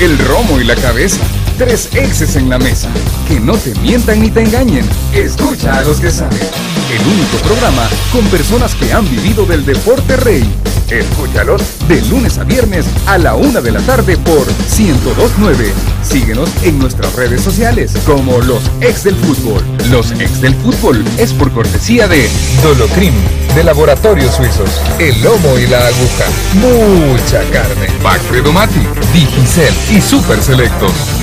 el 0.00 0.16
romo 0.18 0.60
y 0.60 0.64
la 0.64 0.76
cabeza. 0.76 1.20
Tres 1.56 1.88
exes 1.94 2.36
en 2.36 2.48
la 2.48 2.58
mesa. 2.58 2.88
Que 3.26 3.40
no 3.40 3.56
te 3.56 3.74
mientan 3.80 4.20
ni 4.20 4.30
te 4.30 4.42
engañen. 4.42 4.88
Escucha 5.12 5.78
a 5.78 5.82
los 5.82 6.00
que 6.00 6.10
saben. 6.10 6.38
El 6.38 7.06
único 7.06 7.36
programa 7.38 7.88
con 8.12 8.24
personas 8.26 8.74
que 8.74 8.92
han 8.92 9.08
vivido 9.10 9.44
del 9.44 9.66
deporte 9.66 10.16
rey. 10.16 10.48
Escúchalos 10.88 11.62
de 11.88 12.00
lunes 12.02 12.38
a 12.38 12.44
viernes 12.44 12.86
a 13.06 13.18
la 13.18 13.34
una 13.34 13.60
de 13.60 13.72
la 13.72 13.80
tarde 13.80 14.16
por 14.18 14.46
1029. 14.46 15.72
Síguenos 16.08 16.48
en 16.62 16.78
nuestras 16.78 17.14
redes 17.16 17.42
sociales 17.42 17.92
como 18.06 18.38
los 18.38 18.62
ex 18.80 19.04
del 19.04 19.14
fútbol. 19.14 19.62
Los 19.90 20.12
ex 20.12 20.40
del 20.40 20.54
fútbol 20.54 21.04
es 21.18 21.34
por 21.34 21.52
cortesía 21.52 22.08
de 22.08 22.26
Dolocrim 22.62 23.12
de 23.54 23.62
Laboratorios 23.62 24.34
Suizos. 24.34 24.80
El 24.98 25.20
lomo 25.22 25.58
y 25.58 25.66
la 25.66 25.86
aguja. 25.86 26.24
Mucha 26.54 27.42
carne. 27.50 27.88
Mati, 28.52 28.80
Digicel 29.12 29.74
y 29.90 30.00
Super 30.00 30.42
Selectos. 30.42 31.17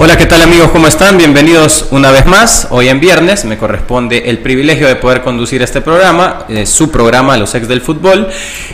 Hola, 0.00 0.16
¿qué 0.16 0.26
tal 0.26 0.40
amigos? 0.42 0.70
¿Cómo 0.70 0.86
están? 0.86 1.18
Bienvenidos 1.18 1.86
una 1.90 2.12
vez 2.12 2.24
más. 2.24 2.68
Hoy 2.70 2.88
en 2.88 3.00
viernes 3.00 3.44
me 3.44 3.58
corresponde 3.58 4.30
el 4.30 4.38
privilegio 4.38 4.86
de 4.86 4.94
poder 4.94 5.22
conducir 5.22 5.60
este 5.60 5.80
programa, 5.80 6.44
eh, 6.48 6.66
su 6.66 6.88
programa 6.88 7.36
Los 7.36 7.52
Ex 7.56 7.66
del 7.66 7.80
Fútbol, 7.80 8.28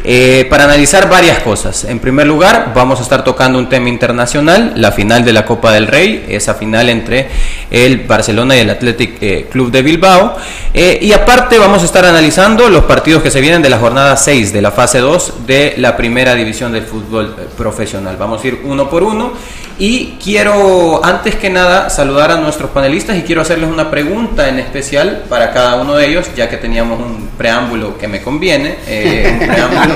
eh, 0.04 0.46
para 0.50 0.64
analizar 0.64 1.08
varias 1.08 1.38
cosas. 1.38 1.84
En 1.84 1.98
primer 1.98 2.26
lugar, 2.26 2.72
vamos 2.74 3.00
a 3.00 3.04
estar 3.04 3.24
tocando 3.24 3.58
un 3.58 3.70
tema 3.70 3.88
internacional, 3.88 4.74
la 4.76 4.92
final 4.92 5.24
de 5.24 5.32
la 5.32 5.46
Copa 5.46 5.72
del 5.72 5.86
Rey, 5.86 6.26
esa 6.28 6.52
final 6.52 6.90
entre 6.90 7.30
el 7.70 8.00
Barcelona 8.00 8.58
y 8.58 8.60
el 8.60 8.68
Athletic 8.68 9.16
eh, 9.22 9.46
Club 9.50 9.70
de 9.70 9.80
Bilbao. 9.80 10.36
y 10.74 11.10
aparte 11.12 11.58
vamos 11.58 11.80
a 11.80 11.86
estar 11.86 12.04
analizando 12.04 12.68
los 12.68 12.84
partidos 12.84 13.22
que 13.22 13.30
se 13.30 13.40
vienen 13.40 13.62
de 13.62 13.70
la 13.70 13.78
jornada 13.78 14.14
6 14.18 14.52
de 14.52 14.60
la 14.60 14.72
fase 14.72 14.98
2 14.98 15.46
de 15.46 15.72
la 15.78 15.96
primera 15.96 16.34
división 16.34 16.70
del 16.70 16.84
fútbol 16.84 17.34
profesional. 17.56 18.18
Vamos 18.18 18.44
a 18.44 18.48
ir 18.48 18.60
uno 18.64 18.90
por 18.90 19.02
uno 19.02 19.32
y 19.78 20.16
quiero, 20.22 21.04
antes 21.14 21.36
que 21.36 21.48
nada, 21.48 21.90
saludar 21.90 22.32
a 22.32 22.36
nuestros 22.36 22.70
panelistas 22.70 23.16
y 23.16 23.22
quiero 23.22 23.42
hacerles 23.42 23.70
una 23.70 23.90
pregunta 23.90 24.48
en 24.48 24.58
especial 24.58 25.24
para 25.28 25.52
cada 25.52 25.76
uno 25.76 25.94
de 25.94 26.08
ellos, 26.08 26.26
ya 26.36 26.48
que 26.48 26.56
teníamos 26.56 26.98
un 26.98 27.30
preámbulo 27.38 27.96
que 27.98 28.08
me 28.08 28.20
conviene. 28.20 28.76
Eh, 28.86 29.48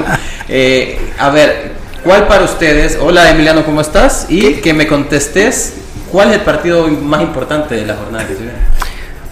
eh, 0.49 0.99
a 1.19 1.31
ver, 1.31 1.73
¿cuál 2.05 2.27
para 2.27 2.45
ustedes? 2.45 2.99
Hola 3.01 3.31
Emiliano, 3.31 3.65
¿cómo 3.65 3.81
estás? 3.81 4.27
Y 4.29 4.55
que 4.55 4.73
me 4.73 4.87
contestes, 4.87 5.75
¿cuál 6.11 6.29
es 6.29 6.35
el 6.37 6.43
partido 6.43 6.87
más 6.87 7.23
importante 7.23 7.75
de 7.75 7.87
la 7.87 7.97
jornada 7.97 8.27
que 8.27 8.35
se 8.35 8.41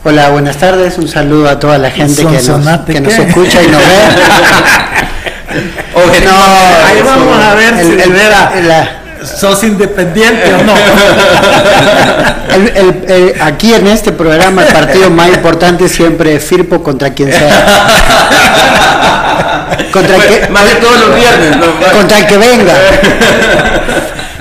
Hola, 0.04 0.28
buenas 0.30 0.56
tardes. 0.56 0.98
Un 0.98 1.08
saludo 1.08 1.48
a 1.48 1.58
toda 1.58 1.78
la 1.78 1.90
gente 1.90 2.24
que 2.24 2.42
nos, 2.42 2.80
que 2.86 3.00
nos 3.00 3.18
escucha 3.18 3.62
y 3.62 3.66
nos 3.66 3.80
ve. 3.80 3.86
no, 6.24 6.32
ahí 6.86 7.02
vamos 7.02 7.42
a 7.42 7.54
ver 7.54 7.74
si 7.84 7.92
el, 7.92 8.72
sos 9.26 9.62
independiente 9.64 10.54
o 10.54 10.62
no. 10.62 10.72
aquí 13.44 13.74
en 13.74 13.88
este 13.88 14.12
programa 14.12 14.64
el 14.64 14.72
partido 14.72 15.10
más 15.10 15.28
importante 15.28 15.88
siempre 15.88 16.36
es 16.36 16.44
Firpo 16.44 16.82
contra 16.82 17.12
quien 17.12 17.30
sea. 17.32 17.86
contra 19.92 20.16
que, 20.18 20.48
más 20.48 20.64
de 20.64 20.76
todos 20.76 21.00
los 21.00 21.14
viernes. 21.14 21.56
Contra 21.92 22.18
el 22.18 22.26
que 22.26 22.38
venga. 22.38 22.74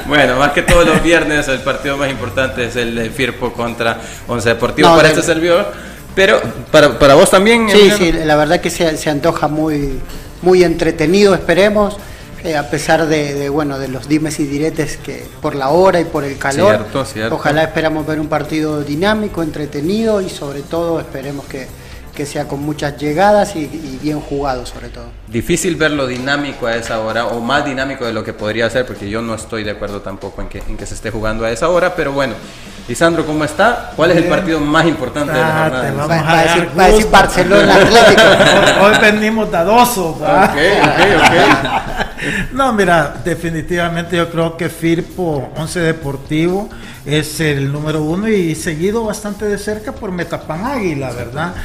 Bueno, 0.08 0.38
más 0.38 0.52
que 0.52 0.62
todos 0.62 0.86
los 0.86 1.02
viernes 1.02 1.48
el 1.48 1.60
partido 1.60 1.98
más 1.98 2.12
importante 2.12 2.66
es 2.66 2.76
el 2.76 2.96
de 2.96 3.10
Firpo 3.10 3.54
contra 3.54 3.98
Once 4.28 4.48
Deportivo 4.48 4.96
para 4.96 5.10
este 5.10 5.24
servidor. 5.24 5.74
Pero 6.14 6.42
para, 6.72 6.98
para 6.98 7.16
vos 7.16 7.30
también. 7.30 7.70
Sí, 7.70 7.92
sí, 7.98 8.12
la 8.12 8.36
verdad 8.36 8.62
que 8.62 8.70
se, 8.70 8.96
se 8.98 9.10
antoja 9.10 9.48
muy, 9.48 10.00
muy 10.42 10.64
entretenido, 10.64 11.34
esperemos. 11.34 11.98
Eh, 12.46 12.56
a 12.56 12.70
pesar 12.70 13.08
de, 13.08 13.50
bueno 13.50 13.80
de 13.80 13.88
los 13.88 14.08
dimes 14.08 14.40
y 14.40 14.46
diretes 14.46 14.98
que 14.98 15.26
por 15.42 15.56
la 15.56 15.70
hora 15.70 16.00
y 16.00 16.06
por 16.06 16.24
el 16.24 16.38
calor. 16.38 16.76
Cierto, 16.76 17.06
cierto. 17.06 17.36
Ojalá 17.36 17.64
esperamos 17.64 18.06
ver 18.06 18.20
un 18.20 18.28
partido 18.28 18.84
dinámico, 18.84 19.42
entretenido 19.42 20.22
y 20.22 20.30
sobre 20.30 20.62
todo 20.62 21.00
esperemos 21.00 21.46
que, 21.46 21.68
que 22.14 22.28
sea 22.28 22.48
con 22.48 22.60
muchas 22.60 22.98
llegadas 22.98 23.56
y, 23.56 24.00
bien 24.02 24.20
jugado 24.20 24.64
sobre 24.68 24.90
todo. 24.90 25.06
Difícil 25.28 25.76
verlo 25.76 26.06
dinámico 26.06 26.68
a 26.68 26.76
esa 26.76 27.00
hora 27.00 27.26
o 27.26 27.42
más 27.42 27.66
dinámico 27.66 28.06
de 28.06 28.14
lo 28.14 28.24
que 28.24 28.34
podría 28.34 28.70
ser 28.70 28.86
porque 28.86 29.10
yo 29.10 29.24
no 29.24 29.34
estoy 29.34 29.64
de 29.64 29.72
acuerdo 29.72 30.02
tampoco 30.02 30.44
en 30.44 30.48
que, 30.48 30.60
en 30.60 30.78
que 30.78 30.86
se 30.86 30.94
esté 30.94 31.10
jugando 31.10 31.46
a 31.46 31.52
esa 31.52 31.70
hora, 31.70 31.96
pero 31.96 32.12
bueno. 32.12 32.36
Lisandro, 32.88 33.26
¿cómo 33.26 33.44
está? 33.44 33.94
¿Cuál 33.96 34.12
es 34.12 34.18
el 34.18 34.26
partido 34.26 34.60
más 34.60 34.86
importante 34.86 35.32
de 35.32 35.40
la 35.40 35.48
ah, 35.48 35.70
jornada? 35.70 35.92
Vamos 36.08 36.28
a, 36.28 36.44
decir, 36.44 36.70
va 36.78 36.84
a 36.84 36.88
decir 36.88 37.10
Barcelona 37.10 37.76
Atlético. 37.76 38.22
Hoy, 38.84 38.94
venimos 39.02 39.52
dadoso. 39.52 40.10
Ok, 40.10 40.22
ok, 40.22 41.00
ok. 41.18 42.52
no, 42.54 42.74
mira, 42.74 43.16
definitivamente 43.26 44.18
yo 44.18 44.30
creo 44.30 44.56
que 44.56 44.70
Firpo 44.70 45.50
11 45.58 45.80
Deportivo 45.80 46.70
es 47.08 47.40
el 47.40 47.72
número 47.72 48.04
uno 48.04 48.28
y 48.28 48.54
seguido 48.54 49.04
bastante 49.04 49.46
de 49.46 49.58
cerca 49.58 49.92
por 49.92 50.12
Metapan 50.12 50.66
Águila, 50.66 51.12
¿verdad? 51.12 51.56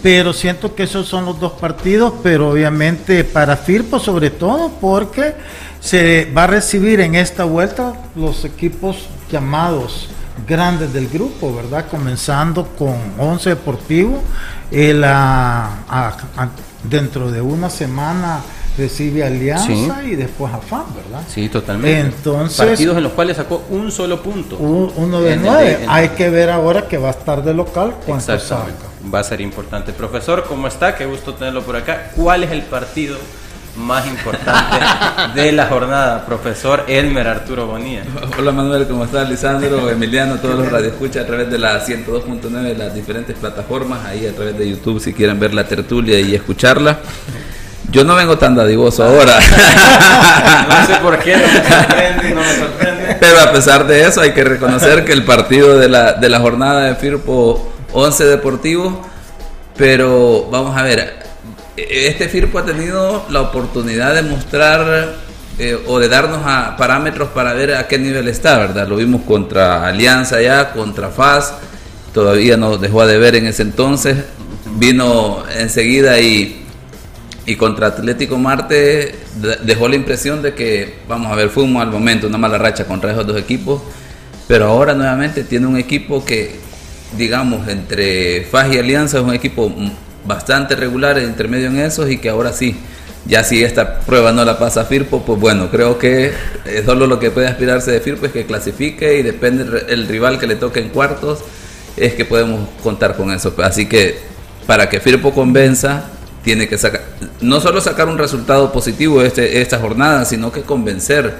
pero 0.00 0.32
siento 0.32 0.76
que 0.76 0.84
esos 0.84 1.08
son 1.08 1.24
los 1.24 1.40
dos 1.40 1.54
partidos, 1.54 2.14
pero 2.22 2.50
obviamente 2.50 3.24
para 3.24 3.56
Firpo 3.56 3.98
sobre 3.98 4.30
todo 4.30 4.70
porque 4.80 5.34
se 5.80 6.30
va 6.36 6.44
a 6.44 6.46
recibir 6.46 7.00
en 7.00 7.16
esta 7.16 7.42
vuelta 7.42 7.94
los 8.14 8.44
equipos 8.44 9.08
llamados 9.28 10.08
grandes 10.46 10.92
del 10.92 11.08
grupo, 11.08 11.54
¿verdad? 11.54 11.86
Comenzando 11.90 12.66
con 12.78 12.96
11 13.18 13.50
Deportivo, 13.50 14.22
el, 14.70 15.04
dentro 16.84 17.30
de 17.30 17.40
una 17.40 17.70
semana 17.70 18.40
recibe 18.76 19.24
Alianza 19.24 20.04
y 20.04 20.14
después 20.14 20.52
a 20.52 20.58
FAM, 20.58 20.94
¿verdad? 20.94 21.22
Sí, 21.28 21.48
totalmente. 21.48 22.16
Entonces, 22.16 22.56
partidos 22.56 22.96
en 22.96 23.02
los 23.02 23.12
cuales 23.12 23.36
sacó 23.36 23.64
un 23.70 23.90
solo 23.90 24.22
punto. 24.22 24.56
uno 24.56 25.20
de 25.20 25.36
nueve. 25.36 25.84
Hay 25.88 26.10
que 26.10 26.30
ver 26.30 26.50
ahora 26.50 26.86
que 26.86 26.96
va 26.96 27.08
a 27.08 27.12
estar 27.12 27.42
de 27.42 27.54
local 27.54 27.96
cuánto 28.06 28.38
saca 28.38 28.66
va 29.12 29.20
a 29.20 29.24
ser 29.24 29.40
importante. 29.40 29.92
Profesor, 29.92 30.44
¿cómo 30.48 30.68
está? 30.68 30.94
Qué 30.94 31.06
gusto 31.06 31.34
tenerlo 31.34 31.62
por 31.62 31.76
acá. 31.76 32.10
¿Cuál 32.14 32.44
es 32.44 32.50
el 32.50 32.62
partido 32.62 33.16
más 33.78 34.06
importante 34.06 34.76
de 35.34 35.52
la 35.52 35.66
jornada, 35.66 36.26
profesor 36.26 36.84
Elmer 36.88 37.28
Arturo 37.28 37.66
Bonilla? 37.66 38.02
Hola 38.38 38.52
Manuel, 38.52 38.86
¿cómo 38.86 39.04
estás? 39.04 39.28
Lisandro, 39.28 39.88
Emiliano, 39.90 40.36
todos 40.36 40.58
los 40.58 40.70
radioescuchas 40.70 41.24
a 41.24 41.26
través 41.26 41.50
de 41.50 41.58
la 41.58 41.84
102.9 41.84 42.62
de 42.62 42.74
las 42.74 42.94
diferentes 42.94 43.36
plataformas, 43.36 44.04
ahí 44.04 44.26
a 44.26 44.34
través 44.34 44.58
de 44.58 44.68
YouTube 44.68 45.00
si 45.00 45.12
quieren 45.12 45.38
ver 45.38 45.54
la 45.54 45.64
tertulia 45.64 46.18
y 46.20 46.34
escucharla. 46.34 46.98
Yo 47.90 48.04
no 48.04 48.14
vengo 48.14 48.36
tan 48.36 48.54
dadivoso 48.54 49.02
ahora. 49.02 49.34
no 50.68 50.86
sé 50.86 50.94
por 51.00 51.18
qué, 51.20 51.36
no 51.36 51.42
me 51.42 51.64
sorprende, 51.64 52.34
no 52.34 52.40
me 52.42 52.56
sorprende. 52.56 53.16
Pero 53.18 53.40
a 53.40 53.52
pesar 53.52 53.86
de 53.86 54.04
eso, 54.04 54.20
hay 54.20 54.32
que 54.32 54.44
reconocer 54.44 55.04
que 55.04 55.12
el 55.12 55.24
partido 55.24 55.78
de 55.78 55.88
la, 55.88 56.12
de 56.12 56.28
la 56.28 56.38
jornada 56.40 56.82
de 56.82 56.94
Firpo 56.96 57.72
11 57.92 58.24
Deportivo, 58.24 59.08
pero 59.76 60.48
vamos 60.50 60.76
a 60.76 60.82
ver, 60.82 61.17
este 61.88 62.28
Firpo 62.28 62.58
ha 62.58 62.64
tenido 62.64 63.26
la 63.30 63.42
oportunidad 63.42 64.14
de 64.14 64.22
mostrar 64.22 65.16
eh, 65.58 65.78
o 65.86 65.98
de 65.98 66.08
darnos 66.08 66.40
a 66.44 66.76
parámetros 66.76 67.30
para 67.30 67.52
ver 67.52 67.74
a 67.74 67.88
qué 67.88 67.98
nivel 67.98 68.28
está, 68.28 68.58
¿verdad? 68.58 68.88
Lo 68.88 68.96
vimos 68.96 69.22
contra 69.22 69.86
Alianza 69.86 70.40
ya, 70.40 70.72
contra 70.72 71.10
FAS, 71.10 71.54
todavía 72.12 72.56
nos 72.56 72.80
dejó 72.80 73.06
de 73.06 73.18
ver 73.18 73.36
en 73.36 73.46
ese 73.46 73.62
entonces, 73.62 74.16
vino 74.76 75.42
enseguida 75.56 76.20
y, 76.20 76.64
y 77.46 77.56
contra 77.56 77.88
Atlético 77.88 78.38
Marte 78.38 79.14
dejó 79.64 79.88
la 79.88 79.96
impresión 79.96 80.42
de 80.42 80.54
que, 80.54 80.98
vamos 81.08 81.32
a 81.32 81.34
ver, 81.34 81.50
fue 81.50 81.64
un 81.64 81.72
mal 81.72 81.90
momento, 81.90 82.26
una 82.26 82.38
mala 82.38 82.58
racha 82.58 82.84
contra 82.84 83.12
esos 83.12 83.26
dos 83.26 83.36
equipos, 83.36 83.82
pero 84.46 84.66
ahora 84.66 84.94
nuevamente 84.94 85.44
tiene 85.44 85.66
un 85.66 85.76
equipo 85.76 86.24
que 86.24 86.68
digamos, 87.16 87.68
entre 87.68 88.42
FAS 88.44 88.74
y 88.74 88.78
Alianza 88.78 89.18
es 89.18 89.24
un 89.24 89.34
equipo 89.34 89.72
bastante 90.28 90.76
regular, 90.76 91.18
intermedio 91.18 91.66
en 91.66 91.78
esos 91.78 92.08
y 92.10 92.18
que 92.18 92.28
ahora 92.28 92.52
sí, 92.52 92.76
ya 93.24 93.42
si 93.42 93.64
esta 93.64 94.00
prueba 94.00 94.30
no 94.30 94.44
la 94.44 94.58
pasa 94.58 94.84
Firpo, 94.84 95.24
pues 95.24 95.40
bueno, 95.40 95.70
creo 95.70 95.98
que 95.98 96.32
solo 96.84 97.06
lo 97.06 97.18
que 97.18 97.30
puede 97.30 97.48
aspirarse 97.48 97.90
de 97.90 98.00
Firpo 98.00 98.26
es 98.26 98.32
que 98.32 98.46
clasifique 98.46 99.18
y 99.18 99.22
depende 99.22 99.84
el 99.88 100.06
rival 100.06 100.38
que 100.38 100.46
le 100.46 100.54
toque 100.54 100.80
en 100.80 100.90
cuartos, 100.90 101.40
es 101.96 102.14
que 102.14 102.24
podemos 102.24 102.68
contar 102.82 103.16
con 103.16 103.32
eso. 103.32 103.52
Así 103.62 103.86
que 103.86 104.18
para 104.66 104.88
que 104.88 105.00
Firpo 105.00 105.32
convenza, 105.32 106.04
tiene 106.48 106.66
que 106.66 106.78
sacar, 106.78 107.02
no 107.42 107.60
solo 107.60 107.78
sacar 107.78 108.08
un 108.08 108.16
resultado 108.16 108.72
positivo 108.72 109.20
este, 109.20 109.60
esta 109.60 109.78
jornada, 109.78 110.24
sino 110.24 110.50
que 110.50 110.62
convencer 110.62 111.34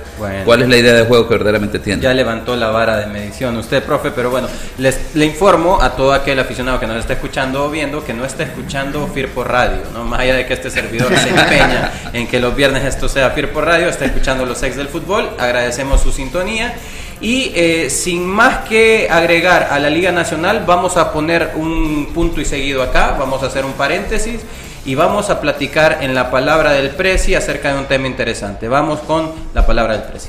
cuál 0.44 0.60
es 0.60 0.68
la 0.68 0.76
idea 0.76 0.92
de 0.92 1.06
juego 1.06 1.26
que 1.26 1.32
verdaderamente 1.32 1.78
tiene. 1.78 2.02
Ya 2.02 2.12
levantó 2.12 2.54
la 2.56 2.68
vara 2.68 2.98
de 2.98 3.06
medición 3.06 3.56
usted, 3.56 3.82
profe, 3.82 4.10
pero 4.10 4.28
bueno, 4.28 4.48
les, 4.76 5.14
le 5.14 5.24
informo 5.24 5.80
a 5.80 5.96
todo 5.96 6.12
aquel 6.12 6.38
aficionado 6.40 6.78
que 6.78 6.86
nos 6.86 6.98
está 6.98 7.14
escuchando 7.14 7.64
o 7.64 7.70
viendo 7.70 8.04
que 8.04 8.12
no 8.12 8.26
está 8.26 8.42
escuchando 8.42 9.06
Firpo 9.06 9.44
Radio, 9.44 9.78
¿no? 9.94 10.04
más 10.04 10.20
allá 10.20 10.34
de 10.34 10.44
que 10.44 10.52
este 10.52 10.70
servidor 10.70 11.08
se 11.16 11.30
empeña 11.30 11.90
en 12.12 12.26
que 12.28 12.38
los 12.38 12.54
viernes 12.54 12.84
esto 12.84 13.08
sea 13.08 13.30
Firpo 13.30 13.62
Radio, 13.62 13.88
está 13.88 14.04
escuchando 14.04 14.44
los 14.44 14.62
ex 14.62 14.76
del 14.76 14.88
fútbol, 14.88 15.30
agradecemos 15.38 16.02
su 16.02 16.12
sintonía 16.12 16.74
Y 17.22 17.50
eh, 17.54 17.88
sin 17.88 18.26
más 18.26 18.68
que 18.68 19.08
agregar 19.10 19.68
a 19.70 19.78
la 19.78 19.88
Liga 19.88 20.12
Nacional, 20.12 20.64
vamos 20.66 20.98
a 20.98 21.14
poner 21.14 21.52
un 21.54 22.10
punto 22.12 22.42
y 22.42 22.44
seguido 22.44 22.82
acá, 22.82 23.16
vamos 23.18 23.42
a 23.42 23.46
hacer 23.46 23.64
un 23.64 23.72
paréntesis 23.72 24.42
y 24.84 24.94
vamos 24.94 25.30
a 25.30 25.40
platicar 25.40 25.98
en 26.02 26.14
la 26.14 26.30
palabra 26.30 26.72
del 26.72 26.90
Presi 26.90 27.34
acerca 27.34 27.72
de 27.72 27.78
un 27.78 27.86
tema 27.86 28.06
interesante. 28.06 28.68
Vamos 28.68 29.00
con 29.00 29.30
la 29.54 29.66
palabra 29.66 29.94
del 29.94 30.02
Presi. 30.02 30.28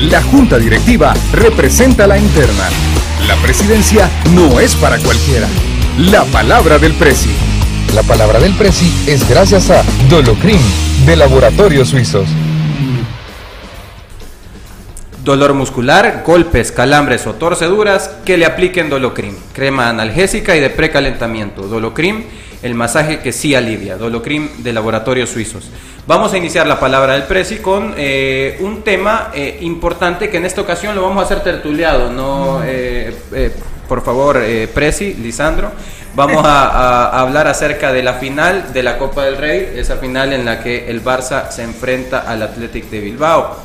La 0.00 0.22
Junta 0.22 0.58
Directiva 0.58 1.14
representa 1.32 2.06
la 2.06 2.18
interna. 2.18 2.68
La 3.26 3.34
presidencia 3.36 4.08
no 4.32 4.60
es 4.60 4.74
para 4.76 4.98
cualquiera. 4.98 5.48
La 5.98 6.24
palabra 6.24 6.78
del 6.78 6.92
Presi. 6.94 7.30
La 7.94 8.02
palabra 8.02 8.38
del 8.38 8.54
Presi 8.54 8.92
es 9.06 9.28
gracias 9.28 9.70
a 9.70 9.82
Dolocrim 10.08 10.60
de 11.04 11.16
Laboratorios 11.16 11.88
Suizos. 11.88 12.28
Dolor 15.24 15.52
muscular, 15.54 16.22
golpes, 16.24 16.72
calambres 16.72 17.26
o 17.26 17.34
torceduras, 17.34 18.08
que 18.24 18.36
le 18.36 18.46
apliquen 18.46 18.88
Dolocrim. 18.88 19.34
Crema 19.52 19.88
analgésica 19.88 20.56
y 20.56 20.60
de 20.60 20.70
precalentamiento. 20.70 21.62
Dolocrim, 21.62 22.24
el 22.62 22.74
masaje 22.74 23.20
que 23.20 23.32
sí 23.32 23.54
alivia. 23.54 23.96
Dolocrim 23.96 24.62
de 24.62 24.72
Laboratorios 24.72 25.30
Suizos. 25.30 25.70
Vamos 26.06 26.32
a 26.32 26.38
iniciar 26.38 26.66
la 26.66 26.80
palabra 26.80 27.12
del 27.12 27.24
Presi 27.24 27.56
con 27.56 27.94
eh, 27.98 28.56
un 28.60 28.82
tema 28.82 29.30
eh, 29.34 29.58
importante 29.60 30.30
que 30.30 30.38
en 30.38 30.46
esta 30.46 30.62
ocasión 30.62 30.94
lo 30.94 31.02
vamos 31.02 31.22
a 31.22 31.26
hacer 31.26 31.42
tertuliado, 31.42 32.10
¿no? 32.10 32.62
Eh, 32.64 33.12
por 33.86 34.02
favor, 34.02 34.42
Presi, 34.72 35.14
Lisandro. 35.14 35.70
Vamos 36.14 36.42
a, 36.44 37.20
hablar 37.20 37.46
acerca 37.46 37.92
de 37.92 38.02
la 38.02 38.14
final 38.14 38.72
de 38.72 38.82
la 38.82 38.98
Copa 38.98 39.24
del 39.24 39.36
Rey, 39.36 39.74
esa 39.76 39.98
final 39.98 40.32
en 40.32 40.44
la 40.44 40.60
que 40.60 40.90
el 40.90 41.04
Barça 41.04 41.50
se 41.50 41.62
enfrenta 41.62 42.20
al 42.20 42.42
Athletic 42.42 42.90
de 42.90 43.00
Bilbao. 43.00 43.56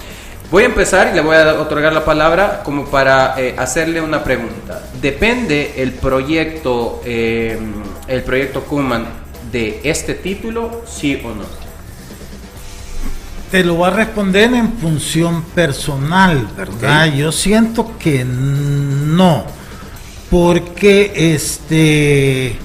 Voy 0.53 0.61
a 0.61 0.65
empezar 0.67 1.09
y 1.11 1.15
le 1.15 1.21
voy 1.21 1.35
a 1.35 1.59
otorgar 1.59 1.91
la 1.93 2.05
palabra 2.05 2.61
como 2.63 2.85
para 2.85 3.33
hacerle 3.57 3.99
una 4.01 4.23
pregunta. 4.23 4.83
¿Depende 5.01 5.81
el 5.81 5.93
proyecto, 5.93 7.01
el 7.03 8.23
proyecto 8.23 8.63
Kuman 8.63 9.03
de 9.51 9.81
este 9.83 10.13
título, 10.13 10.83
sí 10.85 11.19
o 11.25 11.29
no? 11.29 11.43
te 13.49 13.63
lo 13.63 13.73
voy 13.73 13.87
a 13.87 13.93
responder 13.95 14.53
en 14.53 14.73
función 14.73 15.41
personal, 15.55 16.47
¿verdad? 16.55 17.11
Yo 17.13 17.31
siento 17.31 17.97
que 17.97 18.23
no, 18.23 19.45
porque 20.29 21.33
este, 21.33 22.57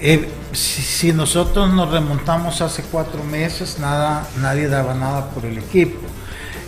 eh, 0.00 0.28
si, 0.52 1.12
nosotros 1.12 1.72
nos 1.72 1.90
remontamos 1.90 2.60
hace 2.60 2.84
cuatro 2.84 3.24
meses, 3.24 3.80
nada, 3.80 4.28
nadie 4.40 4.68
daba 4.68 4.94
nada 4.94 5.30
por 5.30 5.44
el 5.44 5.58
equipo. 5.58 5.98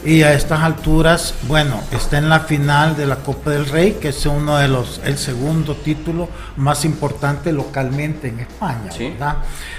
Y 0.05 0.23
a 0.23 0.35
estas 0.35 0.61
alturas, 0.61 1.35
bueno, 1.49 1.81
está 1.91 2.19
en 2.19 2.29
la 2.29 2.41
final 2.41 2.95
de 2.95 3.07
la 3.07 3.17
Copa 3.17 3.51
del 3.51 3.65
Rey, 3.65 3.97
que 4.01 4.09
es 4.09 4.27
uno 4.27 4.59
de 4.59 4.69
los, 4.69 5.01
el 5.03 5.17
segundo 5.17 5.77
título 5.77 6.29
más 6.59 6.85
importante 6.85 7.53
localmente 7.53 8.29
en 8.29 8.41
España, 8.41 8.91
¿verdad? 8.99 9.37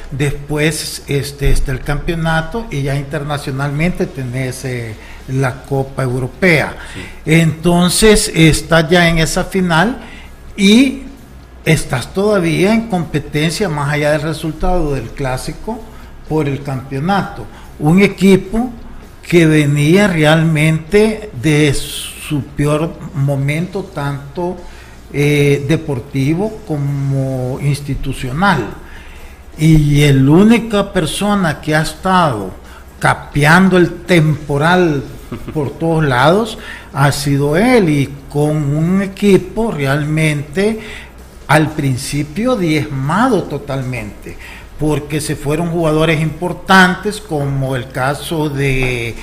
Después 0.09 1.03
este, 1.05 1.51
está 1.51 1.71
el 1.71 1.81
campeonato 1.81 2.65
y 2.71 2.81
ya 2.81 2.95
internacionalmente 2.95 4.07
tenés 4.07 4.65
eh, 4.65 4.95
la 5.27 5.61
Copa 5.61 6.01
Europea. 6.01 6.75
Entonces 7.23 8.31
está 8.33 8.87
ya 8.89 9.07
en 9.07 9.19
esa 9.19 9.43
final 9.43 9.99
y 10.57 11.03
estás 11.65 12.13
todavía 12.15 12.73
en 12.73 12.87
competencia 12.87 13.69
más 13.69 13.93
allá 13.93 14.13
del 14.13 14.21
resultado 14.21 14.95
del 14.95 15.09
clásico 15.09 15.79
por 16.27 16.47
el 16.47 16.63
campeonato. 16.63 17.45
Un 17.77 18.01
equipo 18.01 18.71
que 19.27 19.45
venía 19.47 20.07
realmente 20.07 21.29
de 21.41 21.73
su 21.73 22.43
peor 22.43 22.93
momento, 23.15 23.83
tanto 23.83 24.57
eh, 25.11 25.65
deportivo 25.67 26.61
como 26.67 27.59
institucional. 27.61 28.65
Y 29.57 30.05
la 30.11 30.31
única 30.31 30.91
persona 30.91 31.61
que 31.61 31.75
ha 31.75 31.81
estado 31.81 32.51
capeando 32.99 33.77
el 33.77 34.01
temporal 34.03 35.03
por 35.53 35.71
todos 35.71 36.05
lados 36.05 36.57
ha 36.93 37.11
sido 37.11 37.57
él 37.57 37.89
y 37.89 38.09
con 38.29 38.75
un 38.75 39.01
equipo 39.01 39.71
realmente 39.71 40.79
al 41.47 41.71
principio 41.71 42.55
diezmado 42.55 43.43
totalmente 43.43 44.37
porque 44.79 45.21
se 45.21 45.35
fueron 45.35 45.69
jugadores 45.69 46.21
importantes 46.21 47.21
como 47.21 47.75
el 47.75 47.89
caso 47.89 48.49
de 48.49 49.15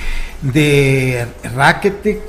de 0.42 1.26
Rakitic, 1.54 2.20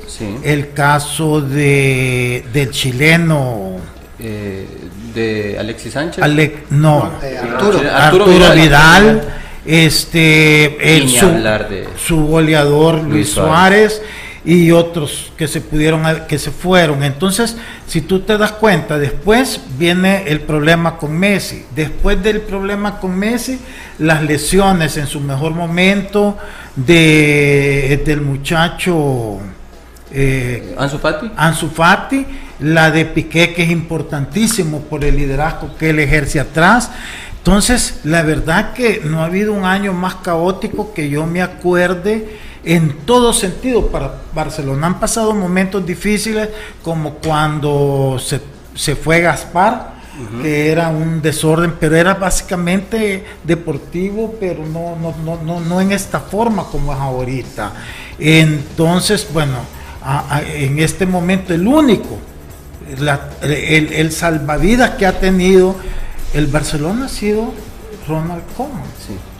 el 0.44 0.72
caso 0.72 1.40
de 1.40 2.44
del 2.52 2.70
chileno 2.70 3.76
eh, 4.18 4.66
de 5.12 5.56
Alexis 5.58 5.92
Sánchez. 5.92 6.22
no, 6.70 7.10
Arturo, 7.92 8.54
Vidal, 8.54 9.22
este, 9.66 10.96
el, 10.96 11.08
su, 11.96 12.26
goleador 12.26 13.02
Luis, 13.02 13.30
Suárez. 13.30 14.00
Y 14.44 14.70
otros 14.72 15.32
que 15.36 15.48
se 15.48 15.60
pudieron 15.60 16.02
que 16.28 16.38
se 16.38 16.50
fueron. 16.50 17.02
Entonces, 17.02 17.56
si 17.86 18.02
tú 18.02 18.20
te 18.20 18.36
das 18.36 18.52
cuenta, 18.52 18.98
después 18.98 19.60
viene 19.78 20.24
el 20.26 20.40
problema 20.40 20.96
con 20.98 21.16
Messi. 21.16 21.64
Después 21.74 22.22
del 22.22 22.42
problema 22.42 23.00
con 23.00 23.18
Messi, 23.18 23.58
las 23.98 24.22
lesiones 24.22 24.96
en 24.96 25.06
su 25.06 25.20
mejor 25.20 25.52
momento 25.52 26.36
de 26.76 28.02
del 28.04 28.20
muchacho 28.20 29.38
eh, 30.12 30.74
Ansu 30.78 30.98
Fati. 30.98 31.30
Ansu 31.36 31.68
Fati 31.70 32.26
la 32.60 32.90
de 32.90 33.04
Piqué, 33.04 33.52
que 33.52 33.64
es 33.64 33.70
importantísimo 33.70 34.80
por 34.82 35.04
el 35.04 35.16
liderazgo 35.16 35.76
que 35.76 35.90
él 35.90 35.98
ejerce 35.98 36.38
atrás. 36.38 36.90
Entonces, 37.38 38.00
la 38.04 38.22
verdad 38.22 38.72
que 38.72 39.02
no 39.04 39.22
ha 39.22 39.26
habido 39.26 39.52
un 39.52 39.64
año 39.64 39.92
más 39.92 40.16
caótico 40.16 40.94
que 40.94 41.10
yo 41.10 41.26
me 41.26 41.42
acuerde 41.42 42.38
en 42.64 42.98
todo 43.04 43.32
sentido 43.32 43.88
para 43.88 44.14
Barcelona. 44.34 44.86
Han 44.86 45.00
pasado 45.00 45.34
momentos 45.34 45.84
difíciles 45.84 46.48
como 46.82 47.14
cuando 47.14 48.18
se, 48.18 48.40
se 48.74 48.96
fue 48.96 49.20
Gaspar, 49.20 49.94
que 50.40 50.70
era 50.70 50.88
un 50.88 51.20
desorden, 51.20 51.74
pero 51.78 51.96
era 51.96 52.14
básicamente 52.14 53.24
deportivo, 53.42 54.36
pero 54.38 54.64
no, 54.64 54.96
no, 54.96 55.14
no, 55.24 55.42
no, 55.42 55.60
no 55.60 55.80
en 55.80 55.90
esta 55.90 56.20
forma 56.20 56.64
como 56.64 56.92
es 56.92 56.98
ahorita. 57.00 57.72
Entonces, 58.18 59.26
bueno, 59.32 59.56
en 60.54 60.78
este 60.78 61.04
momento 61.04 61.52
el 61.52 61.66
único 61.66 62.18
el, 63.42 64.12
salvavidas 64.12 64.90
que 64.90 65.06
ha 65.06 65.18
tenido 65.18 65.76
el 66.32 66.46
Barcelona 66.46 67.06
ha 67.06 67.08
sido 67.08 67.52
Ronald 68.08 68.42
Koeman. 68.56 68.82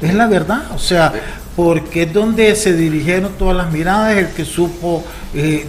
Es 0.00 0.14
la 0.14 0.26
verdad, 0.26 0.72
o 0.74 0.78
sea, 0.78 1.12
porque 1.56 2.02
es 2.02 2.12
donde 2.12 2.54
se 2.56 2.72
dirigieron 2.74 3.32
todas 3.38 3.56
las 3.56 3.72
miradas, 3.72 4.16
el 4.16 4.28
que 4.28 4.44
supo 4.44 5.04
eh, 5.34 5.66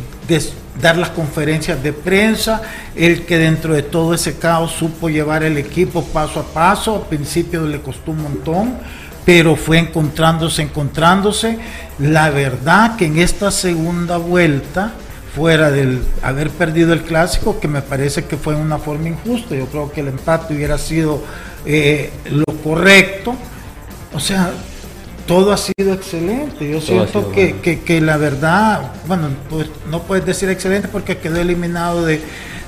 dar 0.82 0.98
las 0.98 1.10
conferencias 1.10 1.82
de 1.82 1.94
prensa, 1.94 2.62
el 2.96 3.26
que 3.26 3.38
dentro 3.38 3.74
de 3.74 3.84
todo 3.84 4.14
ese 4.14 4.38
caos 4.38 4.72
supo 4.72 5.10
llevar 5.10 5.44
el 5.44 5.58
equipo 5.58 6.04
paso 6.04 6.40
a 6.40 6.44
paso, 6.44 6.96
al 6.96 7.08
principio 7.08 7.66
le 7.66 7.82
costó 7.82 8.12
un 8.12 8.24
montón, 8.24 8.78
pero 9.26 9.56
fue 9.56 9.80
encontrándose, 9.80 10.62
encontrándose. 10.62 11.58
La 12.00 12.30
verdad 12.30 12.96
que 12.96 13.06
en 13.06 13.20
esta 13.20 13.52
segunda 13.52 14.18
vuelta, 14.18 14.94
fuera 15.36 15.70
del 15.70 16.02
haber 16.22 16.50
perdido 16.50 16.94
el 16.94 17.02
clásico, 17.02 17.60
que 17.60 17.68
me 17.68 17.82
parece 17.82 18.26
que 18.26 18.38
fue 18.38 18.56
una 18.56 18.78
forma 18.78 19.10
injusta. 19.10 19.56
Yo 19.56 19.66
creo 19.68 19.92
que 19.92 20.02
el 20.02 20.10
empate 20.10 20.56
hubiera 20.56 20.78
sido 20.78 21.22
eh, 21.66 22.12
lo 22.30 22.46
correcto. 22.64 23.36
O 24.14 24.20
sea, 24.20 24.52
todo 25.26 25.52
ha 25.52 25.58
sido 25.58 25.94
excelente. 25.94 26.70
Yo 26.70 26.82
siento 26.82 27.32
que, 27.32 27.82
que, 27.84 28.02
la 28.02 28.18
verdad, 28.18 28.94
bueno, 29.08 29.30
pues 29.50 29.68
no 29.90 30.04
puedes 30.04 30.26
decir 30.26 30.50
excelente 30.50 30.88
porque 30.88 31.18
quedó 31.18 31.38
eliminado 31.38 32.06
de, 32.06 32.22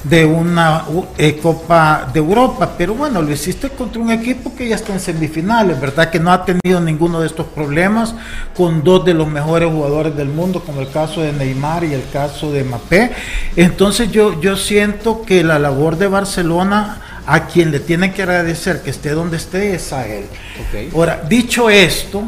de 0.03 0.25
una 0.25 0.85
eh, 1.17 1.39
Copa 1.41 2.09
de 2.11 2.19
Europa, 2.19 2.73
pero 2.77 2.95
bueno, 2.95 3.21
lo 3.21 3.31
hiciste 3.31 3.69
contra 3.69 4.01
un 4.01 4.11
equipo 4.11 4.55
que 4.55 4.67
ya 4.67 4.75
está 4.75 4.93
en 4.93 4.99
semifinales, 4.99 5.79
¿verdad? 5.79 6.09
Que 6.09 6.19
no 6.19 6.31
ha 6.31 6.45
tenido 6.45 6.79
ninguno 6.79 7.21
de 7.21 7.27
estos 7.27 7.47
problemas 7.47 8.15
con 8.55 8.83
dos 8.83 9.05
de 9.05 9.13
los 9.13 9.27
mejores 9.27 9.71
jugadores 9.71 10.15
del 10.15 10.29
mundo, 10.29 10.63
como 10.65 10.81
el 10.81 10.89
caso 10.89 11.21
de 11.21 11.33
Neymar 11.33 11.83
y 11.83 11.93
el 11.93 12.03
caso 12.11 12.51
de 12.51 12.63
Mbappé. 12.63 13.11
Entonces 13.55 14.11
yo, 14.11 14.39
yo 14.41 14.55
siento 14.55 15.21
que 15.21 15.43
la 15.43 15.59
labor 15.59 15.97
de 15.97 16.07
Barcelona 16.07 17.01
a 17.27 17.45
quien 17.45 17.71
le 17.71 17.81
tienen 17.81 18.13
que 18.13 18.23
agradecer 18.23 18.81
que 18.81 18.89
esté 18.89 19.11
donde 19.11 19.35
esté 19.35 19.75
es 19.75 19.91
a 19.91 20.07
él. 20.07 20.25
Ahora, 20.93 21.21
dicho 21.27 21.69
esto, 21.69 22.23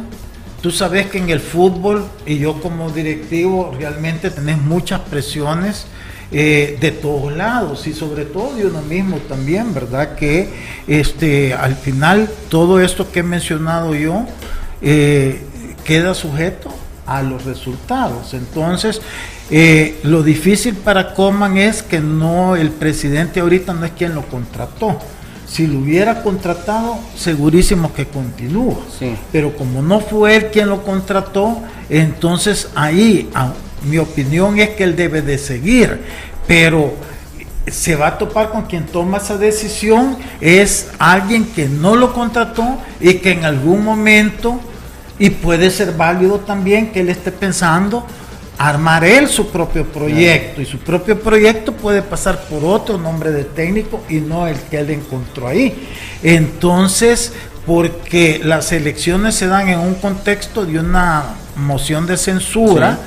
tú 0.61 0.71
sabes 0.71 1.07
que 1.07 1.17
en 1.17 1.29
el 1.29 1.39
fútbol 1.39 2.05
y 2.25 2.37
yo 2.37 2.61
como 2.61 2.89
directivo 2.91 3.73
realmente 3.77 4.29
tenés 4.29 4.57
muchas 4.57 5.01
presiones 5.01 5.87
eh, 6.31 6.77
de 6.79 6.91
todos 6.91 7.35
lados 7.35 7.87
y 7.87 7.93
sobre 7.93 8.25
todo 8.25 8.53
de 8.55 8.67
uno 8.67 8.81
mismo 8.83 9.17
también, 9.27 9.73
¿verdad? 9.73 10.15
Que 10.15 10.49
este, 10.87 11.53
al 11.55 11.75
final 11.75 12.29
todo 12.49 12.79
esto 12.79 13.11
que 13.11 13.21
he 13.21 13.23
mencionado 13.23 13.95
yo 13.95 14.25
eh, 14.81 15.41
queda 15.83 16.13
sujeto 16.13 16.71
a 17.07 17.23
los 17.23 17.45
resultados. 17.45 18.35
Entonces, 18.35 19.01
eh, 19.49 19.99
lo 20.03 20.21
difícil 20.21 20.75
para 20.75 21.15
Coman 21.15 21.57
es 21.57 21.81
que 21.81 21.99
no, 21.99 22.55
el 22.55 22.69
presidente 22.69 23.39
ahorita 23.39 23.73
no 23.73 23.85
es 23.85 23.91
quien 23.93 24.13
lo 24.13 24.21
contrató. 24.27 24.99
Si 25.51 25.65
lo 25.65 25.79
hubiera 25.79 26.21
contratado, 26.21 26.99
segurísimo 27.15 27.91
que 27.93 28.05
continúa. 28.05 28.77
Pero 29.31 29.55
como 29.55 29.81
no 29.81 29.99
fue 29.99 30.35
él 30.35 30.47
quien 30.51 30.69
lo 30.69 30.83
contrató, 30.83 31.57
entonces 31.89 32.69
ahí, 32.75 33.29
mi 33.83 33.97
opinión 33.97 34.59
es 34.59 34.69
que 34.69 34.83
él 34.83 34.95
debe 34.95 35.21
de 35.21 35.37
seguir. 35.37 36.01
Pero 36.45 36.93
se 37.67 37.95
va 37.95 38.07
a 38.07 38.17
topar 38.17 38.51
con 38.51 38.63
quien 38.63 38.85
toma 38.85 39.17
esa 39.17 39.37
decisión 39.37 40.17
es 40.41 40.89
alguien 40.97 41.45
que 41.45 41.67
no 41.67 41.95
lo 41.95 42.13
contrató 42.13 42.79
y 42.99 43.15
que 43.15 43.31
en 43.31 43.45
algún 43.45 43.83
momento, 43.83 44.59
y 45.17 45.31
puede 45.31 45.69
ser 45.69 45.93
válido 45.93 46.39
también 46.39 46.91
que 46.91 47.01
él 47.01 47.09
esté 47.09 47.31
pensando 47.31 48.05
armar 48.59 49.05
él 49.05 49.29
su 49.29 49.47
propio 49.47 49.85
proyecto 49.85 50.61
y 50.61 50.65
su 50.65 50.79
propio 50.79 51.17
proyecto 51.17 51.71
puede 51.71 52.01
pasar 52.01 52.41
por 52.43 52.65
otro 52.65 52.97
nombre 52.97 53.31
de 53.31 53.45
técnico 53.45 54.03
y 54.09 54.15
no 54.15 54.47
el 54.47 54.57
que 54.57 54.79
él 54.79 54.89
encontró 54.89 55.47
ahí. 55.47 55.87
Entonces, 56.21 57.31
porque 57.65 58.41
las 58.43 58.73
elecciones 58.73 59.35
se 59.35 59.47
dan 59.47 59.69
en 59.69 59.79
un 59.79 59.95
contexto 59.95 60.65
de 60.65 60.77
una 60.77 61.23
moción 61.55 62.05
de 62.05 62.17
censura 62.17 62.99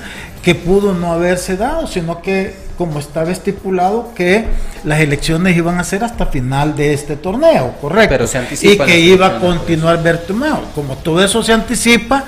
que 0.42 0.54
pudo 0.54 0.94
no 0.94 1.12
haberse 1.12 1.58
dado, 1.58 1.86
sino 1.86 2.22
que 2.22 2.56
como 2.78 2.98
estaba 2.98 3.30
estipulado 3.30 4.14
que 4.14 4.46
las 4.84 5.00
elecciones 5.00 5.54
iban 5.54 5.78
a 5.78 5.84
ser 5.84 6.02
hasta 6.02 6.26
final 6.26 6.74
de 6.74 6.94
este 6.94 7.16
torneo, 7.16 7.74
correcto. 7.78 8.08
Pero 8.08 8.26
se 8.26 8.72
y 8.72 8.78
que 8.78 8.98
iba 8.98 9.26
a 9.26 9.38
continuar 9.38 10.02
Bertumeo. 10.02 10.62
Como 10.74 10.96
todo 10.96 11.22
eso 11.22 11.42
se 11.42 11.52
anticipa, 11.52 12.24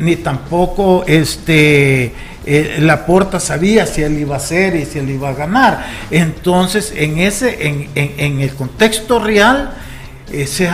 ni 0.00 0.16
tampoco 0.16 1.04
este 1.06 2.12
eh, 2.50 2.78
la 2.80 3.04
Porta 3.04 3.38
sabía 3.38 3.84
si 3.84 4.02
él 4.02 4.18
iba 4.18 4.36
a 4.36 4.40
ser 4.40 4.74
y 4.74 4.86
si 4.86 4.98
él 4.98 5.10
iba 5.10 5.28
a 5.28 5.34
ganar. 5.34 5.86
Entonces, 6.10 6.94
en 6.96 7.18
ese, 7.18 7.68
en, 7.94 8.40
el 8.40 8.54
contexto 8.54 9.18
real, 9.18 9.74
ese, 10.32 10.70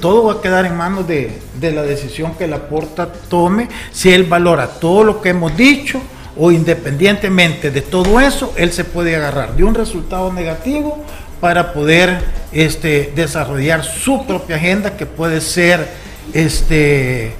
todo 0.00 0.24
va 0.24 0.32
a 0.34 0.40
quedar 0.40 0.64
en 0.64 0.74
manos 0.74 1.06
de, 1.06 1.38
de 1.60 1.72
la 1.72 1.82
decisión 1.82 2.34
que 2.34 2.46
la 2.46 2.68
Porta 2.68 3.12
tome, 3.28 3.68
si 3.92 4.10
él 4.10 4.24
valora 4.24 4.68
todo 4.68 5.04
lo 5.04 5.20
que 5.20 5.28
hemos 5.28 5.54
dicho 5.54 6.00
o 6.38 6.50
independientemente 6.50 7.70
de 7.70 7.82
todo 7.82 8.20
eso, 8.20 8.54
él 8.56 8.72
se 8.72 8.84
puede 8.84 9.14
agarrar 9.14 9.54
de 9.54 9.64
un 9.64 9.74
resultado 9.74 10.32
negativo 10.32 11.04
para 11.42 11.74
poder 11.74 12.20
este, 12.52 13.12
desarrollar 13.14 13.84
su 13.84 14.26
propia 14.26 14.56
agenda 14.56 14.96
que 14.96 15.04
puede 15.04 15.42
ser 15.42 15.86
este, 16.32 17.32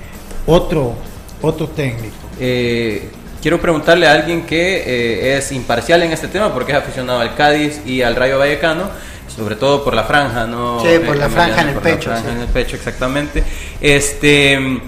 otro, 0.46 0.94
otro 1.40 1.68
técnico. 1.68 2.14
Eh, 2.38 3.08
quiero 3.40 3.60
preguntarle 3.60 4.06
a 4.06 4.12
alguien 4.12 4.46
que 4.46 4.82
eh, 4.86 5.36
es 5.38 5.52
imparcial 5.52 6.02
en 6.02 6.12
este 6.12 6.28
tema 6.28 6.52
porque 6.52 6.72
es 6.72 6.78
aficionado 6.78 7.20
al 7.20 7.34
Cádiz 7.34 7.80
y 7.86 8.02
al 8.02 8.16
Rayo 8.16 8.38
Vallecano, 8.38 8.90
sobre 9.34 9.56
todo 9.56 9.84
por 9.84 9.94
la 9.94 10.04
franja, 10.04 10.46
¿no? 10.46 10.80
Sí, 10.80 10.98
por 11.04 11.16
la 11.16 11.26
eh, 11.26 11.30
franja 11.30 11.62
en 11.62 11.68
el 11.68 11.76
pecho. 11.76 12.14
en 12.14 12.40
el 12.40 12.48
pecho, 12.48 12.76
exactamente. 12.76 13.42
Este 13.80 14.80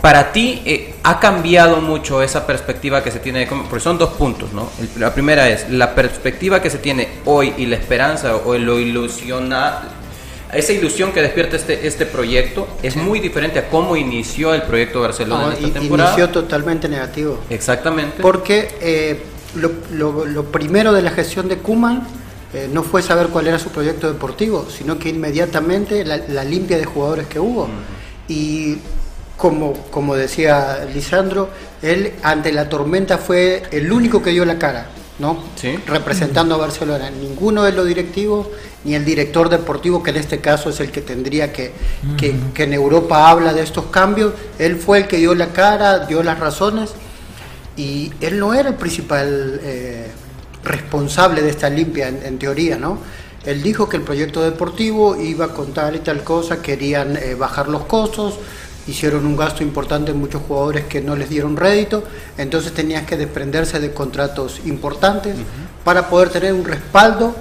para 0.00 0.32
ti 0.32 0.62
eh, 0.64 0.94
ha 1.02 1.18
cambiado 1.18 1.80
mucho 1.80 2.22
esa 2.22 2.46
perspectiva 2.46 3.02
que 3.02 3.10
se 3.10 3.18
tiene, 3.18 3.46
porque 3.46 3.80
son 3.80 3.98
dos 3.98 4.10
puntos, 4.10 4.52
¿no? 4.52 4.70
la 4.96 5.12
primera 5.12 5.48
es 5.48 5.68
la 5.70 5.94
perspectiva 5.94 6.62
que 6.62 6.70
se 6.70 6.78
tiene 6.78 7.08
hoy 7.24 7.52
y 7.56 7.66
la 7.66 7.76
esperanza 7.76 8.36
o 8.36 8.56
lo 8.56 8.78
ilusiona, 8.78 9.80
esa 10.52 10.72
ilusión 10.72 11.12
que 11.12 11.20
despierta 11.20 11.56
este, 11.56 11.86
este 11.86 12.06
proyecto 12.06 12.68
es 12.82 12.96
muy 12.96 13.20
diferente 13.20 13.58
a 13.58 13.68
cómo 13.68 13.96
inició 13.96 14.54
el 14.54 14.62
proyecto 14.62 15.00
Barcelona 15.00 15.54
en 15.58 15.64
esta 15.66 15.80
temporada. 15.80 16.10
Inició 16.10 16.30
totalmente 16.30 16.88
negativo. 16.88 17.40
Exactamente. 17.50 18.22
Porque 18.22 18.68
eh, 18.80 19.22
lo, 19.56 20.44
primero 20.44 20.92
de 20.92 21.02
la 21.02 21.10
gestión 21.10 21.48
de 21.48 21.58
Kuman 21.58 22.06
eh, 22.54 22.68
no 22.72 22.82
fue 22.82 23.02
saber 23.02 23.28
cuál 23.28 23.46
era 23.46 23.58
su 23.58 23.68
proyecto 23.70 24.10
deportivo, 24.10 24.66
sino 24.70 24.98
que 24.98 25.10
inmediatamente 25.10 26.04
la, 26.04 26.44
limpia 26.44 26.78
de 26.78 26.84
jugadores 26.84 27.26
que 27.26 27.38
hubo. 27.38 27.68
Y 28.26 28.78
como, 29.36 29.74
como 29.90 30.16
decía 30.16 30.86
Lisandro, 30.92 31.50
él 31.82 32.14
ante 32.22 32.52
la 32.52 32.68
tormenta 32.68 33.18
fue 33.18 33.62
el 33.70 33.92
único 33.92 34.22
que 34.22 34.30
dio 34.30 34.44
la 34.44 34.58
cara, 34.58 34.88
¿no? 35.18 35.42
Representando 35.86 36.54
a 36.54 36.58
Barcelona. 36.58 37.10
Ninguno 37.10 37.64
de 37.64 37.72
los 37.72 37.86
directivos, 37.86 38.46
ni 38.84 38.94
el 38.94 39.04
director 39.04 39.48
deportivo, 39.48 40.02
que 40.02 40.10
en 40.10 40.16
este 40.16 40.40
caso 40.40 40.70
es 40.70 40.80
el 40.80 40.90
que 40.90 41.00
tendría 41.00 41.52
que, 41.52 41.72
que, 42.16 42.62
en 42.62 42.72
Europa 42.72 43.28
habla 43.28 43.52
de 43.52 43.62
estos 43.62 43.86
cambios, 43.86 44.34
él 44.58 44.76
fue 44.76 44.98
el 44.98 45.06
que 45.08 45.16
dio 45.16 45.34
la 45.34 45.52
cara, 45.52 46.06
dio 46.06 46.22
las 46.22 46.38
razones, 46.38 46.90
y 47.76 48.12
él 48.20 48.38
no 48.38 48.54
era 48.54 48.70
el 48.70 48.74
principal 48.76 49.60
eh, 49.62 50.08
responsable 50.64 51.42
de 51.42 51.50
esta 51.50 51.68
limpia, 51.68 52.08
en, 52.08 52.38
teoría, 52.38 52.76
¿no? 52.76 52.98
Él 53.44 53.62
dijo 53.62 53.88
que 53.88 53.96
el 53.96 54.02
proyecto 54.02 54.42
deportivo 54.42 55.16
iba 55.16 55.54
con 55.54 55.72
tal 55.72 55.96
y 55.96 56.00
tal 56.00 56.22
cosa, 56.22 56.60
querían 56.60 57.16
eh, 57.16 57.34
bajar 57.34 57.68
los 57.68 57.84
costos, 57.84 58.34
hicieron 58.88 59.26
un 59.26 59.36
gasto 59.36 59.62
importante 59.62 60.10
en 60.10 60.18
muchos 60.18 60.42
jugadores 60.42 60.86
que 60.86 61.00
no 61.00 61.14
les 61.14 61.28
dieron 61.28 61.56
rédito, 61.56 62.02
entonces 62.38 62.72
tenías 62.72 63.04
que 63.04 63.16
desprenderse 63.16 63.78
de 63.80 63.92
contratos 63.92 64.60
importantes 64.64 65.36
para 65.84 66.08
poder 66.08 66.30
tener 66.30 66.54
un 66.54 66.64
respaldo, 66.64 67.36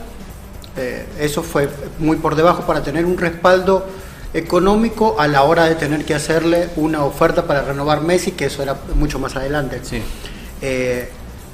eh, 0.75 1.05
eso 1.19 1.41
fue 1.41 1.69
muy 1.99 2.17
por 2.17 2.35
debajo, 2.35 2.63
para 2.67 2.83
tener 2.83 3.05
un 3.05 3.17
respaldo 3.17 3.85
económico 4.33 5.15
a 5.19 5.27
la 5.27 5.43
hora 5.43 5.65
de 5.65 5.75
tener 5.75 6.05
que 6.05 6.13
hacerle 6.13 6.69
una 6.75 7.03
oferta 7.03 7.47
para 7.47 7.61
renovar 7.61 8.01
Messi, 8.01 8.31
que 8.31 8.45
eso 8.45 8.61
era 8.61 8.77
mucho 8.95 9.17
más 9.17 9.35
adelante. 9.35 9.81
Eh, 10.61 11.09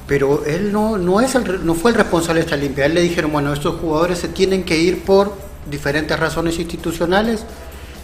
pero 0.08 0.44
él 0.46 0.72
no, 0.72 0.98
no, 0.98 1.22
es 1.22 1.36
el, 1.36 1.66
no 1.66 1.76
fue 1.76 1.92
el 1.92 1.98
responsable 1.98 2.42
de 2.42 2.46
esta 2.46 2.58
limpia. 2.58 2.86
él 2.86 2.96
le 2.96 3.02
dijeron, 3.02 3.32
bueno, 3.32 3.54
estos 3.54 3.80
jugadores 3.80 4.20
se 4.20 4.28
tienen 4.28 4.64
que 4.64 4.78
ir 4.78 5.04
por 5.04 5.34
diferentes 5.70 6.20
razones 6.20 6.60
institucionales 6.60 7.46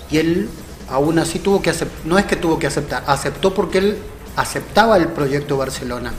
y 0.10 0.18
él 0.18 0.50
aún 0.92 1.20
así 1.20 1.40
tuvo 1.40 1.62
que 1.62 1.70
aceptar, 1.70 2.06
no 2.06 2.18
es 2.18 2.26
que 2.26 2.36
tuvo 2.36 2.60
que 2.60 2.68
aceptar, 2.68 3.04
aceptó 3.08 3.54
porque 3.54 3.78
él 3.80 3.98
aceptaba 4.36 4.98
el 4.98 5.08
proyecto 5.08 5.58
Barcelona. 5.58 6.12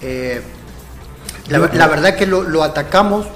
Eh, 0.00 0.42
la, 1.48 1.58
verdad 1.86 2.14
que 2.14 2.26
lo, 2.26 2.62
atacamos, 2.62 3.26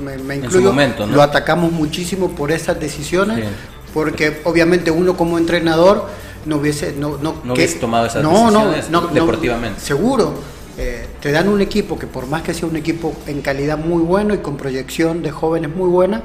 me, 0.00 0.36
incluyo, 0.36 0.74
lo 1.06 1.22
atacamos 1.22 1.72
muchísimo 1.72 2.30
por 2.30 2.52
esas 2.52 2.78
decisiones, 2.78 3.46
porque 3.92 4.42
obviamente 4.44 4.90
uno 4.90 5.16
como 5.16 5.38
entrenador 5.38 6.08
no 6.44 6.56
hubiese, 6.56 6.92
no, 6.92 7.18
no, 7.18 7.34
hubiese 7.52 7.78
tomado 7.78 8.06
esas 8.06 8.22
decisiones 8.22 8.90
deportivamente. 9.12 9.80
seguro, 9.80 10.34
eh, 10.76 11.06
te 11.20 11.32
dan 11.32 11.48
un 11.48 11.60
equipo 11.60 11.98
que 11.98 12.06
por 12.06 12.26
más 12.26 12.42
que 12.42 12.52
sea 12.52 12.68
un 12.68 12.76
equipo 12.76 13.14
en 13.26 13.40
calidad 13.40 13.78
muy 13.78 14.02
bueno 14.02 14.34
y 14.34 14.38
con 14.38 14.56
proyección 14.56 15.22
de 15.22 15.30
jóvenes 15.30 15.74
muy 15.74 15.88
buena, 15.88 16.22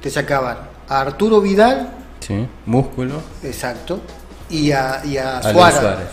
te 0.00 0.10
sacaban 0.10 0.58
a 0.88 1.00
Arturo 1.00 1.40
Vidal, 1.40 1.90
Sí, 2.28 2.46
músculo. 2.66 3.22
Exacto. 3.42 4.00
Y 4.50 4.70
a, 4.70 5.02
y 5.04 5.16
a 5.16 5.42
Suárez. 5.42 6.08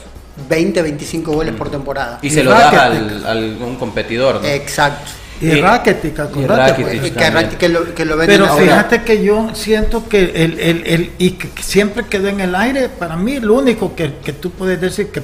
20, 0.50 0.82
25 0.82 1.32
goles 1.32 1.54
por 1.56 1.70
temporada. 1.70 2.20
Y, 2.22 2.30
se 2.30 2.44
lo 2.44 2.52
da 2.52 2.86
al, 2.86 3.58
un 3.62 3.76
competidor, 3.76 4.42
¿no? 4.42 4.48
Exacto. 4.48 5.12
Y, 5.42 5.52
Rakitic, 5.60 6.16
que, 7.58 7.68
lo, 7.68 7.94
que 7.94 8.06
lo 8.06 8.18
Pero 8.20 8.56
fíjate 8.56 9.02
que 9.04 9.22
yo 9.22 9.50
siento 9.54 10.08
que 10.08 10.32
el, 10.34 10.60
el, 10.60 10.84
el, 10.86 11.12
y 11.18 11.32
que 11.32 11.62
siempre 11.62 12.06
quedó 12.06 12.30
en 12.30 12.40
el 12.40 12.56
aire, 12.56 12.88
para 12.88 13.18
mí 13.18 13.42
lo 13.42 13.56
único 13.56 13.96
que, 13.96 14.16
que 14.24 14.32
tú 14.32 14.52
puedes 14.52 14.80
decir 14.80 15.10
que, 15.10 15.22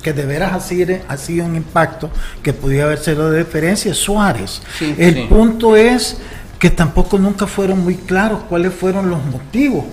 que 0.00 0.12
de 0.12 0.26
veras 0.26 0.52
ha 0.52 0.60
sido, 0.60 0.96
ha 1.08 1.16
sido 1.16 1.44
un 1.44 1.56
impacto 1.56 2.08
que 2.40 2.52
podía 2.52 2.84
haber 2.84 2.98
sido 2.98 3.32
de 3.32 3.40
diferencia 3.40 3.90
es 3.90 3.98
Suárez. 3.98 4.62
el 4.80 5.26
punto 5.26 5.74
es 5.74 6.18
que 6.60 6.70
tampoco 6.70 7.18
nunca 7.18 7.48
fueron 7.48 7.82
muy 7.82 7.96
claros 7.96 8.42
cuáles 8.48 8.72
fueron 8.72 9.10
los 9.10 9.24
motivos. 9.24 9.84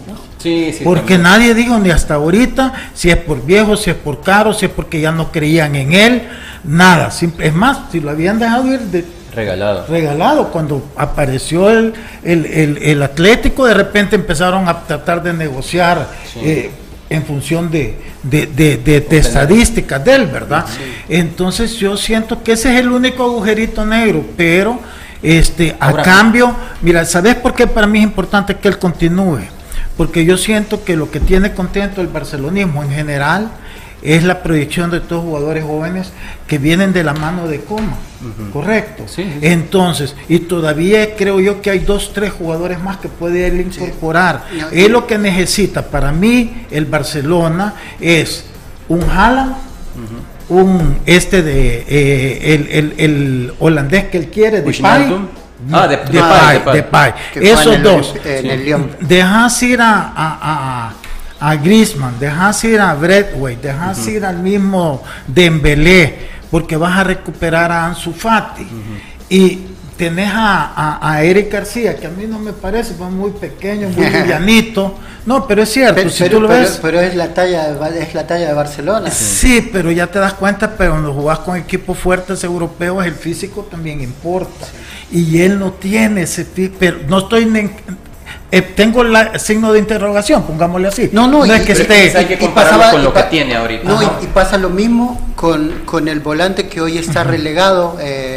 Porque 0.84 1.18
nadie 1.18 1.54
dijo 1.54 1.78
ni 1.80 1.90
hasta 1.90 2.16
ahorita 2.16 2.74
si 2.94 3.10
es 3.10 3.18
por 3.18 3.46
viejo, 3.46 3.76
si 3.78 3.90
es 3.90 3.96
por 3.96 4.22
caro, 4.22 4.54
si 4.54 4.66
es 4.66 4.72
porque 4.72 5.00
ya 5.00 5.12
no 5.12 5.32
creían 5.32 5.76
en 5.76 5.94
él, 5.94 6.24
nada. 6.64 7.10
Es 7.40 7.54
más, 7.54 7.92
si 7.92 8.00
lo 8.00 8.12
habían 8.12 8.40
dejado 8.40 8.74
ir 8.74 8.80
de, 8.82 9.06
regalado. 9.34 9.86
Regalado, 9.88 10.52
cuando 10.52 10.84
apareció 10.96 11.70
el, 11.70 11.94
el, 12.24 13.04
Atlético, 13.04 13.66
de 13.66 13.74
repente 13.74 14.16
empezaron 14.16 14.68
a 14.68 14.82
tratar 14.82 15.22
de 15.22 15.34
negociar. 15.34 16.08
Eh, 16.42 16.72
en 17.08 17.24
función 17.24 17.70
de, 17.70 17.96
de, 18.24 19.06
estadísticas 19.12 20.04
de 20.04 20.16
él, 20.16 20.26
¿verdad? 20.26 20.66
Entonces 21.08 21.76
yo 21.76 21.96
siento 21.98 22.42
que 22.42 22.54
ese 22.54 22.74
es 22.74 22.80
el 22.80 22.90
único 22.90 23.24
agujerito 23.24 23.86
negro, 23.86 24.26
pero 24.36 24.80
este, 25.22 25.76
a 25.80 25.94
cambio, 26.02 26.56
mira, 26.82 27.06
¿sabes 27.06 27.36
por 27.36 27.54
qué 27.54 27.68
para 27.68 27.86
mí 27.88 28.00
es 28.00 28.04
importante 28.06 28.56
que 28.56 28.68
él 28.68 28.80
continúe? 28.80 29.42
Porque 29.98 30.26
yo 30.26 30.38
siento 30.38 30.84
que 30.84 30.96
lo 30.96 31.12
que 31.12 31.20
tiene 31.20 31.54
contento 31.54 32.02
el 32.02 32.08
barcelonismo 32.08 32.84
en 32.84 32.92
general 32.92 33.52
es 34.02 34.24
la 34.24 34.44
proyección 34.44 34.92
de 34.92 34.98
estos 34.98 35.24
jugadores 35.24 35.64
jóvenes 35.64 36.12
que 36.48 36.58
vienen 36.60 36.94
de 36.94 37.04
la 37.04 37.14
mano 37.14 37.48
de 37.48 37.62
Coma, 37.62 37.98
¿correcto? 38.54 39.06
Entonces, 39.42 40.16
y 40.30 40.40
todavía 40.40 41.16
creo 41.16 41.40
yo 41.40 41.62
que 41.62 41.72
hay 41.72 41.80
dos, 41.80 42.14
tres 42.14 42.32
jugadores 42.32 42.82
más 42.82 42.98
que 42.98 43.08
puede 43.08 43.48
él 43.48 43.62
incorporar. 43.62 44.44
Es 44.72 44.90
lo 44.90 45.08
que 45.08 45.18
necesita 45.18 45.88
para 45.88 46.12
mí 46.12 46.66
el 46.70 46.86
Barcelona 46.86 47.74
es 48.00 48.46
un 48.88 49.02
Haaland 49.04 49.56
un 50.48 51.00
este 51.06 51.42
de 51.42 51.86
eh, 51.88 52.54
el, 52.54 52.68
el, 52.72 52.94
el, 52.98 53.54
holandés 53.60 54.06
que 54.06 54.18
él 54.18 54.28
quiere, 54.28 54.62
de. 54.62 55.28
Ah, 55.72 55.88
de, 55.88 55.98
de, 55.98 56.84
Pai, 56.84 57.14
Esos 57.36 57.82
dos. 57.82 58.14
Dejas 59.02 59.64
ir 59.64 59.82
a, 59.82 60.12
a, 60.16 60.92
a, 61.40 61.50
a 61.50 61.56
Griezmann, 61.56 62.20
dejas 62.20 62.64
ir 62.66 62.80
a 62.80 62.94
Bradway, 62.94 63.56
dejas 63.56 64.08
ir 64.08 64.26
al 64.26 64.38
mismo 64.40 65.02
Dembélé, 65.28 66.20
porque 66.52 66.76
vas 66.76 66.98
a 66.98 67.04
recuperar 67.04 67.72
a 67.72 67.86
Ansu 67.86 68.12
Fati. 68.14 68.68
Y 69.30 69.60
tenés 69.98 70.30
a, 70.34 71.00
a, 71.02 71.24
Eric 71.24 71.52
García, 71.52 71.96
que 71.96 72.08
a 72.08 72.10
mí 72.10 72.26
no 72.28 72.40
me 72.40 72.54
parece, 72.54 72.94
fue 72.94 73.10
muy 73.10 73.32
pequeño, 73.32 73.90
muy 73.90 74.10
livianito. 74.10 74.96
No, 75.26 75.48
pero 75.48 75.64
es 75.64 75.72
cierto, 75.72 75.96
pero, 75.96 76.10
si 76.10 76.30
tú 76.30 76.40
lo 76.40 76.48
ves. 76.48 76.80
Pero 76.82 77.00
es 77.00 77.16
la 77.16 77.34
talla 77.34 77.72
de, 77.72 78.02
es 78.02 78.14
la 78.14 78.28
talla 78.28 78.48
de 78.48 78.54
Barcelona. 78.54 79.10
Sí, 79.10 79.70
pero 79.74 79.92
ya 79.92 80.08
te 80.08 80.20
das 80.20 80.34
cuenta, 80.34 80.76
pero 80.78 80.92
cuando 80.92 81.14
jugás 81.14 81.40
con 81.40 81.58
equipos 81.58 81.98
fuertes 81.98 82.44
europeos, 82.44 83.06
el 83.06 83.16
físico 83.16 83.68
también 83.70 84.02
importa. 84.02 84.68
Y 85.12 85.42
él 85.42 85.58
no 85.58 85.72
tiene 85.72 86.24
ese 86.24 86.46
pero 86.78 86.98
no 87.08 87.20
estoy 87.20 87.46
eh, 88.52 88.62
tengo 88.62 89.02
el 89.02 89.40
signo 89.40 89.74
de 89.74 89.80
interrogación, 89.80 90.44
pongámosle 90.44 90.88
así. 90.88 91.10
No, 91.12 91.28
no, 91.28 91.44
es 91.46 91.62
que 91.64 91.72
esté. 91.72 92.16
Hay 92.16 92.26
que 92.26 92.38
compararlo 92.38 92.92
con 92.92 93.04
lo 93.04 93.14
que 93.14 93.24
tiene 93.24 93.56
ahorita. 93.56 93.84
No, 93.84 94.02
y, 94.02 94.28
pasa 94.28 94.58
lo 94.58 94.70
mismo 94.70 95.20
con, 95.36 95.82
con 95.86 96.08
el 96.08 96.20
volante 96.20 96.68
que 96.68 96.80
hoy 96.80 96.98
está 96.98 97.24
relegado. 97.24 97.98
Eh, 98.00 98.35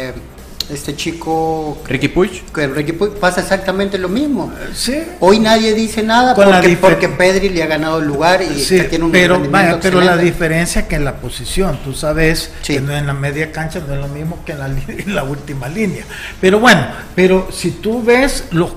este 0.69 0.95
chico 0.95 1.81
Ricky 1.87 2.09
Puig. 2.09 2.43
Ricky 2.53 2.93
Puig 2.93 3.11
pasa 3.13 3.41
exactamente 3.41 3.97
lo 3.97 4.09
mismo. 4.09 4.51
Sí. 4.73 5.01
Hoy 5.19 5.39
nadie 5.39 5.73
dice 5.73 6.03
nada 6.03 6.35
porque, 6.35 6.77
porque 6.79 7.09
Pedri 7.09 7.49
le 7.49 7.63
ha 7.63 7.67
ganado 7.67 7.99
el 7.99 8.05
lugar 8.05 8.41
y 8.41 8.63
tiene 8.65 9.05
un 9.05 9.11
pero 9.11 9.39
vaya, 9.49 9.79
pero 9.81 10.01
la 10.01 10.17
diferencia 10.17 10.81
es 10.81 10.87
que 10.87 10.95
en 10.95 11.05
la 11.05 11.15
posición 11.15 11.79
tú 11.83 11.93
sabes 11.93 12.51
que 12.63 12.79
no 12.81 12.95
en 12.95 13.07
la 13.07 13.13
media 13.13 13.51
cancha 13.51 13.81
no 13.85 13.93
es 13.93 13.99
lo 13.99 14.07
mismo 14.07 14.39
que 14.45 14.53
en 14.53 14.59
la, 14.59 14.67
en 14.87 15.15
la 15.15 15.23
última 15.23 15.67
línea. 15.67 16.03
Pero 16.39 16.59
bueno 16.59 16.85
pero 17.15 17.49
si 17.51 17.71
tú 17.71 18.03
ves 18.03 18.45
los, 18.51 18.71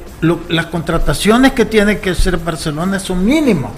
las 0.48 0.66
contrataciones 0.66 1.52
que 1.52 1.64
tiene 1.64 1.98
que 1.98 2.10
hacer 2.10 2.38
Barcelona 2.38 2.98
son 2.98 3.24
mínimas 3.24 3.72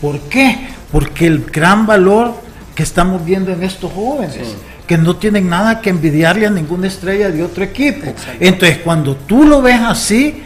¿por 0.00 0.20
qué? 0.20 0.68
porque 0.92 1.26
el 1.26 1.44
gran 1.46 1.86
valor 1.86 2.34
que 2.74 2.82
estamos 2.82 3.24
viendo 3.24 3.52
en 3.52 3.62
estos 3.62 3.92
jóvenes 3.92 4.54
que 4.86 4.98
no 4.98 5.16
tienen 5.16 5.48
nada 5.48 5.80
que 5.80 5.90
envidiarle 5.90 6.46
a 6.46 6.50
ninguna 6.50 6.88
estrella 6.88 7.30
de 7.30 7.42
otro 7.42 7.64
equipo. 7.64 8.12
Entonces, 8.40 8.78
cuando 8.78 9.16
tú 9.16 9.44
lo 9.44 9.62
ves 9.62 9.80
así, 9.80 10.42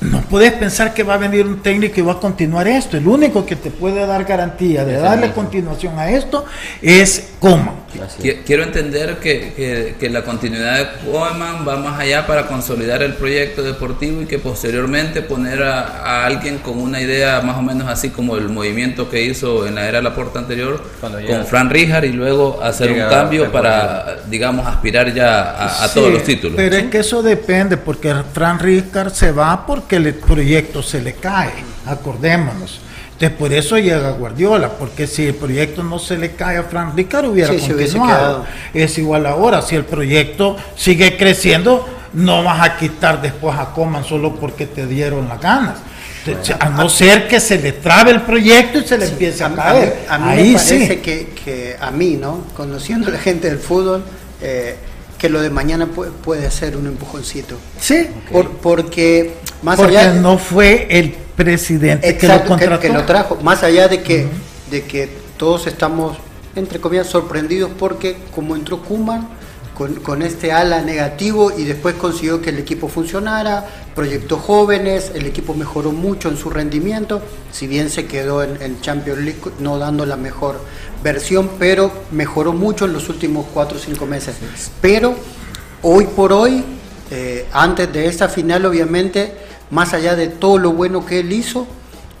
no 0.00 0.20
puedes 0.22 0.52
pensar 0.52 0.94
que 0.94 1.02
va 1.02 1.14
a 1.14 1.18
venir 1.18 1.44
un 1.44 1.60
técnico 1.60 1.98
y 1.98 2.02
va 2.02 2.12
a 2.12 2.20
continuar 2.20 2.68
esto. 2.68 2.96
El 2.96 3.08
único 3.08 3.44
que 3.44 3.56
te 3.56 3.70
puede 3.70 4.06
dar 4.06 4.24
garantía 4.24 4.84
de 4.84 4.94
darle 4.94 5.32
continuación 5.32 5.98
a 5.98 6.10
esto 6.10 6.44
es 6.80 7.30
Coman. 7.40 7.87
Quiero 8.46 8.62
entender 8.62 9.18
que, 9.18 10.08
la 10.08 10.22
continuidad 10.22 10.78
de 10.78 11.10
Koeman 11.10 11.66
va 11.68 11.76
más 11.76 12.00
allá 12.00 12.26
para 12.26 12.46
consolidar 12.46 13.02
el 13.02 13.14
proyecto 13.14 13.62
deportivo 13.62 14.22
y 14.22 14.26
que 14.26 14.38
posteriormente 14.38 15.22
poner 15.22 15.62
a, 15.62 16.24
alguien 16.24 16.58
con 16.58 16.80
una 16.80 17.00
idea 17.00 17.40
más 17.42 17.56
o 17.56 17.62
menos 17.62 17.88
así 17.88 18.10
como 18.10 18.36
el 18.36 18.48
movimiento 18.48 19.10
que 19.10 19.22
hizo 19.22 19.66
en 19.66 19.74
la 19.74 19.88
era 19.88 20.00
Laporta 20.02 20.38
anterior 20.38 20.82
con 21.00 21.46
Fran 21.46 21.70
Rijard 21.70 22.04
y 22.04 22.12
luego 22.12 22.60
hacer 22.62 22.92
un 22.92 23.08
cambio 23.08 23.50
para, 23.52 24.18
digamos, 24.28 24.66
aspirar 24.66 25.12
ya 25.12 25.82
a, 25.84 25.88
todos 25.92 26.12
los 26.12 26.22
títulos. 26.22 26.56
Pero 26.56 26.76
es 26.76 26.84
que 26.84 26.98
eso 26.98 27.22
depende 27.22 27.76
porque 27.76 28.14
Fran 28.32 28.58
Rijard 28.58 29.12
se 29.12 29.32
va 29.32 29.66
porque 29.66 29.96
el 29.96 30.14
proyecto 30.14 30.82
se 30.82 31.00
le 31.00 31.14
cae, 31.14 31.52
acordémonos. 31.86 32.80
Entonces, 33.18 33.36
por 33.36 33.52
eso 33.52 33.76
llega 33.78 34.12
Guardiola, 34.12 34.70
porque 34.78 35.08
si 35.08 35.26
el 35.26 35.34
proyecto 35.34 35.82
no 35.82 35.98
se 35.98 36.16
le 36.16 36.36
cae 36.36 36.56
a 36.56 36.62
Frank 36.62 36.94
Ricard, 36.94 37.26
hubiera 37.26 37.48
continuado. 37.52 38.46
Es 38.72 38.96
igual 38.96 39.26
ahora, 39.26 39.60
si 39.60 39.74
el 39.74 39.84
proyecto 39.84 40.56
sigue 40.76 41.16
creciendo, 41.16 41.84
no 42.12 42.44
vas 42.44 42.62
a 42.62 42.76
quitar 42.76 43.20
después 43.20 43.58
a 43.58 43.72
Coman 43.72 44.04
solo 44.04 44.36
porque 44.36 44.66
te 44.66 44.86
dieron 44.86 45.28
las 45.28 45.40
ganas. 45.40 45.78
a 46.60 46.68
no 46.68 46.88
ser 46.88 47.26
que 47.26 47.40
se 47.40 47.58
le 47.58 47.72
trabe 47.72 48.12
el 48.12 48.22
proyecto 48.22 48.78
y 48.78 48.84
se 48.84 48.96
le 48.96 49.06
empiece 49.06 49.42
a, 49.42 49.52
caer. 49.52 50.06
A 50.08 50.18
mí, 50.18 50.52
me 50.52 50.54
parece 50.54 51.00
que, 51.00 51.76
a 51.80 51.90
mí, 51.90 52.16
¿no? 52.20 52.44
Conociendo 52.56 53.08
a 53.08 53.10
la 53.10 53.18
gente 53.18 53.48
del 53.48 53.58
fútbol, 53.58 54.04
eh, 54.40 54.76
que 55.18 55.28
lo 55.28 55.40
de 55.42 55.50
mañana 55.50 55.88
puede, 55.88 56.52
ser 56.52 56.76
un 56.76 56.86
empujoncito. 56.86 57.56
Sí. 57.80 58.06
porque 58.62 59.34
más 59.62 59.76
porque 59.76 60.06
no 60.20 60.38
fue 60.38 60.86
el 60.88 61.16
presidente 61.38 62.18
que 62.18 62.26
lo 62.26 62.44
contrató. 62.44 62.80
Que, 62.80 62.88
lo 62.88 63.04
trajo. 63.04 63.38
Más 63.42 63.62
allá 63.62 63.86
de 63.86 64.02
que, 64.02 64.26
de 64.72 64.82
que 64.82 65.08
todos 65.36 65.68
estamos, 65.68 66.18
entre 66.56 66.80
comillas, 66.80 67.06
sorprendidos 67.06 67.70
porque 67.78 68.16
como 68.34 68.56
entró 68.56 68.82
Kuman 68.82 69.28
con, 69.76 69.94
con, 69.94 70.22
este 70.22 70.50
ala 70.50 70.82
negativo 70.82 71.52
y 71.56 71.62
después 71.62 71.94
consiguió 71.94 72.42
que 72.42 72.50
el 72.50 72.58
equipo 72.58 72.88
funcionara, 72.88 73.64
proyectó 73.94 74.36
jóvenes, 74.36 75.12
el 75.14 75.26
equipo 75.26 75.54
mejoró 75.54 75.92
mucho 75.92 76.28
en 76.28 76.36
su 76.36 76.50
rendimiento, 76.50 77.22
si 77.52 77.68
bien 77.68 77.88
se 77.88 78.06
quedó 78.06 78.42
en 78.42 78.60
el 78.60 78.80
Champions 78.80 79.20
League 79.20 79.40
no 79.60 79.78
dando 79.78 80.04
la 80.06 80.16
mejor 80.16 80.60
versión, 81.04 81.50
pero 81.56 81.92
mejoró 82.10 82.52
mucho 82.52 82.86
en 82.86 82.92
los 82.92 83.08
últimos 83.08 83.46
cuatro 83.54 83.78
o 83.78 83.80
cinco 83.80 84.06
meses. 84.06 84.34
Pero 84.80 85.14
hoy 85.82 86.06
por 86.06 86.32
hoy, 86.32 86.64
eh, 87.12 87.46
antes 87.52 87.92
de 87.92 88.06
esta 88.06 88.28
final, 88.28 88.66
obviamente, 88.66 89.46
más 89.70 89.92
allá 89.94 90.16
de 90.16 90.28
todo 90.28 90.58
lo 90.58 90.72
bueno 90.72 91.04
que 91.04 91.20
él 91.20 91.32
hizo, 91.32 91.66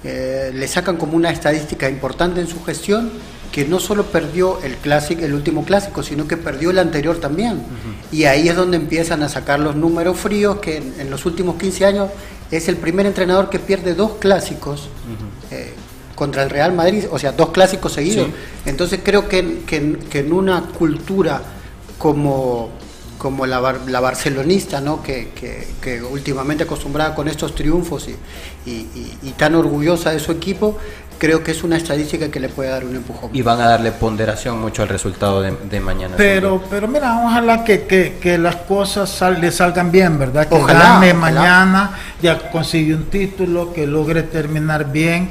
eh, 0.04 0.50
le 0.54 0.68
sacan 0.68 0.96
como 0.96 1.16
una 1.16 1.30
estadística 1.30 1.88
importante 1.88 2.40
en 2.40 2.46
su 2.46 2.62
gestión, 2.64 3.10
que 3.52 3.64
no 3.64 3.80
solo 3.80 4.04
perdió 4.04 4.62
el 4.62 4.76
clásico, 4.76 5.24
el 5.24 5.32
último 5.34 5.64
clásico, 5.64 6.02
sino 6.02 6.28
que 6.28 6.36
perdió 6.36 6.70
el 6.70 6.78
anterior 6.78 7.18
también. 7.18 7.62
Y 8.12 8.24
ahí 8.24 8.48
es 8.48 8.54
donde 8.54 8.76
empiezan 8.76 9.22
a 9.22 9.28
sacar 9.28 9.58
los 9.58 9.74
números 9.74 10.18
fríos, 10.18 10.58
que 10.58 10.76
en, 10.76 11.10
los 11.10 11.24
últimos 11.26 11.56
15 11.56 11.86
años 11.86 12.10
es 12.50 12.68
el 12.68 12.76
primer 12.76 13.06
entrenador 13.06 13.48
que 13.50 13.58
pierde 13.58 13.94
dos 13.94 14.12
clásicos 14.20 14.88
contra 16.18 16.42
el 16.42 16.50
Real 16.50 16.72
Madrid, 16.72 17.04
o 17.10 17.18
sea, 17.18 17.30
dos 17.30 17.50
clásicos 17.50 17.92
seguidos. 17.92 18.28
Entonces 18.66 19.00
creo 19.04 19.28
que, 19.28 19.60
que, 19.66 20.18
en 20.18 20.32
una 20.32 20.62
cultura 20.62 21.40
como, 21.96 22.70
como 23.18 23.46
la, 23.46 23.60
la 23.86 24.00
barcelonista, 24.00 24.80
¿no? 24.80 25.02
Que, 25.02 25.28
que, 25.34 26.02
últimamente 26.02 26.64
acostumbrada 26.64 27.14
con 27.14 27.28
estos 27.28 27.54
triunfos 27.54 28.08
y, 28.08 28.16
y, 29.22 29.34
tan 29.36 29.54
orgullosa 29.54 30.10
de 30.10 30.20
su 30.20 30.32
equipo, 30.32 30.78
creo 31.18 31.42
que 31.42 31.50
es 31.50 31.64
una 31.64 31.76
estadística 31.76 32.30
que 32.30 32.40
le 32.40 32.48
puede 32.48 32.70
dar 32.70 32.84
un 32.84 32.96
empujón. 32.96 33.30
Y 33.32 33.42
van 33.42 33.60
a 33.60 33.68
darle 33.68 33.92
ponderación 33.92 34.60
mucho 34.60 34.82
al 34.82 34.88
resultado 34.88 35.42
de, 35.42 35.80
mañana. 35.80 36.14
Pero, 36.16 36.62
pero 36.70 36.88
mira, 36.88 37.20
ojalá 37.24 37.64
que, 37.64 37.86
que, 38.20 38.38
las 38.38 38.56
cosas 38.56 39.20
le 39.38 39.50
salgan 39.50 39.90
bien, 39.90 40.18
¿verdad? 40.18 40.48
Que 40.48 40.58
gane 40.64 41.12
mañana, 41.14 41.90
ya 42.22 42.50
consigue 42.50 42.94
un 42.94 43.06
título, 43.06 43.72
que 43.72 43.86
logre 43.86 44.22
terminar 44.22 44.90
bien, 44.90 45.30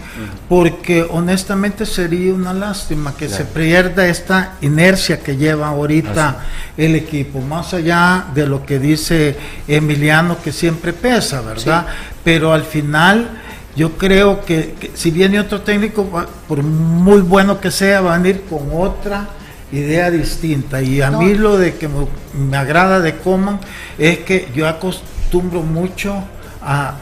porque 0.50 1.06
honestamente 1.10 1.86
sería 1.86 2.34
una 2.34 2.54
lástima 2.54 3.16
que 3.16 3.30
se 3.30 3.46
pierda 3.46 4.08
esta 4.08 4.54
inercia 4.62 5.20
que 5.20 5.38
lleva 5.38 5.70
ahorita 5.70 6.46
el 6.76 6.96
equipo, 6.96 7.40
más 7.40 7.74
allá 7.74 8.26
de 8.34 8.46
lo 8.46 8.66
que 8.66 8.80
dice 8.80 9.36
Emiliano, 9.68 10.38
que 10.42 10.52
siempre 10.52 10.94
pesa, 10.94 11.42
¿verdad? 11.42 11.86
Pero 12.24 12.54
al 12.54 12.64
final 12.64 13.42
yo 13.78 13.96
creo 13.96 14.44
que, 14.44 14.92
si 14.96 15.12
viene 15.12 15.40
otro 15.40 15.62
técnico, 15.62 16.10
por 16.48 16.64
muy 16.64 17.22
bueno 17.22 17.62
que 17.62 17.70
sea, 17.70 18.02
va 18.02 18.16
a 18.16 18.18
venir 18.18 18.42
con 18.50 18.70
otra 18.74 19.30
idea 19.72 20.10
distinta. 20.10 20.82
Y 20.82 21.02
a 21.02 21.12
mí 21.12 21.36
lo 21.36 21.60
de 21.60 21.76
que 21.76 21.88
me, 21.88 22.58
agrada 22.58 23.00
de 23.00 23.18
Coman 23.20 23.60
es 24.00 24.20
que 24.20 24.50
yo 24.56 24.68
acostumbro 24.68 25.62
mucho 25.62 26.24
a, 26.60 26.96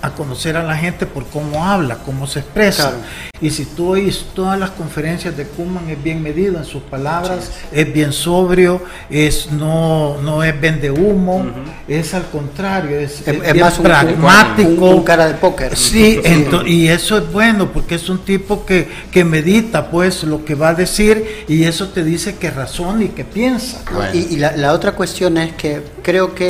a 0.00 0.10
conocer 0.10 0.56
a 0.56 0.62
la 0.62 0.76
gente 0.76 1.06
por 1.06 1.26
cómo 1.26 1.64
habla, 1.64 1.98
cómo 2.04 2.26
se 2.26 2.40
expresa. 2.40 2.92
Y 3.40 3.50
si 3.50 3.64
tú 3.64 3.90
oís 3.90 4.26
todas 4.34 4.58
las 4.58 4.70
conferencias 4.70 5.36
de 5.36 5.44
Kuman, 5.44 5.88
es 5.88 6.02
bien 6.02 6.22
medido 6.22 6.58
en 6.58 6.64
sus 6.64 6.82
palabras, 6.82 7.52
es 7.70 7.92
bien 7.92 8.12
sobrio, 8.12 8.82
es 9.10 9.52
no, 9.52 10.20
no 10.22 10.42
es 10.42 10.60
vende 10.60 10.90
humo, 10.90 11.46
es 11.86 12.14
al 12.14 12.26
contrario, 12.26 12.98
es, 12.98 13.22
más 13.56 13.78
pragmático. 13.78 14.90
Un, 14.90 15.04
cara 15.04 15.28
de 15.28 15.34
póker. 15.34 15.76
Sí, 15.76 16.20
y 16.66 16.88
eso 16.88 17.18
es 17.18 17.32
bueno 17.32 17.70
porque 17.72 17.94
es 17.94 18.08
un 18.08 18.18
tipo 18.18 18.66
que, 18.66 18.88
que 19.12 19.24
medita 19.24 19.90
pues 19.90 20.24
lo 20.24 20.44
que 20.44 20.54
va 20.54 20.70
a 20.70 20.74
decir 20.74 21.44
y 21.48 21.64
eso 21.64 21.88
te 21.88 22.02
dice 22.02 22.36
que 22.36 22.50
razona 22.50 23.04
y 23.04 23.08
que 23.08 23.24
piensa. 23.24 23.82
Y, 24.12 24.36
la, 24.36 24.72
otra 24.72 24.92
cuestión 24.92 25.38
es 25.38 25.52
que 25.54 25.82
creo 26.02 26.34
que 26.34 26.48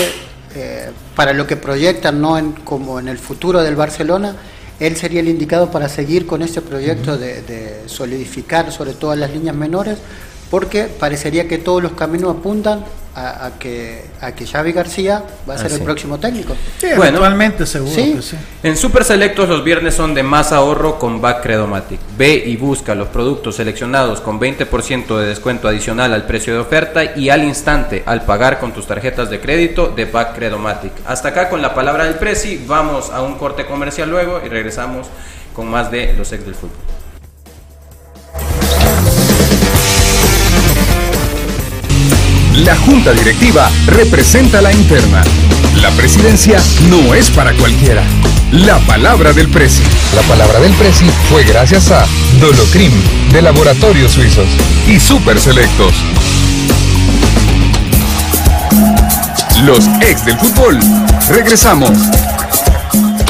eh, 0.54 0.90
para 1.18 1.32
lo 1.32 1.48
que 1.48 1.56
proyectan, 1.56 2.20
no 2.20 2.38
en, 2.38 2.52
como 2.52 3.00
en 3.00 3.08
el 3.08 3.18
futuro 3.18 3.60
del 3.64 3.74
Barcelona, 3.74 4.36
él 4.78 4.94
sería 4.94 5.18
el 5.18 5.26
indicado 5.26 5.68
para 5.68 5.88
seguir 5.88 6.28
con 6.28 6.42
este 6.42 6.60
proyecto 6.60 7.18
de, 7.18 7.82
solidificar 7.86 8.70
sobre 8.70 8.92
todo 8.92 9.16
las 9.16 9.32
líneas 9.32 9.56
menores, 9.56 9.98
porque 10.48 10.84
parecería 10.84 11.48
que 11.48 11.58
todos 11.58 11.82
los 11.82 11.94
caminos 11.94 12.36
apuntan 12.36 12.84
a, 13.18 13.50
que, 13.58 14.04
a 14.20 14.32
que 14.32 14.46
Xavi 14.46 14.72
García 14.72 15.22
va 15.48 15.54
a 15.54 15.58
ser 15.58 15.72
el 15.72 15.80
próximo 15.80 16.18
técnico. 16.18 16.54
Sí, 16.78 16.88
bueno, 16.96 17.20
seguro 17.66 17.94
¿Sí? 17.94 18.14
que 18.14 18.22
sí. 18.22 18.36
En 18.62 18.76
Super 18.76 19.04
Selectos 19.04 19.48
los 19.48 19.64
viernes 19.64 19.94
son 19.94 20.14
de 20.14 20.22
más 20.22 20.52
ahorro 20.52 20.98
con 20.98 21.20
Back 21.20 21.42
Credomatic. 21.42 22.00
Ve 22.16 22.42
y 22.46 22.56
busca 22.56 22.94
los 22.94 23.08
productos 23.08 23.56
seleccionados 23.56 24.20
con 24.20 24.38
20% 24.40 25.18
de 25.18 25.26
descuento 25.26 25.68
adicional 25.68 26.12
al 26.12 26.26
precio 26.26 26.54
de 26.54 26.60
oferta 26.60 27.16
y 27.16 27.30
al 27.30 27.44
instante 27.44 28.02
al 28.06 28.22
pagar 28.24 28.58
con 28.58 28.72
tus 28.72 28.86
tarjetas 28.86 29.30
de 29.30 29.40
crédito 29.40 29.88
de 29.88 30.04
Back 30.04 30.34
Credomatic. 30.34 30.92
Hasta 31.06 31.28
acá 31.28 31.48
con 31.48 31.62
la 31.62 31.74
palabra 31.74 32.04
del 32.04 32.14
Prezi, 32.14 32.64
vamos 32.66 33.10
a 33.10 33.22
un 33.22 33.36
corte 33.36 33.66
comercial 33.66 34.10
luego 34.10 34.40
y 34.44 34.48
regresamos 34.48 35.08
con 35.54 35.68
más 35.68 35.90
de 35.90 36.14
los 36.14 36.32
ex 36.32 36.44
del 36.44 36.54
fútbol. 36.54 36.97
La 42.64 42.74
junta 42.76 43.12
directiva 43.12 43.70
representa 43.86 44.60
la 44.60 44.72
interna. 44.72 45.22
La 45.76 45.90
presidencia 45.90 46.60
no 46.88 47.14
es 47.14 47.30
para 47.30 47.52
cualquiera. 47.54 48.02
La 48.50 48.78
palabra 48.80 49.32
del 49.32 49.48
Presi. 49.48 49.84
La 50.16 50.22
palabra 50.22 50.58
del 50.58 50.72
Presi 50.72 51.08
fue 51.30 51.44
gracias 51.44 51.92
a 51.92 52.04
Dolocrim, 52.40 52.92
de 53.32 53.42
Laboratorios 53.42 54.12
Suizos, 54.12 54.48
y 54.88 54.98
Super 54.98 55.38
Selectos. 55.38 55.94
Los 59.62 59.86
ex 60.00 60.24
del 60.24 60.36
fútbol. 60.38 60.80
Regresamos. 61.28 61.92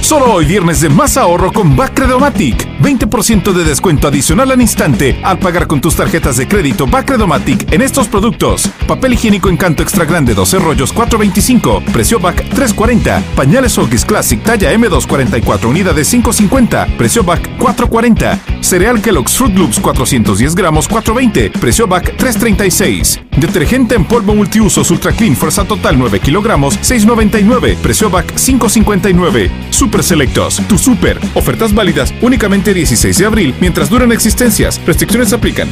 Solo 0.00 0.32
hoy 0.32 0.44
viernes 0.44 0.80
de 0.80 0.88
más 0.88 1.16
ahorro 1.16 1.52
con 1.52 1.76
Bacredomatic. 1.76 2.66
20% 2.80 3.52
de 3.52 3.64
descuento 3.64 4.08
adicional 4.08 4.50
al 4.50 4.60
instante 4.60 5.20
al 5.22 5.38
pagar 5.38 5.66
con 5.66 5.80
tus 5.80 5.94
tarjetas 5.94 6.36
de 6.38 6.48
crédito 6.48 6.86
Bacredomatic 6.86 7.70
en 7.72 7.82
estos 7.82 8.08
productos. 8.08 8.68
Papel 8.88 9.12
higiénico 9.12 9.50
Encanto 9.50 9.82
Extra 9.82 10.06
Grande 10.06 10.34
12 10.34 10.58
rollos 10.58 10.94
4.25, 10.94 11.84
precio 11.92 12.18
BAC 12.18 12.44
3.40. 12.48 13.22
Pañales 13.36 13.76
Huggies 13.76 14.04
Classic 14.04 14.42
talla 14.42 14.72
M244 14.72 15.66
unidades 15.66 16.12
5.50, 16.12 16.96
precio 16.96 17.22
BAC 17.22 17.58
4.40. 17.58 18.62
Cereal 18.62 19.00
Kellogg's 19.00 19.36
Fruit 19.36 19.56
Loops 19.56 19.78
410 19.78 20.54
gramos 20.54 20.88
4.20, 20.88 21.52
precio 21.52 21.86
BAC 21.86 22.16
3.36. 22.16 23.20
Detergente 23.36 23.94
en 23.94 24.04
polvo 24.04 24.34
multiusos 24.34 24.90
Ultra 24.90 25.12
Clean 25.12 25.36
Fuerza 25.36 25.64
Total 25.64 25.96
9 25.98 26.20
kilogramos 26.20 26.78
6.99, 26.80 27.76
precio 27.76 28.10
BAC 28.10 28.34
5.59. 28.34 29.50
Super 29.70 29.99
Selectos, 30.06 30.60
tu 30.68 30.78
super. 30.78 31.18
Ofertas 31.34 31.74
válidas 31.74 32.14
únicamente 32.20 32.74
16 32.74 33.18
de 33.18 33.26
abril 33.26 33.54
mientras 33.60 33.90
duran 33.90 34.12
existencias. 34.12 34.80
Restricciones 34.86 35.32
aplican. 35.32 35.68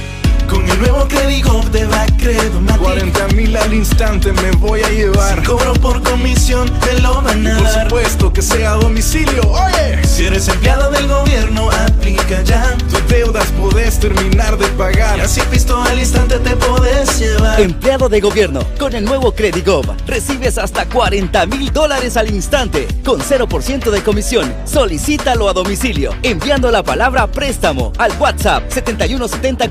Con 0.49 0.69
el 0.69 0.79
nuevo 0.79 1.07
crédito 1.09 1.63
de 1.71 1.85
Bacredo 1.87 2.61
40 2.79 3.29
mil 3.35 3.57
al 3.57 3.75
instante 3.75 4.33
me 4.33 4.51
voy 4.53 4.81
a 4.83 4.89
llevar. 4.89 5.43
cobro 5.43 5.75
por 5.75 6.03
comisión 6.03 6.71
te 6.81 7.01
lo 7.01 7.21
van 7.21 7.47
a 7.47 7.59
Por 7.59 7.69
supuesto 7.69 8.33
que 8.33 8.43
sea 8.43 8.73
a 8.73 8.75
domicilio. 8.77 9.43
Oye, 9.51 10.05
si 10.07 10.27
eres 10.27 10.49
empleado 10.49 10.91
del 10.91 11.07
gobierno, 11.07 11.71
aplica 11.71 12.43
ya. 12.43 12.77
Tus 12.91 13.07
deudas 13.09 13.47
podés 13.61 13.99
terminar 13.99 14.57
de 14.57 14.67
pagar. 14.69 15.19
Y 15.19 15.21
así 15.21 15.43
visto 15.51 15.81
al 15.83 15.99
instante 15.99 16.39
te 16.39 16.57
podés 16.57 17.19
llevar. 17.19 17.61
Empleado 17.61 18.09
de 18.09 18.21
gobierno, 18.21 18.61
con 18.79 18.95
el 18.95 19.05
nuevo 19.05 19.33
Credigo 19.35 19.83
recibes 20.07 20.57
hasta 20.57 20.87
40 20.87 21.47
mil 21.47 21.73
dólares 21.73 22.17
al 22.17 22.31
instante, 22.35 22.89
con 23.05 23.21
0% 23.21 23.91
de 23.91 24.03
comisión. 24.03 24.55
Solicítalo 24.65 25.49
a 25.49 25.53
domicilio, 25.53 26.15
enviando 26.23 26.71
la 26.71 26.83
palabra 26.83 27.27
préstamo 27.27 27.93
al 27.99 28.13
WhatsApp 28.19 28.65
7170 28.69 29.71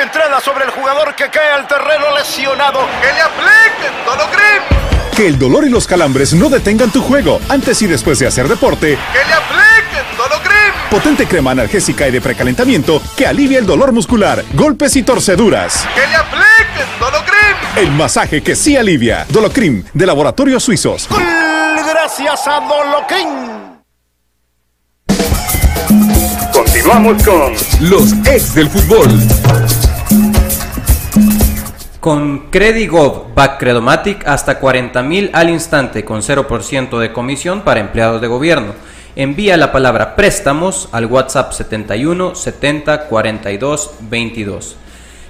Fuerte 0.00 0.18
entrada 0.18 0.40
sobre 0.40 0.64
el 0.64 0.70
jugador 0.70 1.14
que 1.14 1.28
cae 1.28 1.52
al 1.52 1.66
terreno 1.66 2.14
lesionado. 2.16 2.80
¡Que 3.02 3.12
le 3.12 3.20
apliquen 3.20 4.04
Dolocrim! 4.06 5.14
Que 5.14 5.26
el 5.26 5.38
dolor 5.38 5.66
y 5.66 5.68
los 5.68 5.86
calambres 5.86 6.32
no 6.32 6.48
detengan 6.48 6.90
tu 6.90 7.02
juego 7.02 7.38
antes 7.50 7.82
y 7.82 7.86
después 7.86 8.18
de 8.18 8.26
hacer 8.26 8.48
deporte. 8.48 8.96
¡Que 9.12 9.24
le 9.26 9.34
apliquen 9.34 10.16
Dolocrim! 10.16 10.90
Potente 10.90 11.26
crema 11.26 11.50
analgésica 11.50 12.08
y 12.08 12.12
de 12.12 12.20
precalentamiento 12.22 13.02
que 13.14 13.26
alivia 13.26 13.58
el 13.58 13.66
dolor 13.66 13.92
muscular, 13.92 14.42
golpes 14.54 14.96
y 14.96 15.02
torceduras. 15.02 15.86
¡Que 15.94 16.06
le 16.06 16.16
apliquen 16.16 16.98
Dolocrim! 16.98 17.56
El 17.76 17.90
masaje 17.90 18.42
que 18.42 18.56
sí 18.56 18.78
alivia. 18.78 19.26
Dolocrim, 19.28 19.84
de 19.92 20.06
Laboratorios 20.06 20.64
Suizos. 20.64 21.08
Gracias 21.10 22.46
a 22.46 22.60
Dolocrim. 22.60 23.50
Continuamos 26.52 27.22
con 27.22 27.52
los 27.80 28.12
ex 28.26 28.54
del 28.54 28.70
fútbol. 28.70 29.89
Con 32.00 32.48
Credigov 32.50 33.34
Back 33.34 33.58
Credomatic 33.58 34.26
hasta 34.26 34.58
40 34.58 35.02
mil 35.02 35.28
al 35.34 35.50
instante 35.50 36.02
con 36.02 36.22
0% 36.22 36.98
de 36.98 37.12
comisión 37.12 37.60
para 37.60 37.80
empleados 37.80 38.22
de 38.22 38.26
gobierno. 38.26 38.72
Envía 39.16 39.58
la 39.58 39.70
palabra 39.70 40.16
préstamos 40.16 40.88
al 40.92 41.04
WhatsApp 41.04 41.52
71 41.52 42.34
70 42.34 43.06
42 43.06 43.90
22. 44.00 44.76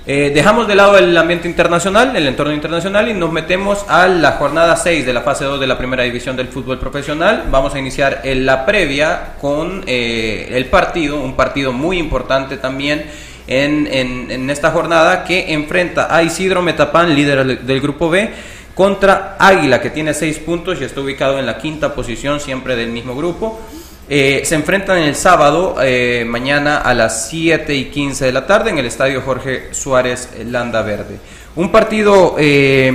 Eh, 0.07 0.31
dejamos 0.33 0.69
de 0.69 0.77
lado 0.77 0.97
el 0.97 1.17
ambiente 1.17 1.49
internacional, 1.49 2.15
el 2.15 2.29
entorno 2.29 2.53
internacional 2.53 3.09
y 3.09 3.15
nos 3.15 3.33
metemos 3.33 3.85
a 3.89 4.07
la 4.07 4.33
jornada 4.33 4.77
6 4.77 5.05
de 5.05 5.13
la 5.13 5.23
fase 5.23 5.45
2 5.45 5.59
de 5.59 5.67
la 5.67 5.77
primera 5.77 6.05
división 6.05 6.37
del 6.37 6.47
fútbol 6.47 6.79
profesional. 6.79 7.47
Vamos 7.51 7.75
a 7.75 7.81
iniciar 7.81 8.21
en 8.23 8.47
la 8.47 8.65
previa 8.65 9.35
con 9.41 9.83
eh, 9.89 10.49
el 10.53 10.67
partido, 10.67 11.21
un 11.21 11.35
partido 11.35 11.73
muy 11.73 11.99
importante 11.99 12.57
también 12.59 13.07
en, 13.51 14.49
esta 14.49 14.71
jornada 14.71 15.25
que 15.25 15.53
enfrenta 15.53 16.15
a 16.15 16.23
Isidro 16.23 16.63
Metapán, 16.63 17.15
líder 17.15 17.61
del 17.61 17.81
grupo 17.81 18.09
B, 18.09 18.31
contra 18.75 19.37
Águila 19.39 19.81
que 19.81 19.91
tiene 19.91 20.15
6 20.15 20.39
puntos 20.39 20.81
y 20.81 20.85
está 20.85 21.01
ubicado 21.01 21.39
en 21.39 21.47
la 21.47 21.59
quinta 21.59 21.95
posición 21.95 22.41
siempre 22.41 22.77
del 22.77 22.91
mismo 22.91 23.17
grupo. 23.17 23.61
Eh, 24.09 24.43
se 24.45 24.55
enfrentan 24.55 24.99
el 24.99 25.15
sábado, 25.15 25.77
eh, 25.83 26.25
mañana 26.27 26.79
a 26.79 26.95
las 26.95 27.29
7 27.29 27.75
y 27.75 27.87
15 27.87 28.25
de 28.25 28.33
la 28.33 28.47
tarde 28.47 28.71
en 28.71 28.79
el 28.79 28.87
estadio 28.87 29.21
Jorge 29.23 29.69
Suárez 29.73 30.31
Landa 30.47 30.83
Verde. 30.83 31.19
Un 31.57 31.71
partido 31.71 32.37
eh, 32.39 32.93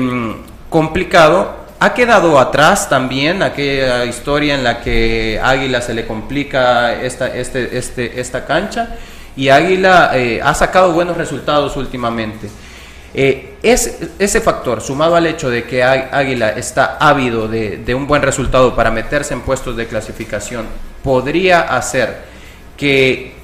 complicado. 0.69 1.65
Ha 1.79 1.93
quedado 1.93 2.39
atrás 2.39 2.89
también 2.89 3.43
aquella 3.43 4.05
historia 4.05 4.55
en 4.55 4.63
la 4.63 4.81
que 4.81 5.39
Águila 5.43 5.81
se 5.81 5.93
le 5.93 6.07
complica 6.07 7.01
esta, 7.01 7.27
este, 7.27 7.77
este, 7.77 8.19
esta 8.19 8.45
cancha 8.45 8.95
y 9.35 9.49
Águila 9.49 10.13
ha 10.43 10.53
sacado 10.53 10.93
buenos 10.93 11.17
resultados 11.17 11.75
últimamente. 11.77 12.49
es, 13.13 13.99
ese 14.19 14.41
factor, 14.41 14.81
sumado 14.81 15.15
al 15.15 15.25
hecho 15.27 15.49
de 15.49 15.63
que 15.63 15.83
Águila 15.83 16.49
está 16.49 16.97
ávido 16.99 17.47
de, 17.47 17.77
de, 17.77 17.95
un 17.95 18.07
buen 18.07 18.21
resultado 18.21 18.75
para 18.75 18.91
meterse 18.91 19.33
en 19.33 19.41
puestos 19.41 19.75
de 19.75 19.87
clasificación, 19.87 20.65
podría 21.03 21.61
hacer 21.61 22.23
que 22.77 23.35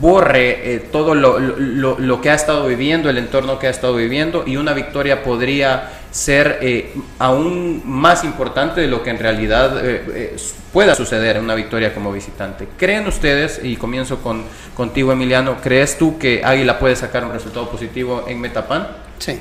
borre 0.00 0.74
eh, 0.74 0.78
todo 0.90 1.14
lo, 1.14 2.20
que 2.20 2.30
ha 2.30 2.34
estado 2.34 2.66
viviendo, 2.66 3.10
el 3.10 3.18
entorno 3.18 3.58
que 3.58 3.66
ha 3.66 3.70
estado 3.70 3.94
viviendo, 3.94 4.44
y 4.46 4.56
una 4.56 4.72
victoria 4.72 5.22
podría 5.22 5.90
ser 6.14 6.60
eh, 6.62 6.94
aún 7.18 7.82
más 7.84 8.22
importante 8.22 8.80
de 8.80 8.86
lo 8.86 9.02
que 9.02 9.10
en 9.10 9.18
realidad 9.18 9.84
eh, 9.84 10.04
eh, 10.14 10.36
pueda 10.72 10.94
suceder 10.94 11.36
en 11.36 11.42
una 11.42 11.56
victoria 11.56 11.92
como 11.92 12.12
visitante. 12.12 12.68
¿Creen 12.78 13.08
ustedes, 13.08 13.60
y 13.60 13.74
comienzo 13.74 14.22
con, 14.22 14.44
contigo 14.76 15.10
Emiliano, 15.10 15.56
¿crees 15.60 15.98
tú 15.98 16.16
que 16.16 16.40
Águila 16.44 16.78
puede 16.78 16.94
sacar 16.94 17.24
un 17.24 17.32
resultado 17.32 17.68
positivo 17.68 18.26
en 18.28 18.40
Metapan? 18.40 18.86
Sí. 19.18 19.40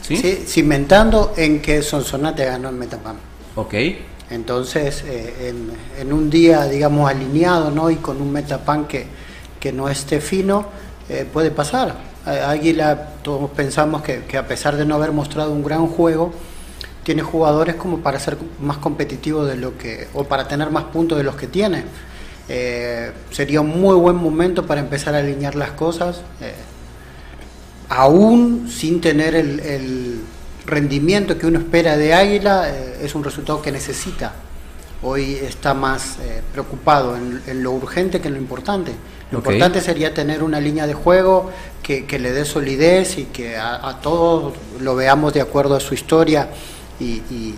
¿Sí? 0.00 0.16
sí 0.16 0.44
cimentando 0.46 1.34
en 1.36 1.60
que 1.60 1.82
Sonsonate 1.82 2.46
ganó 2.46 2.70
en 2.70 2.78
Metapan. 2.78 3.16
Ok. 3.54 3.74
Entonces, 4.30 5.04
en, 5.06 5.72
en, 5.98 6.10
un 6.10 6.30
día, 6.30 6.64
digamos, 6.64 7.10
alineado, 7.10 7.70
¿no? 7.70 7.90
Y 7.90 7.96
con 7.96 8.22
un 8.22 8.32
Metapan 8.32 8.86
que, 8.86 9.06
que 9.60 9.72
no 9.72 9.90
esté 9.90 10.22
fino, 10.22 10.68
puede 11.34 11.50
pasar 11.50 12.13
Águila, 12.26 13.10
todos 13.22 13.50
pensamos 13.50 14.02
que, 14.02 14.38
a 14.38 14.46
pesar 14.46 14.76
de 14.76 14.84
no 14.84 14.94
haber 14.94 15.12
mostrado 15.12 15.52
un 15.52 15.62
gran 15.62 15.86
juego, 15.86 16.32
tiene 17.02 17.22
jugadores 17.22 17.74
como 17.74 18.00
para 18.00 18.18
ser 18.18 18.38
más 18.60 18.78
competitivo 18.78 19.44
de 19.44 19.56
lo 19.56 19.76
que, 19.76 20.08
o 20.14 20.24
para 20.24 20.48
tener 20.48 20.70
más 20.70 20.84
puntos 20.84 21.18
de 21.18 21.24
los 21.24 21.36
que 21.36 21.46
tiene. 21.46 21.84
Eh, 22.48 23.12
sería 23.30 23.60
un 23.60 23.80
muy 23.80 23.96
buen 23.96 24.16
momento 24.16 24.66
para 24.66 24.80
empezar 24.80 25.14
a 25.14 25.18
alinear 25.18 25.54
las 25.54 25.72
cosas, 25.72 26.22
eh, 26.40 26.54
aún 27.88 28.68
sin 28.70 29.00
tener 29.00 29.34
el, 29.34 30.20
rendimiento 30.66 31.36
que 31.36 31.46
uno 31.46 31.58
espera 31.58 31.98
de 31.98 32.14
Águila, 32.14 32.70
eh, 32.70 33.00
es 33.02 33.14
un 33.14 33.22
resultado 33.22 33.60
que 33.60 33.70
necesita. 33.70 34.32
Hoy 35.02 35.34
está 35.34 35.74
más 35.74 36.16
preocupado 36.52 37.16
en, 37.16 37.62
lo 37.62 37.72
urgente 37.72 38.20
que 38.20 38.28
en 38.28 38.34
lo 38.34 38.40
importante. 38.40 38.92
Lo 39.30 39.38
importante 39.38 39.80
sería 39.80 40.14
tener 40.14 40.42
una 40.42 40.60
línea 40.60 40.86
de 40.86 40.94
juego 40.94 41.50
que, 41.84 42.18
le 42.18 42.32
dé 42.32 42.44
solidez 42.44 43.18
y 43.18 43.24
que 43.24 43.56
a, 43.56 43.98
todos 44.02 44.54
lo 44.80 44.96
veamos 44.96 45.34
de 45.34 45.40
acuerdo 45.40 45.76
a 45.76 45.80
su 45.80 45.94
historia 45.94 46.48
y, 46.98 47.54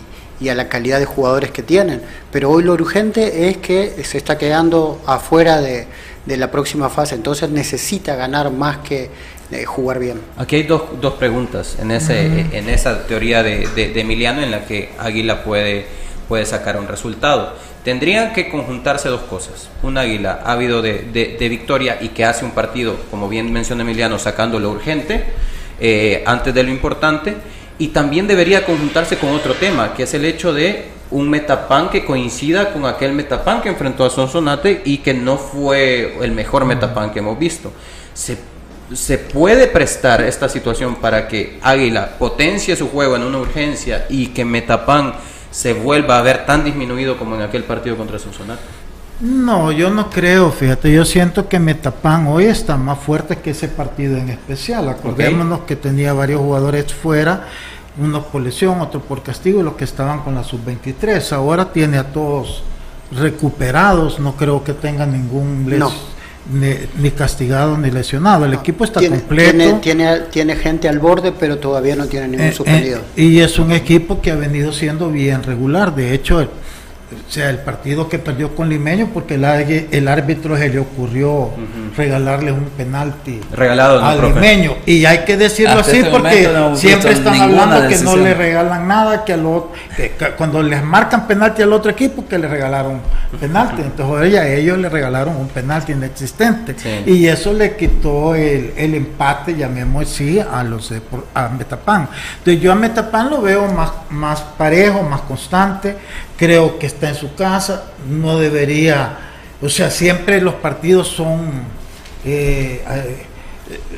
a 0.49 0.53
la 0.53 0.69
calidad 0.69 0.99
de 0.99 1.05
jugadores 1.05 1.51
que 1.51 1.63
tienen. 1.63 2.01
Pero 2.31 2.51
hoy 2.51 2.63
lo 2.63 2.73
urgente 2.73 3.49
es 3.49 3.57
que 3.57 4.03
se 4.03 4.17
está 4.17 4.37
quedando 4.37 5.01
afuera 5.05 5.61
de, 5.61 5.87
la 6.25 6.51
próxima 6.51 6.89
fase, 6.89 7.15
entonces 7.15 7.49
necesita 7.49 8.15
ganar 8.15 8.51
más 8.51 8.79
que 8.79 9.09
eh, 9.49 9.63
jugar 9.63 9.97
bien. 9.97 10.19
Aquí 10.35 10.57
hay 10.57 10.63
dos, 10.63 10.81
dos 10.99 11.13
preguntas 11.13 11.77
en, 11.79 11.91
ese, 11.91 12.25
en 12.51 12.67
esa 12.67 13.07
teoría 13.07 13.43
de, 13.43 13.65
de, 13.67 13.97
Emiliano 14.01 14.41
en 14.41 14.51
la 14.51 14.65
que 14.65 14.89
Águila 14.99 15.45
puede, 15.45 15.85
puede 16.27 16.45
sacar 16.45 16.77
un 16.77 16.87
resultado. 16.87 17.53
Tendrían 17.83 18.33
que 18.33 18.49
conjuntarse 18.49 19.09
dos 19.09 19.21
cosas. 19.21 19.69
Un 19.83 19.97
águila 19.97 20.41
ávido 20.45 20.81
de, 20.81 21.03
de, 21.39 21.49
victoria 21.49 21.97
y 22.01 22.09
que 22.09 22.25
hace 22.25 22.45
un 22.45 22.51
partido, 22.51 22.95
como 23.09 23.29
bien 23.29 23.51
menciona 23.51 23.83
Emiliano, 23.83 24.19
sacando 24.19 24.59
lo 24.59 24.71
urgente 24.71 25.23
eh, 25.79 26.23
antes 26.25 26.53
de 26.53 26.63
lo 26.63 26.69
importante. 26.69 27.35
Y 27.79 27.89
también 27.89 28.27
debería 28.27 28.65
conjuntarse 28.65 29.17
con 29.17 29.29
otro 29.29 29.53
tema, 29.53 29.93
que 29.93 30.03
es 30.03 30.13
el 30.13 30.25
hecho 30.25 30.51
de 30.51 30.97
un 31.11 31.29
metapan 31.29 31.89
que 31.89 32.03
coincida 32.03 32.73
con 32.73 32.85
aquel 32.85 33.13
metapan 33.13 33.61
que 33.61 33.69
enfrentó 33.69 34.03
a 34.03 34.09
Sonsonate 34.09 34.81
y 34.83 34.97
que 34.97 35.13
no 35.13 35.37
fue 35.37 36.17
el 36.21 36.31
mejor 36.31 36.65
metapan 36.65 37.11
que 37.11 37.19
hemos 37.19 37.39
visto. 37.39 37.71
Se, 38.13 38.37
se 38.93 39.17
puede 39.17 39.67
prestar 39.67 40.21
esta 40.21 40.49
situación 40.49 40.95
para 40.95 41.27
que 41.27 41.59
Águila 41.61 42.17
potencie 42.17 42.75
su 42.75 42.89
juego 42.89 43.15
en 43.15 43.23
una 43.23 43.37
urgencia 43.37 44.05
y 44.09 44.27
que 44.27 44.43
Metapan 44.43 45.13
se 45.57 45.73
vuelva 45.73 46.19
a 46.19 46.21
ver 46.21 46.45
tan 46.45 46.63
disminuido 46.63 47.17
como 47.17 47.33
en 47.33 47.41
aquel 47.41 47.63
partido 47.63 47.97
contra 47.97 48.19
Sonsonate? 48.19 48.61
No, 49.21 49.71
yo 49.71 49.89
no 49.89 50.11
creo, 50.11 50.51
fíjate, 50.51 50.93
yo 50.93 51.03
siento 51.03 51.49
que 51.49 51.57
Metapan 51.57 52.27
hoy 52.27 52.45
está 52.45 52.77
más 52.77 52.99
fuerte 52.99 53.37
que 53.37 53.49
ese 53.49 53.67
partido 53.67 54.17
en 54.17 54.29
especial. 54.29 54.87
Acordémonos 54.87 55.61
que 55.61 55.75
tenía 55.75 56.13
varios 56.13 56.41
jugadores 56.41 56.93
fuera, 56.93 57.47
unos 57.97 58.25
por 58.25 58.43
lesión, 58.43 58.79
otros 58.81 59.01
por 59.01 59.23
castigo, 59.23 59.61
y 59.61 59.63
los 59.63 59.73
que 59.73 59.85
estaban 59.85 60.19
con 60.19 60.35
la 60.35 60.43
sub-23. 60.43 61.31
Ahora 61.31 61.73
tiene 61.73 61.97
a 61.97 62.03
todos 62.03 62.61
recuperados, 63.11 64.19
no 64.19 64.35
creo 64.35 64.63
que 64.63 64.73
tenga 64.73 65.07
ningún 65.07 65.67
ni, 66.51 67.11
castigado 67.11 67.77
ni 67.77 67.91
lesionado. 67.91 68.45
El 68.45 68.53
equipo 68.53 68.83
está 68.83 69.01
completo. 69.01 69.79
Tiene, 69.81 70.19
tiene, 70.31 70.55
gente 70.55 70.87
al 70.87 70.99
borde, 70.99 71.31
pero 71.31 71.57
todavía 71.57 71.95
no 71.95 72.05
tiene 72.07 72.27
ningún 72.27 72.45
eh, 72.45 72.49
eh, 72.49 72.53
suspendido. 72.53 73.01
y 73.15 73.39
es 73.39 73.59
un 73.59 73.71
equipo 73.71 74.21
que 74.21 74.31
ha 74.31 74.35
venido 74.35 74.71
siendo 74.71 75.09
bien 75.09 75.43
regular. 75.43 75.95
De 75.95 76.13
hecho, 76.13 76.47
o 77.09 77.31
sea, 77.31 77.49
el 77.49 77.59
partido 77.59 78.09
que 78.09 78.19
perdió 78.19 78.53
con 78.53 78.67
Limeño 78.67 79.11
porque 79.13 79.35
el, 79.35 79.45
el 79.91 80.07
árbitro 80.09 80.57
se 80.57 80.67
le 80.67 80.79
ocurrió 80.79 81.51
regalarle 81.95 82.51
un 82.51 82.65
penalti 82.65 83.39
Regalado, 83.53 84.03
al 84.03 84.21
Limeño. 84.21 84.75
Y 84.85 85.05
hay 85.05 85.19
que 85.19 85.37
decirlo 85.37 85.79
así 85.79 86.03
porque 86.11 86.49
siempre 86.75 87.13
están 87.13 87.39
hablando 87.39 87.87
que 87.87 87.97
no 87.99 88.17
le 88.17 88.33
regalan 88.33 88.89
nada, 88.89 89.23
que, 89.23 89.37
cuando 90.37 90.61
les 90.61 90.83
marcan 90.83 91.27
penalti 91.27 91.61
al 91.61 91.71
otro 91.71 91.91
equipo 91.91 92.27
que 92.27 92.37
le 92.37 92.47
regalaron 92.49 92.99
penalti. 93.39 93.83
Entonces 93.83 94.37
a 94.37 94.45
ellos 94.45 94.77
le 94.77 94.89
regalaron 94.89 95.37
un 95.37 95.47
penalti 95.47 95.93
inexistente. 95.93 96.75
Y 97.05 97.25
eso 97.27 97.53
le 97.53 97.77
quitó 97.77 98.35
el, 98.35 98.73
empate, 98.77 99.55
llamemos 99.55 100.03
así, 100.03 100.39
a 100.39 100.61
los 100.61 100.93
a 101.33 101.47
Metapán. 101.49 102.09
Entonces 102.39 102.61
yo 102.61 102.73
a 102.73 102.75
Metapán 102.75 103.29
lo 103.29 103.41
veo 103.41 103.65
más, 103.71 103.91
más 104.09 104.41
parejo, 104.57 105.03
más 105.03 105.21
constante 105.21 105.95
creo 106.37 106.77
que 106.79 106.85
está 106.85 107.09
en 107.09 107.15
su 107.15 107.35
casa, 107.35 107.85
no 108.07 108.37
debería, 108.37 109.17
o 109.61 109.69
sea, 109.69 109.89
siempre 109.89 110.39
los 110.39 110.53
partidos 110.55 111.07
son, 111.07 111.49
eh, 112.23 112.83
eh, 112.87 113.25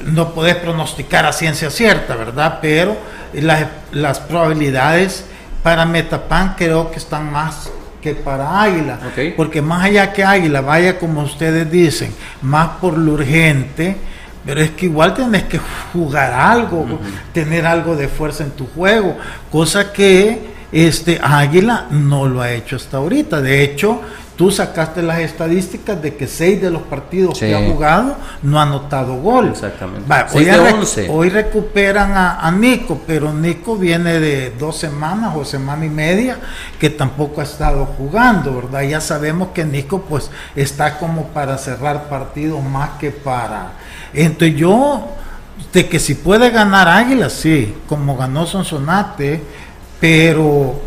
no 0.05 0.33
podés 0.33 0.55
pronosticar 0.55 1.25
a 1.25 1.33
ciencia 1.33 1.69
cierta, 1.69 2.15
¿verdad? 2.15 2.59
Pero 2.61 2.97
las, 3.33 3.65
las 3.91 4.19
probabilidades 4.19 5.25
para 5.61 5.85
Metapan 5.85 6.55
creo 6.57 6.89
que 6.89 6.97
están 6.97 7.31
más 7.31 7.69
que 8.01 8.15
para 8.15 8.61
Águila, 8.61 8.97
porque 9.35 9.61
más 9.61 9.83
allá 9.83 10.13
que 10.13 10.23
Águila 10.23 10.61
vaya 10.61 10.97
como 10.97 11.21
ustedes 11.21 11.69
dicen, 11.69 12.13
más 12.41 12.69
por 12.79 12.97
lo 12.97 13.13
urgente, 13.13 13.97
pero 14.45 14.61
es 14.61 14.71
que 14.71 14.85
igual 14.85 15.13
tienes 15.13 15.43
que 15.43 15.59
jugar 15.91 16.31
algo, 16.31 16.87
tener 17.33 17.65
algo 17.65 17.97
de 17.97 18.07
fuerza 18.07 18.45
en 18.45 18.51
tu 18.51 18.67
juego, 18.67 19.17
cosa 19.51 19.91
que 19.91 20.48
este 20.71 21.19
Águila 21.21 21.87
no 21.91 22.27
lo 22.27 22.41
ha 22.41 22.51
hecho 22.51 22.75
hasta 22.75 22.97
ahorita. 22.97 23.41
De 23.41 23.63
hecho, 23.63 24.01
tú 24.39 24.51
sacaste 24.51 25.01
las 25.01 25.19
estadísticas 25.19 26.01
de 26.01 26.15
que 26.15 26.25
seis 26.25 26.61
de 26.61 26.71
los 26.71 26.83
partidos 26.83 27.37
que 27.37 27.53
ha 27.53 27.69
jugado 27.69 28.15
no 28.41 28.57
ha 28.57 28.63
anotado 28.63 29.15
gol. 29.15 29.49
Exactamente. 29.49 30.05
hoy, 31.09 31.29
recuperan 31.29 32.13
a, 32.15 32.49
Nico, 32.51 33.01
pero 33.05 33.33
Nico 33.33 33.75
viene 33.75 34.19
de 34.21 34.51
dos 34.51 34.77
semanas 34.77 35.33
o 35.35 35.43
semana 35.43 35.85
y 35.85 35.89
media 35.89 36.37
que 36.79 36.89
tampoco 36.89 37.41
ha 37.41 37.43
estado 37.43 37.85
jugando, 37.85 38.55
¿verdad? 38.55 38.83
Ya 38.83 39.01
sabemos 39.01 39.49
que 39.49 39.65
Nico 39.65 40.03
pues 40.07 40.31
está 40.55 40.99
como 40.99 41.27
para 41.27 41.57
cerrar 41.57 42.07
partidos 42.07 42.63
más 42.63 42.91
que 42.91 43.11
para... 43.11 43.73
Entonces 44.13 44.57
yo, 44.57 45.09
de 45.73 45.89
que 45.89 45.99
si 45.99 46.15
puede 46.15 46.49
ganar 46.49 46.87
Águila, 46.87 47.29
sí, 47.29 47.75
como 47.89 48.15
ganó 48.15 48.45
Sonsonate 48.45 49.43
pero 49.99 50.81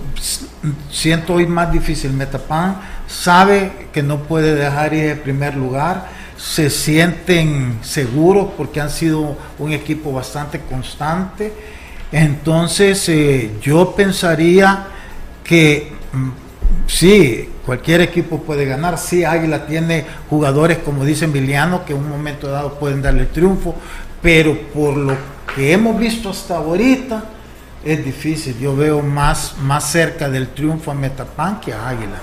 siento 0.91 1.35
hoy 1.35 1.47
más 1.47 1.73
difícil. 1.73 2.13
Metapan 2.13 2.81
sabe 3.07 3.89
que 3.93 4.03
no 4.03 4.23
puede 4.23 4.55
dejar 4.55 4.95
ir 4.95 5.05
en 5.07 5.21
primer 5.21 5.57
lugar, 5.57 6.09
se 6.37 6.71
sienten 6.71 7.79
seguros 7.83 8.49
porque 8.57 8.81
han 8.81 8.91
sido 8.91 9.37
un 9.59 9.73
equipo 9.73 10.13
bastante 10.13 10.61
constante. 10.61 11.53
Entonces 12.11 13.09
eh, 13.09 13.53
yo 13.63 13.95
pensaría 13.95 14.87
que 15.45 15.93
mm, 16.13 16.31
sí, 16.87 17.49
cualquier 17.65 18.01
equipo 18.01 18.39
puede 18.43 18.65
ganar. 18.65 18.99
Sí, 18.99 19.25
Águila 19.25 19.67
tiene 19.67 20.05
jugadores, 20.29 20.79
como 20.79 21.05
dice 21.05 21.27
Emiliano, 21.27 21.85
que 21.85 21.93
en 21.93 22.01
un 22.01 22.09
momento 22.09 22.49
dado 22.49 22.79
pueden 22.79 23.03
darle 23.03 23.27
triunfo, 23.27 23.75
pero 24.21 24.59
por 24.75 24.97
lo 24.97 25.17
que 25.55 25.73
hemos 25.73 25.99
visto 25.99 26.31
hasta 26.31 26.57
ahorita, 26.57 27.25
es 27.85 28.05
difícil. 28.05 28.59
Yo 28.59 28.77
veo 28.77 29.03
más, 29.03 29.57
más 29.59 29.91
cerca 29.91 30.29
del 30.29 30.49
triunfo 30.49 30.91
a 30.91 30.95
Metapan 30.95 31.61
que 31.61 31.73
a 31.73 31.89
Águila. 31.89 32.21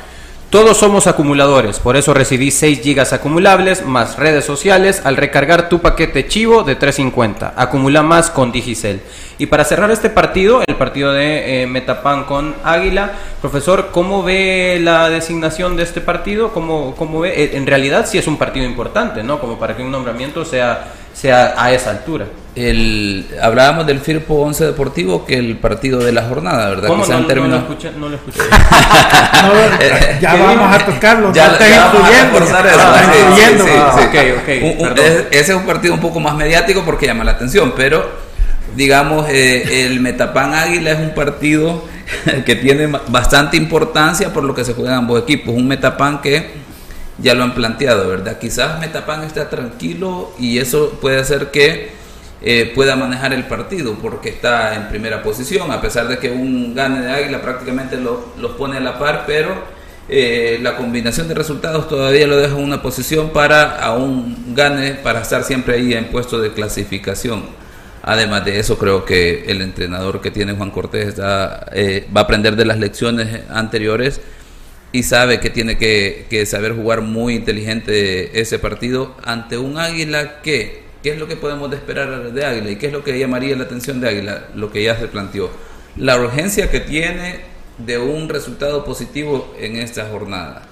Todos 0.49 0.77
somos 0.77 1.05
acumuladores, 1.05 1.77
por 1.77 1.95
eso 1.95 2.11
recibí 2.11 2.49
6 2.49 2.81
gigas 2.81 3.13
acumulables 3.13 3.85
más 3.85 4.17
redes 4.17 4.45
sociales 4.45 4.99
al 5.03 5.15
recargar 5.15 5.69
tu 5.69 5.77
paquete 5.77 6.27
chivo 6.27 6.63
de 6.63 6.73
350. 6.73 7.53
Acumula 7.55 8.01
más 8.01 8.31
con 8.31 8.51
Digicel. 8.51 8.99
Y 9.37 9.45
para 9.45 9.63
cerrar 9.63 9.91
este 9.91 10.09
partido, 10.09 10.63
el 10.65 10.75
partido 10.75 11.13
de 11.13 11.61
eh, 11.61 11.67
Metapan 11.67 12.23
con 12.23 12.55
Águila, 12.63 13.11
profesor, 13.41 13.89
¿cómo 13.91 14.23
ve 14.23 14.79
la 14.81 15.07
designación 15.11 15.77
de 15.77 15.83
este 15.83 16.01
partido? 16.01 16.51
¿Cómo, 16.51 16.95
cómo 16.95 17.19
ve? 17.19 17.43
Eh, 17.43 17.51
en 17.53 17.67
realidad 17.67 18.07
sí 18.09 18.17
es 18.17 18.25
un 18.25 18.37
partido 18.37 18.65
importante, 18.65 19.21
¿no? 19.21 19.39
Como 19.39 19.59
para 19.59 19.77
que 19.77 19.83
un 19.83 19.91
nombramiento 19.91 20.45
sea 20.45 20.93
sea 21.19 21.53
a 21.57 21.73
esa 21.73 21.89
altura. 21.91 22.25
El, 22.55 23.27
hablábamos 23.41 23.85
del 23.85 23.99
Firpo 23.99 24.35
11 24.35 24.67
Deportivo 24.67 25.25
que 25.25 25.35
el 25.35 25.57
partido 25.57 25.99
de 25.99 26.11
la 26.11 26.23
jornada, 26.23 26.69
¿verdad? 26.69 26.87
¿Cómo 26.87 27.05
no, 27.05 27.19
no, 27.19 27.47
lo 27.47 27.57
escuché? 27.57 27.91
No 27.97 28.09
lo 28.09 28.15
escuché. 28.15 28.39
ya 30.21 30.35
vamos 30.35 30.75
a 30.75 30.85
tocarlo. 30.85 31.33
Ya, 31.33 31.57
ya 31.59 31.91
vamos 31.93 32.09
a 32.09 32.63
ese 35.31 35.51
es 35.51 35.57
un 35.57 35.65
partido 35.65 35.93
un 35.93 35.99
poco 35.99 36.19
más 36.19 36.35
mediático 36.35 36.83
porque 36.85 37.05
llama 37.05 37.23
la 37.23 37.31
atención, 37.31 37.73
pero 37.75 38.09
digamos, 38.75 39.27
eh, 39.29 39.85
el 39.85 39.99
Metapan 39.99 40.53
Águila 40.53 40.91
es 40.91 40.99
un 40.99 41.13
partido 41.13 41.83
que 42.45 42.55
tiene 42.55 42.87
bastante 43.09 43.57
importancia 43.57 44.31
por 44.31 44.43
lo 44.43 44.55
que 44.55 44.63
se 44.63 44.73
juegan 44.73 44.95
ambos 44.95 45.21
equipos. 45.21 45.53
Un 45.53 45.67
Metapan 45.67 46.21
que 46.21 46.68
ya 47.21 47.33
lo 47.33 47.43
han 47.43 47.53
planteado, 47.53 48.07
¿verdad? 48.07 48.39
Quizás 48.39 48.79
Metapan 48.79 49.23
está 49.23 49.49
tranquilo 49.49 50.31
y 50.39 50.59
eso 50.59 50.97
puede 51.01 51.19
hacer 51.19 51.51
que 51.51 51.91
eh, 52.41 52.71
pueda 52.73 52.95
manejar 52.95 53.33
el 53.33 53.45
partido 53.45 53.95
porque 54.01 54.29
está 54.29 54.75
en 54.75 54.87
primera 54.87 55.21
posición, 55.21 55.71
a 55.71 55.81
pesar 55.81 56.07
de 56.07 56.17
que 56.17 56.31
un 56.31 56.73
gane 56.73 57.01
de 57.01 57.11
Águila 57.11 57.41
prácticamente 57.41 57.97
los 57.97 58.51
pone 58.57 58.77
a 58.77 58.79
la 58.79 58.97
par, 58.97 59.25
pero 59.27 59.79
eh, 60.07 60.57
la 60.61 60.75
combinación 60.77 61.27
de 61.27 61.33
resultados 61.33 61.87
todavía 61.87 62.25
lo 62.27 62.37
deja 62.37 62.55
en 62.55 62.63
una 62.63 62.81
posición 62.81 63.31
para 63.31 63.79
aún 63.79 64.55
gane, 64.55 64.93
para 64.93 65.21
estar 65.21 65.43
siempre 65.43 65.75
ahí 65.75 65.93
en 65.93 66.05
puesto 66.05 66.39
de 66.39 66.53
clasificación. 66.53 67.43
Además 68.01 68.45
de 68.45 68.59
eso, 68.59 68.77
creo 68.77 69.03
que 69.03 69.43
el 69.47 69.61
entrenador 69.61 70.21
que 70.21 70.31
tiene 70.31 70.53
Juan 70.53 70.71
Cortés 70.71 71.15
eh, 71.73 72.07
va 72.15 72.21
a 72.21 72.23
aprender 72.23 72.55
de 72.55 72.65
las 72.65 72.79
lecciones 72.79 73.41
anteriores 73.49 74.21
y 74.91 75.03
sabe 75.03 75.39
que 75.39 75.49
tiene 75.49 75.77
que, 75.77 76.45
saber 76.45 76.73
jugar 76.73 77.01
muy 77.01 77.35
inteligente 77.35 78.39
ese 78.39 78.59
partido 78.59 79.15
ante 79.23 79.57
un 79.57 79.77
Águila 79.77 80.41
que, 80.41 80.83
¿qué 81.03 81.11
es 81.11 81.19
lo 81.19 81.27
que 81.27 81.35
podemos 81.35 81.71
esperar 81.73 82.31
de 82.31 82.45
Águila? 82.45 82.71
¿Y 82.71 82.75
qué 82.77 82.87
es 82.87 82.93
lo 82.93 83.03
que 83.03 83.17
llamaría 83.17 83.55
la 83.55 83.65
atención 83.65 84.01
de 84.01 84.09
Águila? 84.09 84.47
Lo 84.55 84.71
que 84.71 84.83
ya 84.83 84.97
se 84.97 85.07
planteó. 85.07 85.51
La 85.95 86.17
urgencia 86.19 86.71
que 86.71 86.79
tiene 86.79 87.41
de 87.77 87.97
un 87.97 88.29
resultado 88.29 88.83
positivo 88.83 89.55
en 89.59 89.77
esta 89.77 90.07
jornada 90.09 90.63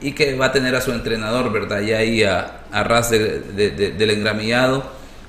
y 0.00 0.12
que 0.12 0.34
va 0.34 0.46
a 0.46 0.52
tener 0.52 0.74
a 0.74 0.80
su 0.80 0.92
entrenador, 0.92 1.52
¿verdad? 1.52 1.80
Ya 1.80 1.98
ahí 1.98 2.22
a, 2.22 2.62
ras 2.72 3.10
del 3.10 4.10
engramillado 4.10 4.84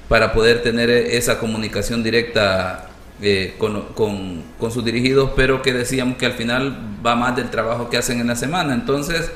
para 0.07 0.33
poder 0.33 0.61
tener 0.61 0.89
esa 0.89 1.39
comunicación 1.39 2.03
directa 2.03 2.89
eh, 3.21 3.55
con, 3.57 4.43
sus 4.71 4.83
dirigidos, 4.83 5.31
pero 5.35 5.61
que 5.61 5.73
decíamos 5.73 6.17
que 6.17 6.25
al 6.25 6.33
final 6.33 6.77
va 7.05 7.15
más 7.15 7.35
del 7.35 7.49
trabajo 7.49 7.89
que 7.89 7.97
hacen 7.97 8.19
en 8.19 8.27
la 8.27 8.35
semana. 8.35 8.73
Entonces, 8.73 9.31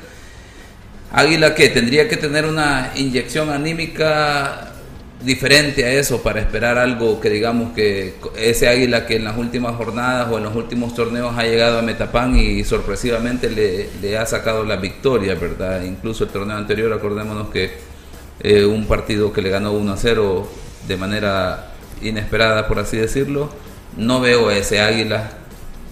Águila 1.12 1.54
que 1.54 1.68
tendría 1.68 2.08
que 2.08 2.16
tener 2.16 2.46
una 2.46 2.92
inyección 2.94 3.50
anímica 3.50 4.70
diferente 5.22 5.84
a 5.84 5.92
eso 5.92 6.22
para 6.22 6.40
esperar 6.40 6.78
algo 6.78 7.20
que 7.20 7.28
digamos 7.28 7.72
que 7.72 8.14
ese 8.38 8.68
águila 8.68 9.06
que 9.06 9.16
en 9.16 9.24
las 9.24 9.36
últimas 9.36 9.76
jornadas 9.76 10.28
o 10.30 10.38
en 10.38 10.44
los 10.44 10.56
últimos 10.56 10.94
torneos 10.94 11.36
ha 11.36 11.42
llegado 11.42 11.78
a 11.78 11.82
Metapán 11.82 12.36
y 12.36 12.64
sorpresivamente 12.64 13.50
le, 13.50 14.16
ha 14.18 14.24
sacado 14.24 14.64
la 14.64 14.76
victoria, 14.76 15.34
¿verdad? 15.34 15.82
Incluso 15.82 16.24
el 16.24 16.30
torneo 16.30 16.56
anterior, 16.56 16.92
acordémonos 16.92 17.50
que 17.50 17.70
eh, 18.40 18.64
un 18.64 18.86
partido 18.86 19.32
que 19.32 19.42
le 19.42 19.50
ganó 19.50 19.72
1 19.72 19.92
a 19.92 19.96
0 19.96 20.48
de 20.88 20.96
manera 20.96 21.72
inesperada, 22.00 22.66
por 22.66 22.78
así 22.78 22.96
decirlo, 22.96 23.50
no 23.96 24.20
veo 24.20 24.48
a 24.48 24.56
ese 24.56 24.80
águila, 24.80 25.30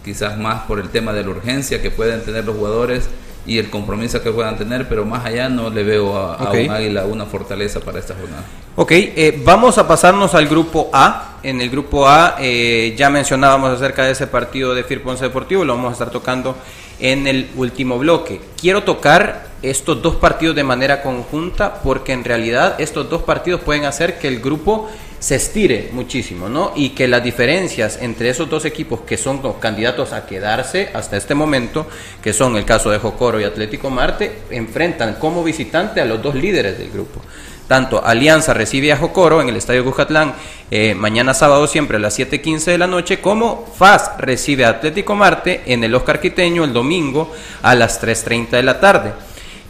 quizás 0.05 0.39
más 0.39 0.63
por 0.63 0.81
el 0.81 0.89
tema 0.89 1.13
de 1.13 1.23
la 1.23 1.31
urgencia 1.31 1.83
que 1.83 1.91
pueden 1.91 2.23
tener 2.23 2.45
los 2.45 2.57
jugadores 2.57 3.09
y 3.49 3.59
el 3.59 3.71
compromiso 3.71 4.23
que 4.23 4.31
puedan 4.31 4.59
tener, 4.59 4.89
pero 4.89 5.05
más 5.05 5.25
allá 5.25 5.49
no 5.49 5.71
le 5.71 5.83
veo 5.83 6.17
a, 6.17 6.51
un 6.51 6.71
águila 6.71 7.07
una 7.07 7.25
fortaleza 7.25 7.81
para 7.81 7.99
esta 7.99 8.15
jornada. 8.15 8.45
Ok, 8.77 8.93
eh, 8.93 9.41
vamos 9.45 9.79
a 9.79 9.89
pasarnos 9.89 10.35
al 10.35 10.47
grupo 10.47 10.91
A. 10.93 11.39
En 11.43 11.61
el 11.61 11.71
grupo 11.71 12.07
A 12.07 12.37
eh, 12.41 12.95
ya 12.97 13.11
mencionábamos 13.11 13.71
acerca 13.71 14.05
de 14.05 14.13
ese 14.13 14.27
partido 14.27 14.75
de 14.75 14.85
Firponce 14.85 15.25
Deportivo, 15.25 15.65
lo 15.65 15.75
vamos 15.75 15.91
a 15.91 15.93
estar 15.93 16.11
tocando 16.11 16.57
en 17.01 17.27
el 17.27 17.51
último 17.57 17.99
bloque. 17.99 18.41
Quiero 18.61 18.83
tocar 18.83 19.47
estos 19.63 20.03
dos 20.03 20.17
partidos 20.17 20.55
de 20.55 20.65
manera 20.65 21.03
conjunta 21.03 21.81
porque 21.83 22.13
en 22.13 22.25
realidad 22.25 22.77
estos 22.79 23.09
dos 23.09 23.23
partidos 23.23 23.61
pueden 23.63 23.85
hacer 23.85 24.19
que 24.19 24.29
el 24.29 24.41
grupo 24.41 24.89
se 25.19 25.37
estire 25.37 25.91
muchísimo, 25.93 26.49
¿no? 26.49 26.73
Y 26.77 26.91
que 26.91 27.09
las 27.09 27.23
diferencias 27.23 27.99
entre 28.01 28.31
esos 28.31 28.49
dos 28.49 28.65
equipos 28.65 29.01
que 29.01 29.17
son 29.17 29.41
candidatos 29.55 30.13
a 30.13 30.27
quedarse 30.27 30.91
hasta 30.95 31.17
este 31.17 31.35
momento, 31.35 31.87
que 32.23 32.33
son 32.33 32.57
el 32.57 32.65
caso 32.65 32.91
de 32.91 32.99
Jocoro 32.99 33.41
y 33.41 33.45
Atlético 33.45 33.91
Marte, 33.91 34.43
enfrentan 34.51 35.15
como 35.15 35.43
visitante 35.43 36.01
a 36.01 36.05
los 36.05 36.23
dos 36.23 36.35
líderes 36.35 36.79
del 36.79 36.91
grupo. 36.91 37.21
Tanto 37.67 38.03
Alianza 38.03 38.55
recibe 38.55 38.93
a 38.93 38.97
Jocoro 38.97 39.43
en 39.43 39.51
el 39.51 39.57
Estadio 39.57 39.85
Cujatlán 39.85 40.33
eh, 40.71 40.95
mañana 40.95 41.35
sábado 41.35 41.67
siempre 41.67 41.99
a 41.99 42.01
las 42.01 42.19
7.15 42.19 42.65
de 42.65 42.79
la 42.79 42.87
noche, 42.87 43.21
como 43.21 43.67
FAS 43.77 44.13
recibe 44.19 44.65
a 44.65 44.71
Atlético 44.71 45.15
Marte 45.15 45.63
en 45.67 45.85
el 45.85 45.95
Oscar 45.95 46.21
Quiteño 46.21 46.65
el 46.65 46.73
domingo 46.73 47.31
a 47.63 47.75
las 47.75 48.03
3.30 48.03 48.51
de 48.51 48.63
la 48.63 48.81
tarde. 48.81 49.13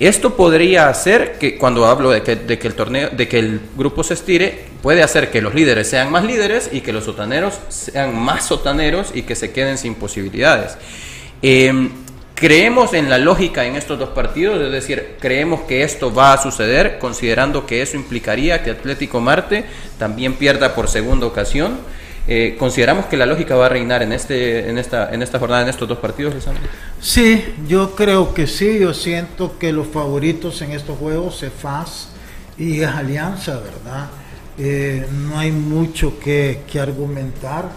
Esto 0.00 0.36
podría 0.36 0.88
hacer 0.88 1.38
que, 1.38 1.58
cuando 1.58 1.86
hablo 1.86 2.10
de 2.10 2.22
que, 2.22 2.66
el 2.68 2.74
torneo, 2.74 3.10
de 3.10 3.26
que 3.26 3.40
el 3.40 3.60
grupo 3.76 4.04
se 4.04 4.14
estire, 4.14 4.66
puede 4.80 5.02
hacer 5.02 5.30
que 5.30 5.42
los 5.42 5.54
líderes 5.54 5.90
sean 5.90 6.12
más 6.12 6.24
líderes 6.24 6.70
y 6.72 6.82
que 6.82 6.92
los 6.92 7.04
sotaneros 7.04 7.58
sean 7.68 8.16
más 8.16 8.46
sotaneros 8.46 9.10
y 9.12 9.22
que 9.22 9.34
se 9.34 9.50
queden 9.50 9.76
sin 9.76 9.96
posibilidades. 9.96 10.78
Em, 11.42 11.90
creemos 12.36 12.94
en 12.94 13.10
la 13.10 13.18
lógica 13.18 13.64
en 13.64 13.74
estos 13.74 13.98
dos 13.98 14.10
partidos, 14.10 14.60
es 14.60 14.70
decir, 14.70 15.16
creemos 15.18 15.62
que 15.62 15.82
esto 15.82 16.14
va 16.14 16.32
a 16.32 16.40
suceder, 16.40 17.00
considerando 17.00 17.66
que 17.66 17.82
eso 17.82 17.96
implicaría 17.96 18.62
que 18.62 18.70
Atlético 18.70 19.20
Marte 19.20 19.64
también 19.98 20.34
pierda 20.34 20.76
por 20.76 20.88
segunda 20.88 21.26
ocasión. 21.26 21.76
Eh, 22.30 22.56
¿Consideramos 22.58 23.06
que 23.06 23.16
la 23.16 23.24
lógica 23.24 23.56
va 23.56 23.66
a 23.66 23.68
reinar 23.70 24.02
en, 24.02 24.12
este, 24.12 24.68
en, 24.68 24.76
esta, 24.76 25.14
en 25.14 25.22
esta 25.22 25.38
jornada, 25.38 25.62
en 25.62 25.70
estos 25.70 25.88
dos 25.88 25.96
partidos, 25.96 26.34
Lisandro? 26.34 26.62
Sí, 27.00 27.42
yo 27.66 27.94
creo 27.96 28.34
que 28.34 28.46
sí. 28.46 28.78
Yo 28.78 28.92
siento 28.92 29.58
que 29.58 29.72
los 29.72 29.86
favoritos 29.86 30.60
en 30.60 30.72
estos 30.72 30.98
juegos 30.98 31.42
es 31.42 31.50
FAS 31.50 32.10
y 32.58 32.82
es 32.82 32.88
Alianza, 32.88 33.58
¿verdad? 33.58 34.10
Eh, 34.58 35.06
no 35.10 35.38
hay 35.38 35.52
mucho 35.52 36.20
que, 36.20 36.60
argumentar. 36.78 37.70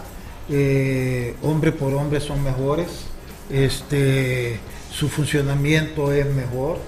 Eh, 0.50 1.34
hombre 1.42 1.72
por 1.72 1.94
hombre 1.94 2.20
son 2.20 2.44
mejores. 2.44 3.06
Este, 3.50 4.60
su 4.90 5.08
funcionamiento 5.08 6.12
es 6.12 6.26
mejor. 6.26 6.78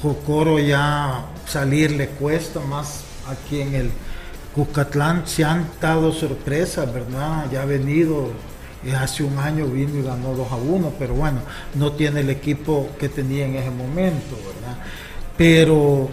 Jocoro 0.00 0.60
ya 0.60 1.26
salir 1.46 1.90
le 1.90 2.08
cuesta 2.08 2.60
más 2.60 3.02
aquí 3.28 3.60
en 3.60 3.74
el 3.74 3.90
Cuscatlán 4.54 5.26
se 5.26 5.44
han 5.44 5.66
dado 5.80 6.12
sorpresas, 6.12 6.92
¿verdad? 6.92 7.46
Ya 7.50 7.62
ha 7.62 7.66
venido, 7.66 8.30
eh, 8.84 8.94
hace 8.94 9.22
un 9.22 9.38
año 9.38 9.66
vino 9.66 9.98
y 9.98 10.02
ganó 10.02 10.34
2 10.34 10.52
a 10.52 10.56
1, 10.56 10.92
pero 10.98 11.14
bueno, 11.14 11.40
no 11.74 11.92
tiene 11.92 12.20
el 12.20 12.30
equipo 12.30 12.88
que 12.98 13.08
tenía 13.08 13.46
en 13.46 13.56
ese 13.56 13.70
momento, 13.70 14.36
¿verdad? 14.36 14.78
Pero 15.36 16.10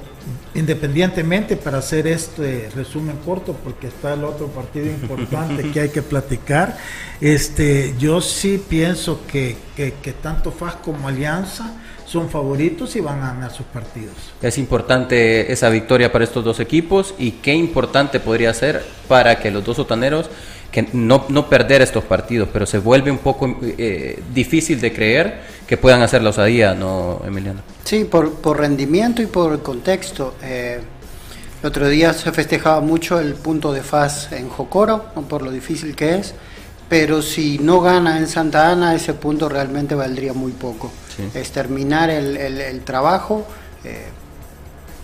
independientemente 0.54 1.56
para 1.56 1.80
hacer 1.80 2.08
este 2.08 2.70
resumen 2.76 3.18
corto, 3.26 3.54
porque 3.64 3.88
está 3.88 4.14
el 4.14 4.24
otro 4.24 4.48
partido 4.48 4.86
importante 4.88 5.72
que 5.72 5.82
hay 5.82 5.90
que 5.90 6.02
platicar, 6.02 6.78
este, 7.22 7.96
yo 8.00 8.22
sí 8.22 8.64
pienso 8.70 9.26
que, 9.28 9.58
que, 9.76 9.94
que 10.02 10.14
tanto 10.14 10.52
FAS 10.52 10.76
como 10.76 11.08
Alianza, 11.08 11.74
son 12.10 12.30
favoritos 12.30 12.96
y 12.96 13.02
van 13.02 13.22
a 13.22 13.34
ganar 13.34 13.52
sus 13.52 13.68
partidos. 13.68 14.16
Es 14.42 14.58
importante 14.58 15.52
esa 15.52 15.70
victoria 15.70 16.12
para 16.12 16.24
estos 16.24 16.44
dos 16.44 16.60
equipos 16.60 17.14
y 17.20 17.32
qué 17.34 17.54
importante 17.54 18.20
podría 18.20 18.52
ser 18.54 18.84
para 19.08 19.40
que 19.40 19.52
los 19.52 19.64
dos 19.64 19.78
sotaneros 19.78 20.30
que 20.72 20.88
no, 20.94 21.26
no 21.30 21.50
perder 21.50 21.82
estos 21.82 22.04
partidos, 22.04 22.50
pero 22.52 22.66
se 22.66 22.80
vuelve 22.80 23.12
un 23.12 23.20
poco 23.20 23.58
eh, 23.62 24.22
difícil 24.34 24.82
de 24.82 24.92
creer 24.94 25.42
que 25.68 25.78
puedan 25.78 26.02
hacer 26.02 26.24
la 26.24 26.30
osadía, 26.30 26.74
¿no, 26.74 27.22
Emiliano? 27.26 27.62
Sí, 27.84 28.06
por, 28.06 28.34
por 28.36 28.60
rendimiento 28.60 29.22
y 29.22 29.28
por 29.28 29.62
contexto. 29.62 30.36
Eh, 30.44 30.80
el 31.62 31.68
otro 31.68 31.88
día 31.90 32.14
se 32.14 32.32
festejaba 32.32 32.82
mucho 32.82 33.20
el 33.20 33.34
punto 33.34 33.72
de 33.72 33.82
faz 33.82 34.32
en 34.32 34.50
Jocoro, 34.50 35.06
por 35.28 35.42
lo 35.42 35.52
difícil 35.52 35.96
que 35.96 36.16
es, 36.16 36.34
pero 36.90 37.22
si 37.22 37.60
no 37.60 37.80
gana 37.80 38.18
en 38.18 38.28
Santa 38.28 38.72
Ana, 38.72 38.96
ese 38.96 39.14
punto 39.14 39.48
realmente 39.48 39.96
valdría 39.96 40.34
muy 40.34 40.52
poco 40.52 40.92
es 41.34 41.52
terminar 41.52 42.10
el, 42.10 42.82
trabajo 42.82 43.46
eh, 43.84 44.08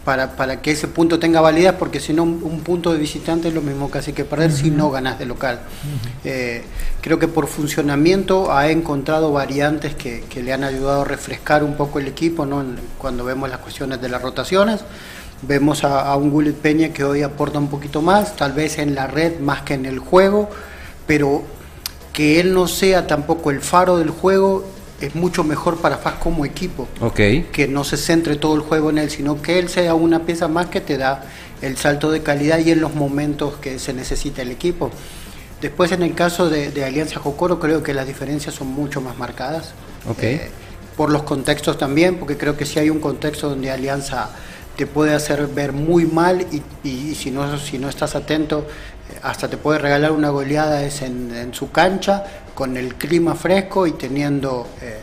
para, 0.03 0.36
para, 0.36 0.61
que 0.61 0.71
ese 0.71 0.88
punto 0.88 1.17
tenga 1.19 1.41
validez, 1.41 1.73
porque 1.73 1.99
si 1.99 2.13
no, 2.13 2.23
un, 2.23 2.61
punto 2.61 2.93
de 2.93 2.99
visitante 2.99 3.47
es 3.47 3.53
lo 3.53 3.61
mismo 3.61 3.89
casi 3.89 4.13
que 4.13 4.23
perder 4.23 4.51
si 4.51 4.69
no 4.69 4.91
ganas 4.91 5.17
de 5.17 5.25
local. 5.25 5.59
Eh, 6.23 6.63
creo 7.01 7.17
que 7.17 7.27
por 7.27 7.47
funcionamiento 7.47 8.53
ha 8.53 8.69
encontrado 8.69 9.31
variantes 9.31 9.95
que, 9.95 10.23
le 10.36 10.53
han 10.53 10.63
ayudado 10.63 11.01
a 11.01 11.05
refrescar 11.05 11.63
un 11.63 11.75
poco 11.75 11.99
el 11.99 12.07
equipo 12.07 12.45
¿no? 12.45 12.63
cuando 12.97 13.25
vemos 13.25 13.49
las 13.49 13.59
cuestiones 13.59 13.99
de 14.01 14.09
las 14.09 14.21
rotaciones. 14.21 14.81
Vemos 15.41 15.83
a, 15.83 16.15
un 16.15 16.29
Gullit 16.29 16.55
Peña 16.55 16.89
que 16.89 17.03
hoy 17.03 17.23
aporta 17.23 17.59
un 17.59 17.67
poquito 17.67 18.01
más, 18.01 18.36
tal 18.36 18.53
vez 18.53 18.77
en 18.77 18.95
la 18.95 19.07
red 19.07 19.39
más 19.39 19.63
que 19.63 19.73
en 19.73 19.86
el 19.86 19.99
juego, 19.99 20.49
pero 21.07 21.43
que 22.16 22.39
él 22.39 22.53
no 22.53 22.68
sea 22.68 23.07
tampoco 23.07 23.51
el 23.51 23.59
faro 23.59 23.97
del 23.97 24.09
juego 24.09 24.66
es 25.01 25.13
mucho 25.16 25.43
mejor 25.43 25.78
para 25.78 25.97
FAS 25.97 26.16
como 26.16 26.45
equipo. 26.45 26.88
Que 27.51 27.68
no 27.68 27.84
se 27.84 27.97
centre 27.97 28.38
todo 28.38 28.55
el 28.55 28.61
juego 28.61 28.89
en 28.89 28.99
él, 28.99 29.09
sino 29.09 29.41
que 29.41 29.59
él 29.59 29.68
sea 29.68 29.93
una 29.95 30.26
pieza 30.26 30.47
más 30.47 30.68
que 30.68 30.80
te 30.80 30.97
da 30.97 31.26
el 31.61 31.76
salto 31.76 32.11
de 32.11 32.24
calidad 32.24 32.59
y 32.59 32.72
en 32.72 32.80
los 32.80 32.95
momentos 32.95 33.55
que 33.55 33.80
se 33.80 33.93
necesita 33.93 34.41
el 34.41 34.51
equipo. 34.51 34.91
Después 35.59 35.91
en 35.91 36.03
el 36.03 36.16
caso 36.16 36.49
de, 36.49 36.86
Alianza 36.86 37.20
Jocoro 37.20 37.59
creo 37.59 37.84
que 37.84 37.93
las 37.93 38.07
diferencias 38.07 38.55
son 38.55 38.68
mucho 38.68 39.01
más 39.01 39.18
marcadas. 39.18 39.74
Eh, 40.22 40.49
por 40.95 41.11
los 41.11 41.24
contextos 41.24 41.78
también, 41.78 42.16
porque 42.16 42.38
creo 42.38 42.55
que 42.55 42.66
si 42.66 42.80
hay 42.80 42.89
un 42.89 42.99
contexto 42.99 43.49
donde 43.49 43.72
Alianza 43.72 44.30
te 44.78 44.88
puede 44.88 45.13
hacer 45.13 45.47
ver 45.47 45.74
muy 45.74 46.05
mal 46.05 46.45
y, 46.84 47.16
si, 47.16 47.32
no, 47.32 47.57
si 47.57 47.78
no 47.78 47.89
estás 47.89 48.16
atento, 48.16 48.66
hasta 49.22 49.47
te 49.47 49.58
puede 49.58 49.80
regalar 49.80 50.12
una 50.12 50.30
goleada 50.30 50.84
es 50.84 51.01
en, 51.01 51.53
su 51.53 51.72
cancha, 51.72 52.24
con 52.53 52.78
el 52.78 52.95
clima 52.95 53.36
fresco 53.36 53.88
y 53.88 53.93
teniendo 53.93 54.68
eh, 54.82 54.99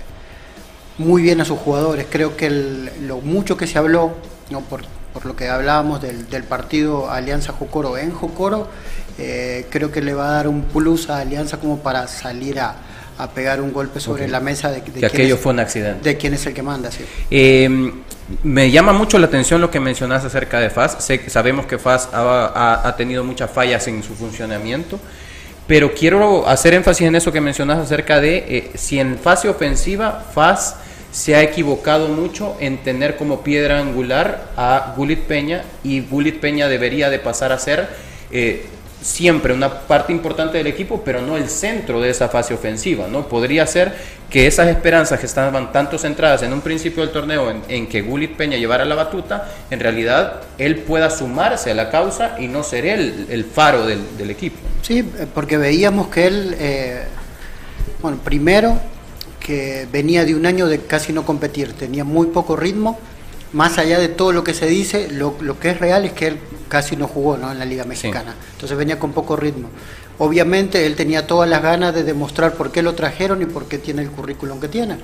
muy 0.98 1.22
bien 1.22 1.40
a 1.40 1.44
sus 1.44 1.58
jugadores. 1.58 2.06
Creo 2.10 2.36
que 2.36 2.50
lo 2.50 3.20
mucho 3.20 3.56
que 3.56 3.66
se 3.66 3.78
habló, 3.78 4.12
¿no? 4.50 4.60
por, 4.60 4.82
por 5.12 5.26
lo 5.26 5.36
que 5.36 5.48
hablábamos 5.48 6.00
del, 6.02 6.28
del 6.28 6.44
partido 6.44 7.10
Alianza 7.10 7.52
Jocoro 7.52 7.96
en 7.98 8.12
Jocoro, 8.12 8.68
eh, 9.18 9.66
creo 9.70 9.90
que 9.90 10.00
le 10.00 10.14
va 10.14 10.28
a 10.28 10.32
dar 10.32 10.48
un 10.48 10.62
plus 10.62 11.10
a 11.10 11.18
Alianza 11.18 11.58
como 11.58 11.78
para 11.80 12.08
salir 12.08 12.60
a, 12.60 12.76
a 13.18 13.30
pegar 13.30 13.60
un 13.60 13.72
golpe 13.72 14.00
sobre 14.00 14.28
la 14.28 14.40
mesa 14.40 14.70
de, 14.70 14.82
que 14.82 15.04
aquello 15.06 15.36
fue 15.36 15.52
un 15.52 15.60
accidente. 15.60 16.08
De 16.08 16.16
quién 16.16 16.34
es 16.34 16.46
el 16.46 16.54
que 16.54 16.62
manda, 16.62 16.90
sí. 16.90 17.04
Eh, 17.30 17.92
me 18.42 18.70
llama 18.70 18.92
mucho 18.92 19.18
la 19.18 19.26
atención 19.26 19.60
lo 19.60 19.70
que 19.70 19.80
mencionas 19.80 20.24
acerca 20.24 20.60
de 20.60 20.70
FAS. 20.70 20.98
sabemos 21.28 21.66
que 21.66 21.78
FAS 21.78 22.08
ha, 22.12 22.82
ha, 22.84 22.96
tenido 22.96 23.24
muchas 23.24 23.50
fallas 23.50 23.86
en 23.88 24.02
su 24.02 24.14
funcionamiento, 24.14 24.98
pero 25.66 25.92
quiero 25.94 26.48
hacer 26.48 26.74
énfasis 26.74 27.06
en 27.06 27.16
eso 27.16 27.32
que 27.32 27.40
mencionas 27.40 27.78
acerca 27.78 28.20
de 28.20 28.36
eh, 28.48 28.70
si 28.74 28.98
en 28.98 29.18
fase 29.18 29.48
ofensiva 29.48 30.24
FAS 30.34 30.76
se 31.12 31.36
ha 31.36 31.42
equivocado 31.42 32.08
mucho 32.08 32.56
en 32.58 32.78
tener 32.78 33.16
como 33.16 33.42
piedra 33.42 33.78
angular 33.78 34.50
a 34.56 34.94
Gulit 34.96 35.20
Peña 35.20 35.62
y 35.84 36.00
Gulit 36.00 36.40
Peña 36.40 36.68
debería 36.68 37.10
de 37.10 37.18
pasar 37.18 37.52
a 37.52 37.58
ser 37.58 37.88
eh, 38.30 38.66
siempre 39.02 39.52
una 39.52 39.80
parte 39.80 40.12
importante 40.12 40.58
del 40.58 40.68
equipo, 40.68 41.02
pero 41.04 41.20
no 41.20 41.36
el 41.36 41.48
centro 41.48 42.00
de 42.00 42.10
esa 42.10 42.28
fase 42.28 42.54
ofensiva, 42.54 43.08
¿no? 43.08 43.28
Podría 43.28 43.66
ser 43.66 43.92
que 44.30 44.46
esas 44.46 44.68
esperanzas 44.68 45.20
que 45.20 45.26
estaban 45.26 45.72
tanto 45.72 45.98
centradas 45.98 46.42
en 46.42 46.52
un 46.52 46.62
principio 46.62 47.02
del 47.02 47.12
torneo 47.12 47.52
en, 47.68 47.86
que 47.86 48.00
Gulit 48.00 48.36
Peña 48.36 48.56
llevara 48.56 48.84
la 48.84 48.94
batuta, 48.94 49.48
en 49.70 49.80
realidad 49.80 50.40
él 50.56 50.76
pueda 50.76 51.10
sumarse 51.10 51.72
a 51.72 51.74
la 51.74 51.90
causa 51.90 52.36
y 52.38 52.48
no 52.48 52.62
ser 52.62 52.86
él 52.86 53.26
el 53.28 53.44
faro 53.44 53.84
del, 53.86 54.30
equipo. 54.30 54.56
Sí, 54.80 55.02
porque 55.34 55.58
veíamos 55.58 56.06
que 56.08 56.26
él, 56.26 56.56
eh, 56.58 57.02
bueno, 58.00 58.18
primero 58.24 58.78
que 59.38 59.86
venía 59.90 60.24
de 60.24 60.34
un 60.34 60.46
año 60.46 60.66
de 60.66 60.78
casi 60.78 61.12
no 61.12 61.26
competir, 61.26 61.72
tenía 61.72 62.04
muy 62.04 62.28
poco 62.28 62.56
ritmo, 62.56 62.98
más 63.52 63.78
allá 63.78 63.98
de 63.98 64.08
todo 64.08 64.32
lo 64.32 64.44
que 64.44 64.54
se 64.54 64.66
dice, 64.66 65.08
lo, 65.10 65.36
que 65.58 65.70
es 65.70 65.78
real 65.78 66.04
es 66.04 66.12
que 66.12 66.28
él 66.28 66.38
casi 66.68 66.96
no 66.96 67.06
jugó 67.06 67.36
¿no? 67.36 67.52
en 67.52 67.58
la 67.58 67.64
Liga 67.64 67.84
Mexicana, 67.84 68.34
entonces 68.52 68.76
venía 68.76 68.98
con 68.98 69.12
poco 69.12 69.36
ritmo. 69.36 69.68
Obviamente 70.18 70.86
él 70.86 70.94
tenía 70.94 71.26
todas 71.26 71.48
las 71.48 71.62
ganas 71.62 71.94
de 71.94 72.04
demostrar 72.04 72.54
por 72.54 72.70
qué 72.70 72.82
lo 72.82 72.94
trajeron 72.94 73.42
y 73.42 73.46
por 73.46 73.66
qué 73.66 73.78
tiene 73.78 74.02
el 74.02 74.10
currículum 74.10 74.60
que 74.60 74.68
tiene. 74.68 74.96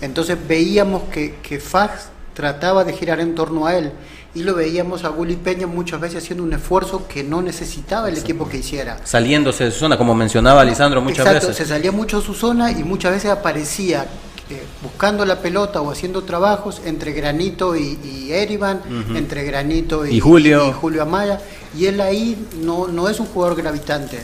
Entonces 0.00 0.36
veíamos 0.46 1.04
que, 1.10 1.36
que 1.42 1.60
Fax 1.60 2.08
trataba 2.34 2.84
de 2.84 2.92
girar 2.92 3.20
en 3.20 3.34
torno 3.34 3.66
a 3.66 3.76
él 3.76 3.92
y 4.34 4.42
lo 4.42 4.54
veíamos 4.54 5.04
a 5.04 5.10
Willy 5.10 5.36
Peña 5.36 5.66
muchas 5.66 6.00
veces 6.00 6.22
haciendo 6.22 6.44
un 6.44 6.52
esfuerzo 6.52 7.08
que 7.08 7.24
no 7.24 7.42
necesitaba 7.42 8.08
el 8.08 8.16
equipo 8.16 8.48
que 8.48 8.58
hiciera. 8.58 8.98
Saliéndose 9.04 9.64
de 9.64 9.70
su 9.70 9.80
zona, 9.80 9.96
como 9.96 10.14
mencionaba 10.14 10.64
Lisandro 10.64 11.00
muchas 11.00 11.26
Exacto, 11.26 11.52
se 11.52 11.64
salía 11.64 11.90
mucho 11.90 12.20
de 12.20 12.26
su 12.26 12.34
zona 12.34 12.70
y 12.70 12.84
muchas 12.84 13.12
veces 13.12 13.30
aparecía 13.30 14.06
eh, 14.50 14.62
buscando 14.82 15.26
la 15.26 15.42
pelota 15.42 15.82
o 15.82 15.90
haciendo 15.90 16.22
trabajos 16.24 16.80
entre 16.86 17.12
Granito 17.12 17.76
y, 17.76 17.98
y 18.02 18.32
Erivan, 18.32 18.80
entre 19.14 19.44
Granito 19.44 20.06
y, 20.06 20.20
Julio. 20.20 20.68
y, 20.68 20.72
Julio 20.72 21.02
Amaya, 21.02 21.38
y 21.76 21.84
él 21.84 22.00
ahí 22.00 22.48
no, 22.62 22.88
no 22.88 23.10
es 23.10 23.20
un 23.20 23.26
jugador 23.26 23.58
gravitante. 23.58 24.18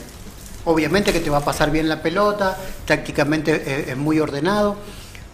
Obviamente 0.65 1.13
que 1.13 1.21
te 1.21 1.29
va 1.29 1.39
a 1.39 1.45
pasar 1.45 1.71
bien 1.71 1.91
la 1.91 2.01
pelota, 2.01 2.57
tácticamente 2.87 3.91
es, 3.91 3.97
muy 3.99 4.19
ordenado, 4.19 4.77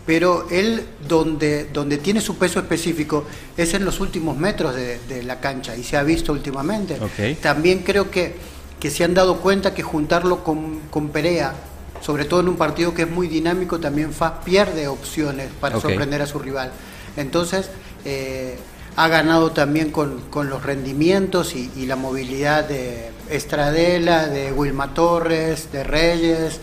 pero 0.06 0.48
él 0.50 0.84
donde, 1.06 1.66
donde 1.66 1.98
tiene 1.98 2.20
su 2.20 2.36
peso 2.36 2.58
específico 2.58 3.24
es 3.56 3.74
en 3.74 3.84
los 3.84 4.00
últimos 4.00 4.36
metros 4.36 4.74
de, 4.74 5.22
la 5.22 5.38
cancha 5.38 5.76
y 5.76 5.84
se 5.84 5.96
ha 5.96 6.02
visto 6.02 6.32
últimamente. 6.32 6.98
También 7.40 7.84
creo 7.84 8.10
que, 8.10 8.34
que 8.80 8.90
se 8.90 9.04
han 9.04 9.14
dado 9.14 9.36
cuenta 9.36 9.72
que 9.72 9.84
juntarlo 9.84 10.42
con, 10.42 10.80
con 10.90 11.10
Perea 11.10 11.54
sobre 12.00 12.24
todo 12.24 12.40
en 12.40 12.48
un 12.48 12.56
partido 12.56 12.94
que 12.94 13.02
es 13.02 13.10
muy 13.10 13.28
dinámico, 13.28 13.78
también 13.78 14.12
FAS 14.12 14.32
pierde 14.44 14.88
opciones 14.88 15.48
para 15.60 15.80
sorprender 15.80 16.22
a 16.22 16.26
su 16.26 16.38
rival. 16.38 16.72
Entonces, 17.16 17.70
eh, 18.04 18.56
ha 18.96 19.08
ganado 19.08 19.52
también 19.52 19.90
con, 19.90 20.20
los 20.34 20.62
rendimientos 20.62 21.54
y, 21.54 21.86
la 21.86 21.96
movilidad 21.96 22.64
de 22.68 23.10
Estradela, 23.28 24.26
de 24.26 24.52
Wilma 24.52 24.94
Torres, 24.94 25.70
de 25.72 25.84
Reyes. 25.84 26.60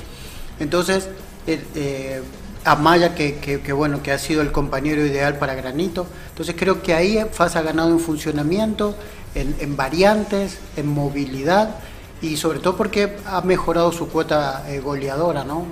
Entonces, 0.59 1.09
eh, 1.45 1.63
eh, 1.75 2.21
Amaya, 2.63 3.15
que, 3.15 3.73
bueno, 3.73 4.03
que 4.03 4.11
ha 4.11 4.17
sido 4.17 4.41
el 4.41 4.51
compañero 4.51 5.05
ideal 5.05 5.37
para 5.37 5.55
Granito. 5.55 6.05
Entonces 6.29 6.55
creo 6.57 6.81
que 6.81 6.93
ahí 6.93 7.23
FAS 7.31 7.55
ha 7.55 7.61
ganado 7.61 7.91
en 7.91 7.99
funcionamiento, 7.99 8.95
en, 9.35 9.55
en 9.59 9.77
variantes, 9.77 10.57
en 10.75 10.87
movilidad 10.87 11.75
y 12.21 12.37
sobre 12.37 12.59
todo 12.59 12.75
porque 12.75 13.17
ha 13.25 13.41
mejorado 13.41 13.91
su 13.91 14.07
cuota 14.09 14.63
eh, 14.67 14.79
goleadora, 14.79 15.43
¿no? 15.43 15.67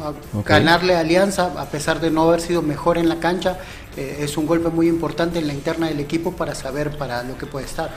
Ganarle 0.46 0.96
a 0.96 1.00
Alianza, 1.00 1.52
a 1.58 1.66
pesar 1.66 2.00
de 2.00 2.12
no 2.12 2.24
haber 2.24 2.42
sido 2.42 2.62
mejor 2.62 2.98
en 2.98 3.10
la 3.10 3.20
cancha, 3.20 3.58
eh, 3.98 4.20
es 4.22 4.38
un 4.38 4.46
golpe 4.46 4.70
muy 4.70 4.88
importante 4.88 5.40
en 5.40 5.48
la 5.48 5.54
interna 5.54 5.88
del 5.88 6.00
equipo 6.00 6.34
para 6.34 6.54
saber 6.54 6.98
para 6.98 7.24
lo 7.24 7.38
que 7.38 7.46
puede 7.46 7.66
estar. 7.66 7.90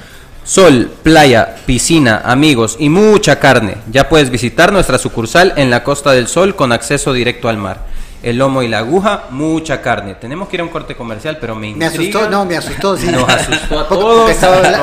Sol, 0.45 0.91
playa, 1.03 1.57
piscina, 1.67 2.23
amigos 2.25 2.77
y 2.79 2.89
mucha 2.89 3.39
carne. 3.39 3.77
Ya 3.91 4.09
puedes 4.09 4.31
visitar 4.31 4.73
nuestra 4.73 4.97
sucursal 4.97 5.53
en 5.57 5.69
la 5.69 5.85
Costa 5.85 6.13
del 6.13 6.27
Sol 6.27 6.57
con 6.57 6.73
acceso 6.73 7.13
directo 7.13 7.49
al 7.49 7.59
mar 7.59 7.98
el 8.23 8.37
lomo 8.37 8.63
y 8.63 8.69
la 8.69 8.79
aguja, 8.79 9.25
mucha 9.31 9.81
carne. 9.81 10.15
Tenemos 10.15 10.49
que 10.49 10.57
ir 10.57 10.61
a 10.61 10.65
un 10.65 10.71
corte 10.71 10.97
comercial, 10.97 11.39
pero 11.41 11.55
me 11.55 11.69
intriga. 11.69 11.91
Me 11.91 11.97
asustó, 11.97 12.29
no, 12.31 12.45
me 12.45 12.57
asustó, 12.57 12.97
sí. 12.97 13.07
Nos 13.07 13.29
asustó 13.29 13.79
a 13.81 13.89
todos. 13.89 14.31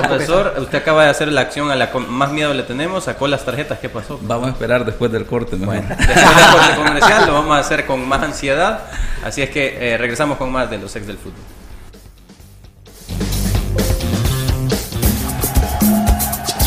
profesor, 0.08 0.56
usted 0.60 0.78
acaba 0.78 1.04
de 1.04 1.10
hacer 1.10 1.32
la 1.32 1.42
acción 1.42 1.70
a 1.72 1.76
la 1.76 1.92
que 1.92 2.00
más 2.00 2.32
miedo 2.32 2.54
le 2.54 2.64
tenemos, 2.64 3.04
sacó 3.06 3.28
las 3.28 3.44
tarjetas, 3.44 3.80
¿qué 3.80 3.90
pasó? 3.90 4.20
Vamos 4.22 4.48
a 4.48 4.52
esperar 4.52 4.86
después 4.86 5.12
del 5.12 5.26
corte, 5.26 5.58
Bueno, 5.58 5.84
después 5.88 6.08
del 6.08 6.52
corte 6.52 6.76
comercial 6.76 7.26
lo 7.28 7.34
vamos 7.34 7.58
a 7.58 7.60
hacer 7.60 7.86
con 7.86 8.08
más 8.08 8.24
ansiedad, 8.24 8.80
así 9.24 9.42
es 9.42 9.50
que 9.50 9.94
eh, 9.94 9.98
regresamos 9.98 10.38
con 10.38 10.52
más 10.52 10.70
de 10.70 10.78
los 10.78 10.96
ex 10.96 11.06
del 11.08 11.18
fútbol. 11.18 11.34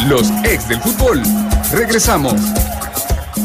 Los 0.07 0.31
ex 0.45 0.69
del 0.69 0.81
fútbol. 0.81 1.23
Regresamos. 1.73 2.35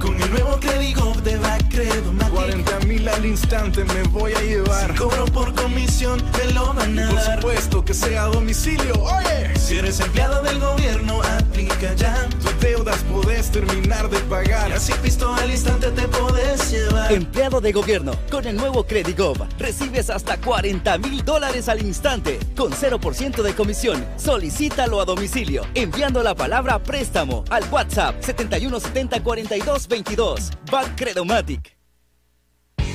Con 0.00 0.20
el 0.22 0.30
nuevo 0.30 0.58
Credigo 0.60 1.12
de 1.24 1.36
Bacredo 1.38 2.12
40 2.30 2.80
mil 2.86 3.08
al 3.08 3.26
instante 3.26 3.84
me 3.84 4.02
voy 4.04 4.32
a 4.32 4.40
llevar. 4.40 4.92
Si 4.92 4.96
cobro 4.96 5.24
por 5.26 5.52
comisión, 5.54 6.20
te 6.32 6.52
lo 6.52 6.72
van 6.72 6.98
a 6.98 7.10
Por 7.10 7.20
supuesto 7.20 7.84
que 7.84 7.94
sea 7.94 8.24
a 8.24 8.26
domicilio. 8.26 8.94
Oye, 9.02 9.58
si 9.58 9.78
eres 9.78 9.98
empleado 10.00 10.42
del 10.42 10.60
gobierno, 10.60 11.20
aplica 11.22 11.57
ya. 11.80 12.28
Tus 12.42 12.60
deudas 12.60 12.98
podés 13.04 13.50
terminar 13.50 14.08
de 14.08 14.18
pagar. 14.20 14.70
Y 14.70 14.72
así 14.72 14.92
visto 15.02 15.32
al 15.32 15.50
instante 15.50 15.90
te 15.90 16.08
podés 16.08 16.70
llevar. 16.70 17.12
Empleado 17.12 17.60
de 17.60 17.72
gobierno, 17.72 18.12
con 18.30 18.46
el 18.46 18.56
nuevo 18.56 18.84
Credigo 18.84 19.34
recibes 19.58 20.10
hasta 20.10 20.38
40 20.38 20.98
mil 20.98 21.24
dólares 21.24 21.68
al 21.68 21.82
instante, 21.82 22.38
con 22.56 22.72
0% 22.72 23.42
de 23.42 23.54
comisión. 23.54 24.04
Solicítalo 24.16 25.00
a 25.00 25.04
domicilio, 25.04 25.62
enviando 25.74 26.22
la 26.22 26.34
palabra 26.34 26.78
préstamo 26.78 27.44
al 27.50 27.64
WhatsApp 27.70 28.16
7170 28.20 29.22
42 29.22 29.88
22. 29.88 30.50
Credomatic. 30.96 31.77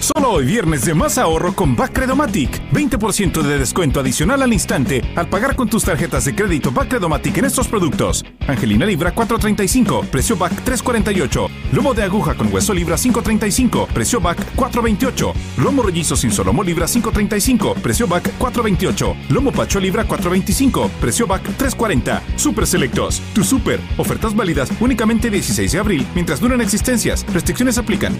Solo 0.03 0.31
hoy 0.31 0.45
viernes 0.45 0.83
de 0.83 0.93
más 0.93 1.17
ahorro 1.17 1.55
con 1.55 1.77
Credomatic. 1.77 2.61
20% 2.73 3.41
de 3.41 3.57
descuento 3.57 4.01
adicional 4.01 4.41
al 4.41 4.51
instante 4.51 5.01
al 5.15 5.29
pagar 5.29 5.55
con 5.55 5.69
tus 5.69 5.85
tarjetas 5.85 6.25
de 6.25 6.35
crédito 6.35 6.73
Credomatic 6.73 7.37
en 7.37 7.45
estos 7.45 7.69
productos. 7.69 8.25
Angelina 8.45 8.85
libra 8.85 9.15
4.35, 9.15 10.07
precio 10.07 10.35
BAC 10.35 10.65
3.48. 10.65 11.49
Lomo 11.71 11.93
de 11.93 12.03
aguja 12.03 12.35
con 12.35 12.53
hueso 12.53 12.73
libra 12.73 12.97
5.35, 12.97 13.87
precio 13.87 14.19
BAC 14.19 14.55
4.28. 14.57 15.33
Lomo 15.59 15.81
rollizo 15.83 16.17
sin 16.17 16.33
solomo 16.33 16.65
libra 16.65 16.85
5.35, 16.85 17.75
precio 17.75 18.05
BAC 18.05 18.37
4.28. 18.37 19.29
Lomo 19.29 19.53
pacho 19.53 19.79
libra 19.79 20.05
4.25, 20.05 20.89
precio 20.99 21.27
BAC 21.27 21.43
3.40. 21.57 22.21
Super 22.35 22.67
Selectos, 22.67 23.21
tu 23.33 23.45
super. 23.45 23.79
Ofertas 23.95 24.35
válidas 24.35 24.69
únicamente 24.81 25.29
16 25.29 25.71
de 25.71 25.79
abril 25.79 26.05
mientras 26.13 26.41
duran 26.41 26.59
existencias. 26.59 27.25
Restricciones 27.31 27.77
aplican. 27.77 28.19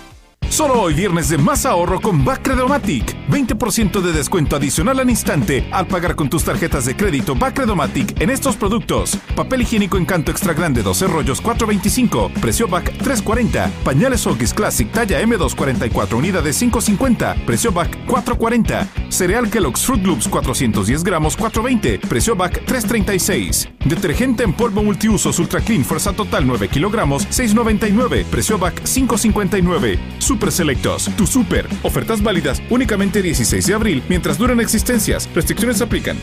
Solo 0.51 0.81
hoy 0.81 0.93
viernes 0.93 1.29
de 1.29 1.37
más 1.37 1.65
ahorro 1.65 2.01
con 2.01 2.25
Bacredomatic. 2.25 3.15
20% 3.29 4.01
de 4.01 4.11
descuento 4.11 4.57
adicional 4.57 4.99
al 4.99 5.09
instante 5.09 5.65
al 5.71 5.87
pagar 5.87 6.17
con 6.17 6.29
tus 6.29 6.43
tarjetas 6.43 6.83
de 6.83 6.93
crédito 6.93 7.35
Bacredomatic 7.35 8.19
en 8.19 8.29
estos 8.29 8.57
productos. 8.57 9.17
Papel 9.33 9.61
higiénico 9.61 9.97
Encanto 9.97 10.29
Extra 10.29 10.53
Grande 10.53 10.83
12 10.83 11.07
rollos 11.07 11.41
4.25, 11.41 12.33
precio 12.33 12.67
BAC 12.67 12.91
3.40. 12.97 13.69
Pañales 13.85 14.25
Huggies 14.25 14.53
Classic 14.53 14.91
talla 14.91 15.21
M244 15.21 16.17
unidades 16.17 16.61
5.50, 16.61 17.45
precio 17.45 17.71
BAC 17.71 18.05
4.40. 18.05 18.87
Cereal 19.07 19.49
Kellogg's 19.49 19.85
Fruit 19.85 20.05
Loops 20.05 20.27
410 20.27 21.05
gramos 21.05 21.39
4.20, 21.39 22.01
precio 22.01 22.35
BAC 22.35 22.65
3.36. 22.65 23.69
Detergente 23.85 24.43
en 24.43 24.51
polvo 24.51 24.83
multiusos 24.83 25.39
Ultra 25.39 25.61
Clean 25.61 25.85
Fuerza 25.85 26.11
Total 26.11 26.45
9 26.45 26.67
kilogramos 26.67 27.25
6.99, 27.29 28.25
precio 28.25 28.57
BAC 28.57 28.83
5.59. 28.83 29.97
Super 30.41 30.53
Selectos, 30.53 31.07
tu 31.15 31.27
super. 31.27 31.67
Ofertas 31.83 32.23
válidas 32.23 32.63
únicamente 32.71 33.21
16 33.21 33.63
de 33.67 33.75
abril 33.75 34.03
mientras 34.09 34.39
duran 34.39 34.59
existencias. 34.59 35.29
Restricciones 35.35 35.79
aplican. 35.83 36.17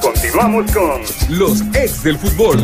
Continuamos 0.00 0.72
con 0.72 1.02
los 1.38 1.60
ex 1.72 2.02
del 2.02 2.18
fútbol. 2.18 2.58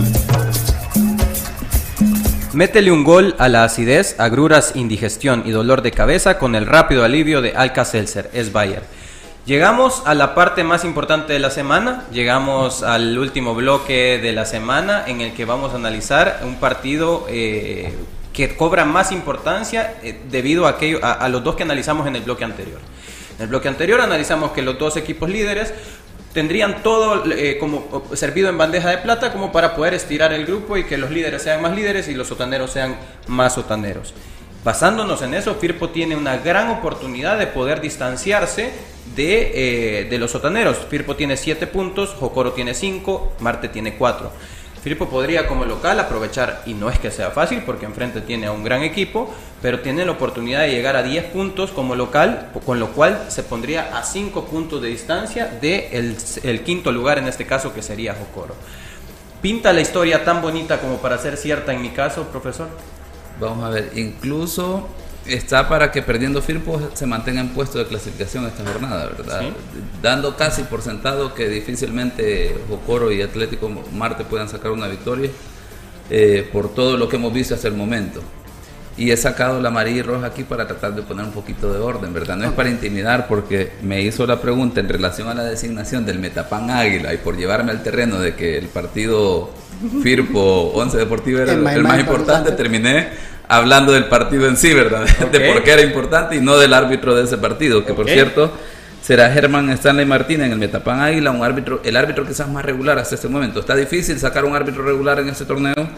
Métele 2.55 2.91
un 2.91 3.05
gol 3.05 3.37
a 3.39 3.49
la 3.49 3.63
acidez, 3.63 4.19
agruras, 4.19 4.75
indigestión 4.75 5.45
y 5.47 5.53
dolor 5.53 5.83
de 5.83 5.93
cabeza 5.93 6.41
con 6.41 6.57
el 6.57 6.67
rápido 6.67 7.05
alivio 7.05 7.41
de 7.41 7.53
Alka-Seltzer, 7.53 8.31
es 8.33 8.51
Bayer. 8.51 8.83
Llegamos 9.47 10.03
a 10.07 10.17
la 10.17 10.35
parte 10.35 10.65
más 10.65 10.85
importante 10.85 11.35
de 11.35 11.39
la 11.39 11.53
semana, 11.53 12.05
llegamos 12.11 12.83
al 12.83 13.17
último 13.17 13.55
bloque 13.55 14.19
de 14.21 14.33
la 14.33 14.45
semana 14.45 15.05
en 15.07 15.21
el 15.21 15.35
que 15.35 15.45
vamos 15.45 15.73
a 15.73 15.77
analizar 15.77 16.41
un 16.43 16.57
partido 16.57 17.27
eh, 17.31 17.95
que 18.39 18.55
cobra 18.55 18.85
más 18.85 19.11
importancia 19.11 19.95
eh, 20.01 20.17
debido 20.31 20.69
a, 20.69 20.71
aquello, 20.71 21.01
a, 21.03 21.29
los 21.29 21.43
dos 21.43 21.57
que 21.57 21.65
analizamos 21.65 22.07
en 22.07 22.15
el 22.15 22.23
bloque 22.23 22.45
anterior. 22.45 22.79
En 23.37 23.43
el 23.43 23.49
bloque 23.49 23.67
anterior 23.67 24.01
analizamos 24.01 24.53
que 24.53 24.63
los 24.63 24.79
dos 24.79 24.97
equipos 24.97 25.29
líderes 25.29 25.75
tendrían 26.33 26.85
todo 26.85 27.25
eh, 27.33 27.57
como 27.59 28.05
servido 28.15 28.49
en 28.49 28.57
bandeja 28.57 28.91
de 28.91 28.99
plata 28.99 29.33
como 29.33 29.51
para 29.51 29.75
poder 29.75 29.95
estirar 29.95 30.33
el 30.33 30.47
grupo 30.47 30.77
y 30.77 30.85
que 30.85 30.97
los 30.97 31.11
líderes 31.11 31.43
sean 31.43 31.61
más 31.61 31.75
líderes 31.75 32.07
y 32.07 32.15
los 32.15 32.29
sotaneros 32.29 32.71
sean 32.71 32.97
más 33.27 33.55
sotaneros. 33.55 34.15
Basándonos 34.63 35.21
en 35.23 35.35
eso, 35.35 35.57
Firpo 35.57 35.89
tiene 35.89 36.15
una 36.15 36.37
gran 36.37 36.71
oportunidad 36.71 37.41
de 37.41 37.49
poder 37.49 37.81
distanciarse 37.81 38.71
de, 39.17 40.03
eh, 40.03 40.05
de 40.05 40.19
los 40.19 40.31
sotaneros. 40.31 40.77
Firpo 40.89 41.17
tiene 41.17 41.37
7 41.37 41.67
puntos, 41.67 42.11
Jocoro 42.11 42.53
tiene 42.53 42.75
5, 42.75 43.35
Marte 43.41 43.69
tiene 43.69 43.97
4. 43.97 44.31
Firpo 44.89 45.11
podría 45.11 45.47
como 45.47 45.67
local 45.67 46.01
aprovechar, 46.01 46.63
y 46.65 46.73
no 46.73 46.89
es 46.89 46.99
que 46.99 47.11
sea 47.11 47.31
fácil 47.31 47.63
porque 47.67 47.85
enfrente 47.85 48.23
tiene 48.23 48.47
a 48.47 48.53
un 48.53 48.65
gran 48.65 48.83
equipo, 48.83 49.31
pero 49.61 49.81
tiene 49.81 50.07
la 50.07 50.13
oportunidad 50.13 50.61
de 50.61 50.71
llegar 50.71 50.97
a 50.97 51.03
10 51.03 51.25
puntos 51.25 51.73
como 51.73 51.95
local, 51.95 52.53
con 52.65 52.81
lo 52.81 52.93
cual 52.93 53.27
se 53.29 53.43
pondría 53.43 53.99
a 53.99 54.03
5 54.03 54.47
puntos 54.47 54.81
de 54.81 54.89
distancia 54.89 55.45
del 55.45 56.17
de 56.17 56.41
el 56.43 56.63
quinto 56.63 56.91
lugar, 56.91 57.19
en 57.19 57.29
este 57.29 57.45
caso 57.45 57.75
que 57.75 57.83
sería 57.83 58.15
Jocoro. 58.15 58.55
¿Pinta 59.43 59.75
la 59.75 59.83
historia 59.83 60.25
tan 60.25 60.41
bonita 60.41 60.81
como 60.81 60.97
para 60.97 61.19
ser 61.19 61.37
cierta 61.37 61.75
en 61.75 61.83
mi 61.83 61.91
caso, 61.91 62.23
profesor? 62.23 62.69
Vamos 63.39 63.63
a 63.67 63.69
ver, 63.69 63.91
incluso 63.95 64.89
está 65.29 65.69
para 65.69 65.91
que 65.91 66.03
perdiendo 66.03 66.43
Firpo 66.43 66.81
se 66.95 67.07
mantenga 67.07 67.41
en 67.41 67.51
puesto 67.51 67.79
de 67.79 67.87
clasificación 67.87 68.47
esta 68.47 68.65
jornada, 68.65 69.07
¿verdad? 69.17 69.41
¿Sí? 69.41 69.53
Dando 70.03 70.37
casi 70.37 70.63
por 70.63 70.83
sentado 70.83 71.35
que 71.35 71.49
difícilmente 71.49 72.57
Jocoro 72.69 73.13
y 73.13 73.23
Atlético 73.23 73.71
Marte 73.93 74.25
puedan 74.25 74.49
sacar 74.49 74.71
una 74.71 74.89
victoria 74.89 75.31
eh, 76.11 76.49
por 76.53 76.75
todo 76.75 76.97
lo 76.97 77.09
que 77.09 77.17
hemos 77.17 77.33
visto 77.33 77.55
hasta 77.55 77.69
el 77.69 77.75
momento. 77.75 78.23
Y 78.97 79.13
he 79.13 79.17
sacado 79.17 79.61
la 79.61 79.69
amarilla 79.69 79.99
y 79.99 80.03
roja 80.03 80.27
aquí 80.27 80.43
para 80.43 80.67
tratar 80.67 80.93
de 80.97 81.03
poner 81.03 81.25
un 81.25 81.31
poquito 81.31 81.73
de 81.73 81.79
orden, 81.79 82.13
¿verdad? 82.13 82.37
No 82.37 82.47
es 82.47 82.53
para 82.53 82.69
intimidar 82.69 83.29
porque 83.29 83.71
me 83.81 84.03
hizo 84.03 84.27
la 84.27 84.41
pregunta 84.41 84.81
en 84.81 84.89
relación 84.89 85.29
a 85.29 85.35
la 85.35 85.45
designación 85.45 86.05
del 86.05 86.19
Metapan 86.19 86.69
Águila 86.71 87.15
y 87.15 87.19
por 87.19 87.37
llevarme 87.37 87.71
al 87.71 87.85
terreno 87.85 88.19
de 88.19 88.35
que 88.35 88.59
el 88.59 88.67
partido 88.67 89.51
Firpo 90.03 90.73
11 90.75 90.97
Deportivo 90.97 91.39
era 91.39 91.53
el, 91.53 91.59
el 91.59 91.65
más, 91.65 91.77
más 91.77 92.01
importante, 92.01 92.01
importante, 92.01 92.53
terminé 92.53 93.09
hablando 93.49 93.93
del 93.93 94.05
partido 94.05 94.47
en 94.47 94.57
sí, 94.57 94.73
¿verdad? 94.73 95.07
Okay. 95.29 95.41
De 95.41 95.53
por 95.53 95.63
qué 95.63 95.73
era 95.73 95.83
importante 95.83 96.37
y 96.37 96.41
no 96.41 96.57
del 96.59 96.73
árbitro 96.73 97.15
de 97.15 97.25
ese 97.25 97.39
partido, 97.39 97.85
que 97.85 97.93
okay. 97.93 98.05
por 98.05 98.13
cierto 98.13 98.53
será 99.03 99.31
Germán 99.31 99.71
Stanley 99.71 100.07
Martínez 100.07 100.47
en 100.47 100.53
el 100.53 100.59
Metapan 100.59 101.01
Águila, 101.01 101.31
un 101.31 101.43
árbitro, 101.43 101.81
el 101.85 101.97
árbitro 101.97 102.27
quizás 102.27 102.49
más 102.49 102.65
regular 102.65 102.99
hasta 102.99 103.15
este 103.15 103.29
momento. 103.29 103.61
Está 103.61 103.75
difícil 103.75 104.19
sacar 104.19 104.45
un 104.45 104.55
árbitro 104.55 104.83
regular 104.83 105.19
en 105.21 105.29
este 105.29 105.45
torneo, 105.45 105.89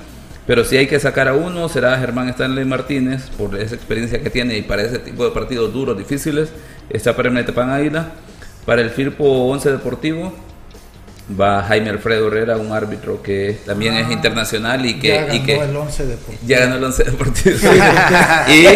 pero 0.46 0.64
si 0.64 0.76
hay 0.76 0.86
que 0.86 0.98
sacar 1.00 1.28
a 1.28 1.34
uno, 1.34 1.68
será 1.68 1.98
Germán 1.98 2.28
Stanley 2.28 2.64
Martínez, 2.64 3.30
por 3.36 3.56
esa 3.56 3.74
experiencia 3.74 4.22
que 4.22 4.30
tiene 4.30 4.56
y 4.56 4.62
para 4.62 4.82
ese 4.82 4.98
tipo 4.98 5.24
de 5.24 5.32
partidos 5.32 5.72
duros, 5.72 5.98
difíciles, 5.98 6.50
está 6.88 7.16
para 7.16 7.28
el 7.28 7.34
Metapan 7.34 7.70
Águila. 7.70 8.12
Para 8.66 8.82
el 8.82 8.90
Firpo 8.90 9.24
11 9.24 9.72
Deportivo, 9.72 10.34
va 11.38 11.62
Jaime 11.64 11.90
Alfredo 11.90 12.28
Herrera, 12.28 12.56
un 12.56 12.72
árbitro 12.72 13.22
que 13.22 13.58
también 13.66 13.94
ah, 13.94 14.00
es 14.00 14.10
internacional 14.10 14.86
y 14.86 14.98
que 14.98 15.08
ya 15.08 15.24
ganó 15.24 15.34
y 15.34 15.40
que 15.40 15.56
el 15.56 15.76
11 15.76 16.06
deportivo. 16.06 16.38
ya 16.46 16.58
ganó 16.60 16.76
el 16.76 16.84
11 16.84 17.04
deportivo 17.04 17.56
y, 18.48 18.66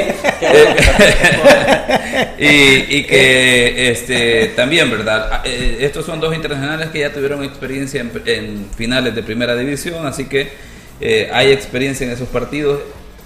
y, 2.44 2.96
y, 2.96 3.04
que 3.04 3.90
este 3.90 4.52
también 4.56 4.90
verdad 4.90 5.42
eh, 5.44 5.78
estos 5.80 6.04
son 6.04 6.20
dos 6.20 6.34
internacionales 6.34 6.90
que 6.90 7.00
ya 7.00 7.12
tuvieron 7.12 7.42
experiencia 7.42 8.00
en, 8.00 8.12
en 8.26 8.66
finales 8.76 9.14
de 9.14 9.22
primera 9.22 9.56
división 9.56 10.06
así 10.06 10.26
que 10.26 10.52
eh, 11.00 11.30
hay 11.32 11.50
experiencia 11.52 12.06
en 12.06 12.12
esos 12.12 12.28
partidos. 12.28 12.80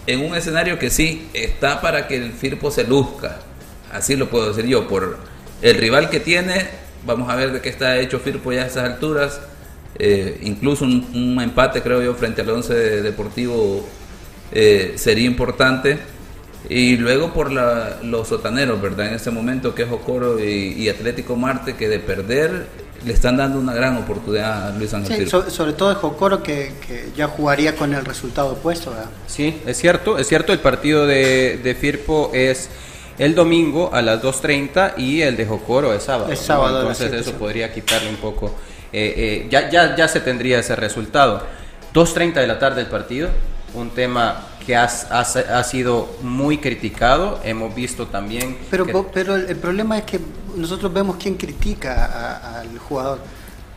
En 0.06 0.20
un 0.20 0.34
escenario 0.34 0.78
que 0.78 0.88
sí 0.88 1.28
está 1.34 1.82
para 1.82 2.08
que 2.08 2.16
el 2.16 2.32
Firpo 2.32 2.70
se 2.70 2.84
luzca 2.84 3.40
así 3.92 4.16
lo 4.16 4.28
puedo 4.28 4.48
decir 4.48 4.66
yo 4.66 4.88
por 4.88 5.18
el 5.62 5.76
rival 5.76 6.10
que 6.10 6.20
tiene 6.20 6.66
Vamos 7.06 7.28
a 7.30 7.36
ver 7.36 7.52
de 7.52 7.60
qué 7.60 7.68
está 7.68 7.98
hecho 7.98 8.18
Firpo 8.18 8.52
ya 8.52 8.62
a 8.62 8.66
estas 8.66 8.84
alturas. 8.84 9.40
Eh, 9.98 10.38
incluso 10.42 10.84
un, 10.84 11.06
un, 11.14 11.40
empate, 11.42 11.82
creo 11.82 12.02
yo, 12.02 12.14
frente 12.14 12.42
al 12.42 12.50
11 12.50 12.74
de 12.74 13.02
Deportivo 13.02 13.86
eh, 14.52 14.94
sería 14.96 15.26
importante. 15.26 15.98
Y 16.68 16.96
luego 16.96 17.32
por 17.32 17.52
la, 17.52 17.98
los 18.02 18.28
sotaneros, 18.28 18.80
¿verdad? 18.82 19.08
En 19.08 19.14
este 19.14 19.30
momento, 19.30 19.74
que 19.74 19.84
es 19.84 19.90
Ocoro 19.90 20.38
y, 20.38 20.74
y, 20.76 20.88
Atlético 20.88 21.36
Marte, 21.36 21.74
que 21.76 21.88
de 21.88 21.98
perder 21.98 22.66
le 23.04 23.12
están 23.12 23.36
dando 23.36 23.58
una 23.58 23.74
gran 23.74 23.96
oportunidad 23.96 24.68
a 24.68 24.70
Luis 24.76 24.92
Ángel 24.92 25.24
sí, 25.24 25.30
so, 25.30 25.48
sobre 25.50 25.72
todo 25.72 25.92
es 25.92 25.98
Jocoro 25.98 26.42
que, 26.42 26.72
que, 26.86 27.10
ya 27.16 27.28
jugaría 27.28 27.76
con 27.76 27.94
el 27.94 28.04
resultado 28.04 28.52
opuesto, 28.52 28.90
¿verdad? 28.90 29.06
Sí, 29.26 29.60
es 29.66 29.76
cierto, 29.76 30.18
es 30.18 30.26
cierto, 30.26 30.52
el 30.52 30.58
partido 30.58 31.06
de, 31.06 31.58
de 31.62 31.74
Firpo 31.74 32.30
es 32.34 32.68
el 33.18 33.34
domingo 33.34 33.90
a 33.92 34.00
las 34.02 34.22
2.30 34.22 34.94
y 34.98 35.22
el 35.22 35.36
de 35.36 35.46
Jocoro 35.46 35.92
es 35.92 36.04
sábado. 36.04 36.32
Es 36.32 36.38
sábado 36.38 36.82
¿no? 36.82 36.90
Entonces 36.90 37.12
eso 37.12 37.32
podría 37.32 37.72
quitarle 37.72 38.08
un 38.08 38.16
poco, 38.16 38.54
eh, 38.92 39.14
eh, 39.16 39.46
ya, 39.50 39.68
ya, 39.70 39.96
ya 39.96 40.08
se 40.08 40.20
tendría 40.20 40.60
ese 40.60 40.76
resultado. 40.76 41.42
2.30 41.94 42.34
de 42.34 42.46
la 42.46 42.58
tarde 42.58 42.82
el 42.82 42.86
partido, 42.86 43.28
un 43.74 43.90
tema 43.90 44.46
que 44.64 44.76
ha, 44.76 44.84
ha, 44.84 45.20
ha, 45.20 45.64
sido 45.64 46.08
muy 46.22 46.58
criticado, 46.58 47.40
hemos 47.42 47.74
visto 47.74 48.06
también... 48.06 48.58
Pero, 48.70 48.84
que... 48.84 48.92
pero 49.12 49.34
el, 49.34 49.46
el, 49.48 49.56
problema 49.56 49.96
es 49.98 50.04
que 50.04 50.20
nosotros 50.56 50.92
vemos 50.92 51.16
quién 51.16 51.36
critica 51.36 52.60
al 52.60 52.78
jugador. 52.78 53.20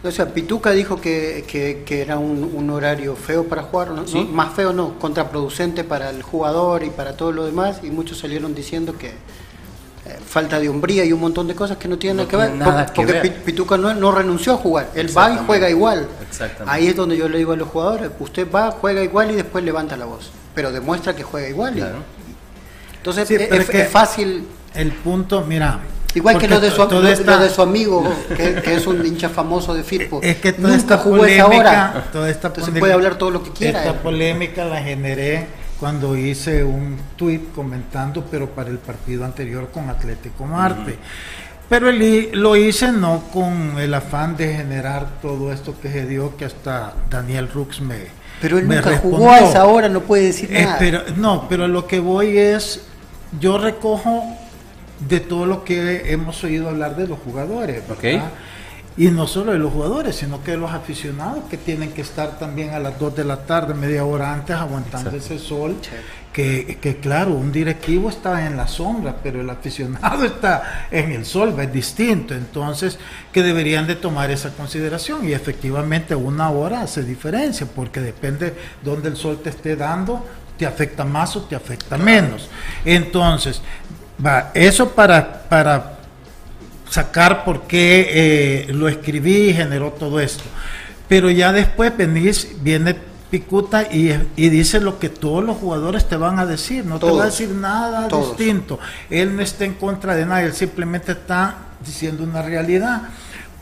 O 0.03 0.09
sea, 0.09 0.33
Pituca 0.33 0.71
dijo 0.71 0.99
que, 0.99 1.45
que, 1.47 1.83
que 1.85 2.01
era 2.01 2.17
un, 2.17 2.51
un, 2.55 2.69
horario 2.71 3.15
feo 3.15 3.47
para 3.47 3.61
jugar, 3.61 3.91
¿no? 3.91 4.07
¿Sí? 4.07 4.27
más 4.31 4.53
feo 4.55 4.73
no, 4.73 4.97
contraproducente 4.97 5.83
para 5.83 6.09
el 6.09 6.23
jugador 6.23 6.83
y 6.83 6.89
para 6.89 7.15
todo 7.15 7.31
lo 7.31 7.45
demás, 7.45 7.81
y 7.83 7.91
muchos 7.91 8.17
salieron 8.17 8.55
diciendo 8.55 8.97
que 8.97 9.09
eh, 9.09 10.17
falta 10.25 10.59
de 10.59 10.69
hombría 10.69 11.05
y 11.05 11.13
un 11.13 11.19
montón 11.19 11.47
de 11.47 11.53
cosas 11.53 11.77
que 11.77 11.87
no 11.87 11.99
tienen 11.99 12.17
no 12.17 12.27
que 12.27 12.35
ver, 12.35 12.51
nada 12.55 12.87
porque, 12.87 12.93
que 12.93 13.13
porque 13.13 13.29
ver. 13.29 13.43
Pituca 13.43 13.77
no, 13.77 13.93
no, 13.93 14.11
renunció 14.11 14.53
a 14.53 14.57
jugar, 14.57 14.89
él 14.95 15.15
va 15.15 15.33
y 15.33 15.37
juega 15.45 15.69
igual. 15.69 16.07
Ahí 16.65 16.87
es 16.87 16.95
donde 16.95 17.15
yo 17.15 17.29
le 17.29 17.37
digo 17.37 17.51
a 17.51 17.55
los 17.55 17.67
jugadores, 17.67 18.09
usted 18.19 18.51
va, 18.51 18.71
juega 18.71 19.03
igual 19.03 19.29
y 19.29 19.35
después 19.35 19.63
levanta 19.63 19.95
la 19.97 20.05
voz, 20.05 20.31
pero 20.55 20.71
demuestra 20.71 21.15
que 21.15 21.21
juega 21.21 21.47
igual. 21.47 21.75
Claro. 21.75 21.97
Entonces 22.97 23.29
es, 23.29 23.69
es, 23.69 23.89
fácil. 23.89 24.47
El 24.73 24.91
punto, 24.93 25.41
mira, 25.41 25.79
Igual 26.13 26.37
que 26.37 26.47
lo 26.47 26.59
de, 26.59 26.71
su, 26.71 26.77
lo, 26.77 27.01
de 27.01 27.49
su 27.49 27.61
amigo, 27.61 28.03
que, 28.35 28.61
es 28.65 28.85
un 28.85 29.05
hincha 29.05 29.29
famoso 29.29 29.73
de 29.73 29.83
Firpo. 29.83 30.19
Es 30.21 30.37
que 30.37 30.53
toda 30.53 30.75
esta 30.75 31.01
polémica, 31.03 32.05
toda 32.11 32.29
esta 32.29 32.47
Entonces 32.47 32.77
puede 32.77 32.93
hablar 32.93 33.15
todo 33.15 33.31
lo 33.31 33.43
que 33.43 33.51
quiera. 33.51 33.79
Esta 33.79 34.01
polémica 34.01 34.65
la 34.65 34.81
generé 34.81 35.47
cuando 35.79 36.15
hice 36.15 36.63
un 36.63 36.97
tweet 37.15 37.41
comentando, 37.55 38.25
pero 38.29 38.49
para 38.49 38.69
el 38.69 38.77
partido 38.77 39.25
anterior 39.25 39.69
con 39.71 39.89
Atlético 39.89 40.45
Marte. 40.45 40.97
Pero 41.69 41.89
lo 41.89 42.57
hice 42.57 42.91
no 42.91 43.23
con 43.31 43.79
el 43.79 43.93
afán 43.93 44.35
de 44.35 44.53
generar 44.53 45.21
todo 45.21 45.53
esto 45.53 45.73
que 45.81 45.89
se 45.89 46.05
dio, 46.05 46.35
que 46.35 46.43
hasta 46.43 46.93
Daniel 47.09 47.49
Rux 47.49 47.79
me. 47.79 48.07
Pero 48.41 48.57
él 48.57 48.67
nunca 48.67 48.97
jugó 48.97 49.31
a 49.31 49.39
esa 49.39 49.65
hora, 49.65 49.87
no 49.87 50.01
puede 50.01 50.25
decir 50.25 50.49
eh, 50.51 50.65
nada. 50.65 50.77
pero, 50.77 51.01
no, 51.15 51.47
pero 51.47 51.69
lo 51.69 51.87
que 51.87 52.01
voy 52.01 52.37
es, 52.37 52.81
yo 53.39 53.57
recojo 53.57 54.37
de 55.07 55.19
todo 55.19 55.45
lo 55.45 55.63
que 55.63 56.11
hemos 56.11 56.43
oído 56.43 56.69
hablar 56.69 56.95
de 56.95 57.07
los 57.07 57.19
jugadores. 57.19 57.83
Y 58.97 59.07
no 59.07 59.25
solo 59.25 59.53
de 59.53 59.57
los 59.57 59.71
jugadores, 59.71 60.17
sino 60.17 60.43
que 60.43 60.51
de 60.51 60.57
los 60.57 60.71
aficionados 60.71 61.45
que 61.49 61.55
tienen 61.55 61.91
que 61.93 62.01
estar 62.01 62.37
también 62.37 62.71
a 62.71 62.79
las 62.79 62.99
2 62.99 63.15
de 63.15 63.23
la 63.23 63.45
tarde, 63.45 63.73
media 63.73 64.03
hora 64.03 64.33
antes, 64.33 64.55
aguantando 64.55 65.11
ese 65.11 65.39
sol. 65.39 65.77
Que, 66.33 66.77
que, 66.81 66.97
claro, 66.97 67.33
un 67.33 67.51
directivo 67.51 68.09
está 68.09 68.45
en 68.45 68.55
la 68.55 68.67
sombra, 68.67 69.17
pero 69.21 69.41
el 69.41 69.49
aficionado 69.49 70.23
está 70.25 70.87
en 70.91 71.11
el 71.11 71.25
sol, 71.25 71.53
es 71.57 71.73
distinto. 71.73 72.33
Entonces, 72.33 72.99
que 73.31 73.43
deberían 73.43 73.87
de 73.87 73.95
tomar 73.95 74.29
esa 74.29 74.51
consideración. 74.51 75.27
Y 75.27 75.33
efectivamente 75.33 76.13
una 76.13 76.49
hora 76.49 76.81
hace 76.81 77.03
diferencia, 77.03 77.65
porque 77.73 78.01
depende 78.01 78.53
dónde 78.83 79.07
el 79.07 79.15
sol 79.15 79.39
te 79.41 79.51
esté 79.51 79.77
dando, 79.77 80.25
te 80.57 80.65
afecta 80.65 81.05
más 81.05 81.35
o 81.37 81.43
te 81.43 81.55
afecta 81.55 81.97
menos. 81.97 82.49
Entonces, 82.83 83.61
Va, 84.23 84.51
eso 84.53 84.89
para, 84.89 85.43
para 85.43 85.93
sacar 86.89 87.43
por 87.43 87.63
qué 87.63 88.07
eh, 88.09 88.73
lo 88.73 88.87
escribí 88.87 89.49
y 89.49 89.53
generó 89.53 89.91
todo 89.91 90.19
esto. 90.19 90.43
Pero 91.07 91.29
ya 91.29 91.51
después 91.51 91.95
venís, 91.95 92.55
viene 92.61 92.95
Picuta 93.31 93.83
y, 93.83 94.11
y, 94.35 94.49
dice 94.49 94.81
lo 94.81 94.99
que 94.99 95.07
todos 95.07 95.41
los 95.41 95.55
jugadores 95.55 96.05
te 96.05 96.17
van 96.17 96.37
a 96.37 96.45
decir, 96.45 96.85
no 96.85 96.99
te 96.99 97.09
va 97.09 97.23
a 97.23 97.25
decir 97.27 97.49
nada 97.49 98.09
distinto. 98.09 98.77
Él 99.09 99.37
no 99.37 99.41
está 99.41 99.63
en 99.63 99.75
contra 99.75 100.15
de 100.15 100.25
nadie, 100.25 100.47
él 100.47 100.53
simplemente 100.53 101.13
está 101.13 101.55
diciendo 101.85 102.25
una 102.25 102.41
realidad. 102.41 103.03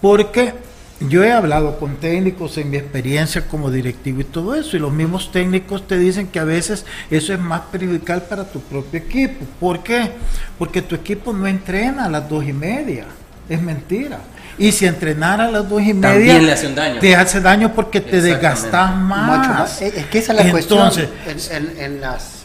Porque 0.01 0.55
yo 1.00 1.24
he 1.24 1.32
hablado 1.32 1.80
con 1.80 1.95
técnicos 1.97 2.58
en 2.58 2.70
mi 2.70 2.78
experiencia 2.78 3.47
como 3.47 3.72
directivo 3.72 4.22
y 4.22 4.26
todo 4.26 4.56
eso, 4.56 4.76
y 4.76 4.80
los 4.80 4.91
mismos 4.91 5.32
técnicos 5.32 5.88
te 5.88 5.97
dicen 5.97 6.28
que 6.28 6.39
a 6.39 6.43
veces 6.43 6.86
eso 7.10 7.34
es 7.34 7.39
más 7.39 7.62
perjudicial 7.72 8.24
para 8.24 8.43
tu 8.43 8.60
propio 8.62 9.00
equipo. 9.00 9.45
¿Por 9.60 9.82
qué? 9.82 10.12
Porque 10.58 10.82
tu 10.82 10.95
equipo 10.95 11.32
no 11.32 11.47
entrena 11.47 12.06
a 12.06 12.10
las 12.10 12.28
dos 12.28 12.43
y 12.45 12.54
media. 12.54 13.06
Es 13.47 13.62
mentira. 13.62 14.20
Y 14.58 14.74
si 14.74 14.86
entrenara 14.86 15.45
a 15.45 15.52
las 15.52 15.70
dos 15.70 15.82
y 15.82 15.93
media, 15.93 16.38
le 16.38 16.52
hace 16.52 16.74
daño. 16.74 17.00
te 17.00 17.16
hace 17.16 17.39
daño 17.39 17.74
porque 17.74 18.02
te 18.02 18.22
desgastas 18.22 18.95
más. 18.95 19.82
Es 19.82 20.06
que 20.08 20.20
esa 20.20 20.34
es 20.34 20.45
la 20.45 20.52
cuestión 20.52 20.91
en 21.78 22.02
las 22.02 22.39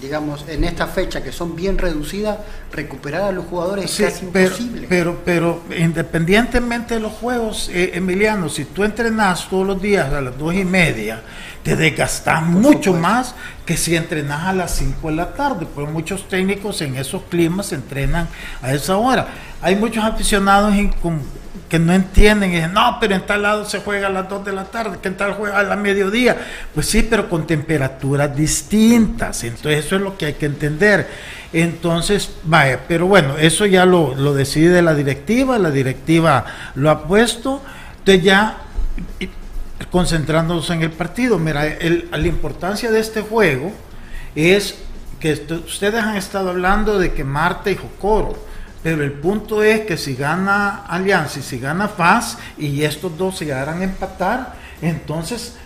digamos, 0.00 0.44
en 0.48 0.64
esta 0.64 0.86
fecha 0.86 1.22
que 1.22 1.30
son 1.30 1.54
bien 1.54 1.78
reducidas, 1.78 2.38
recuperar 2.72 3.22
a 3.22 3.32
los 3.32 3.46
jugadores 3.46 4.00
es 4.00 4.12
casi 4.12 4.24
imposible. 4.24 4.86
Pero, 4.88 5.22
pero 5.24 5.62
independientemente 5.76 6.94
de 6.94 7.00
los 7.00 7.12
juegos, 7.12 7.70
eh, 7.72 7.92
Emiliano, 7.94 8.48
si 8.48 8.64
tú 8.64 8.84
entrenas 8.84 9.48
todos 9.48 9.66
los 9.66 9.80
días 9.80 10.12
a 10.12 10.20
las 10.20 10.36
dos 10.36 10.54
y 10.54 10.64
media, 10.64 11.22
te 11.62 11.76
desgastas 11.76 12.42
mucho 12.42 12.92
más 12.92 13.34
que 13.64 13.76
si 13.76 13.94
entrenas 13.94 14.44
a 14.44 14.52
las 14.52 14.74
5 14.76 15.08
de 15.08 15.14
la 15.14 15.34
tarde, 15.34 15.66
porque 15.72 15.90
muchos 15.90 16.26
técnicos 16.28 16.80
en 16.80 16.96
esos 16.96 17.22
climas 17.24 17.72
entrenan 17.72 18.28
a 18.62 18.72
esa 18.72 18.96
hora. 18.96 19.28
Hay 19.60 19.76
muchos 19.76 20.02
aficionados 20.02 20.74
en, 20.74 20.88
con, 20.88 21.20
que 21.68 21.78
no 21.78 21.92
entienden 21.92 22.50
y 22.50 22.56
dicen, 22.56 22.72
no, 22.72 22.98
pero 22.98 23.14
en 23.14 23.26
tal 23.26 23.42
lado 23.42 23.64
se 23.64 23.80
juega 23.80 24.06
a 24.06 24.10
las 24.10 24.28
2 24.28 24.44
de 24.44 24.52
la 24.52 24.64
tarde, 24.64 24.98
que 25.02 25.08
en 25.08 25.16
tal 25.16 25.34
juega 25.34 25.58
a 25.58 25.62
la 25.62 25.76
mediodía. 25.76 26.36
Pues 26.74 26.86
sí, 26.86 27.02
pero 27.02 27.28
con 27.28 27.46
temperaturas 27.46 28.34
distintas. 28.34 29.44
Entonces 29.44 29.84
eso 29.84 29.96
es 29.96 30.02
lo 30.02 30.16
que 30.16 30.26
hay 30.26 30.34
que 30.34 30.46
entender. 30.46 31.08
Entonces, 31.52 32.30
vaya, 32.44 32.80
pero 32.88 33.06
bueno, 33.06 33.36
eso 33.38 33.66
ya 33.66 33.84
lo, 33.84 34.14
lo 34.14 34.34
decide 34.34 34.80
la 34.82 34.94
directiva, 34.94 35.58
la 35.58 35.70
directiva 35.70 36.44
lo 36.74 36.90
ha 36.90 37.06
puesto. 37.06 37.62
Entonces 37.98 38.24
ya 38.24 38.58
concentrándonos 39.90 40.68
en 40.70 40.82
el 40.82 40.90
partido, 40.90 41.38
mira, 41.38 41.64
la 42.10 42.26
importancia 42.26 42.90
de 42.90 43.00
este 43.00 43.20
juego 43.20 43.72
es 44.34 44.76
que 45.20 45.32
ustedes 45.32 46.02
han 46.02 46.16
estado 46.16 46.50
hablando 46.50 46.98
de 46.98 47.12
que 47.12 47.24
Marte 47.24 47.72
y 47.72 47.76
Jocoro 47.76 48.47
pero 48.82 49.02
el 49.02 49.12
punto 49.12 49.62
es 49.62 49.80
que 49.80 49.96
si 49.96 50.14
gana 50.14 50.84
Alianza 50.86 51.40
y 51.40 51.42
si 51.42 51.58
gana 51.58 51.88
FAS 51.88 52.38
y 52.56 52.82
estos 52.82 53.16
dos 53.18 53.38
se 53.38 53.44
llegaran 53.44 53.80
a 53.80 53.84
empatar, 53.84 54.54
entonces 54.80 55.56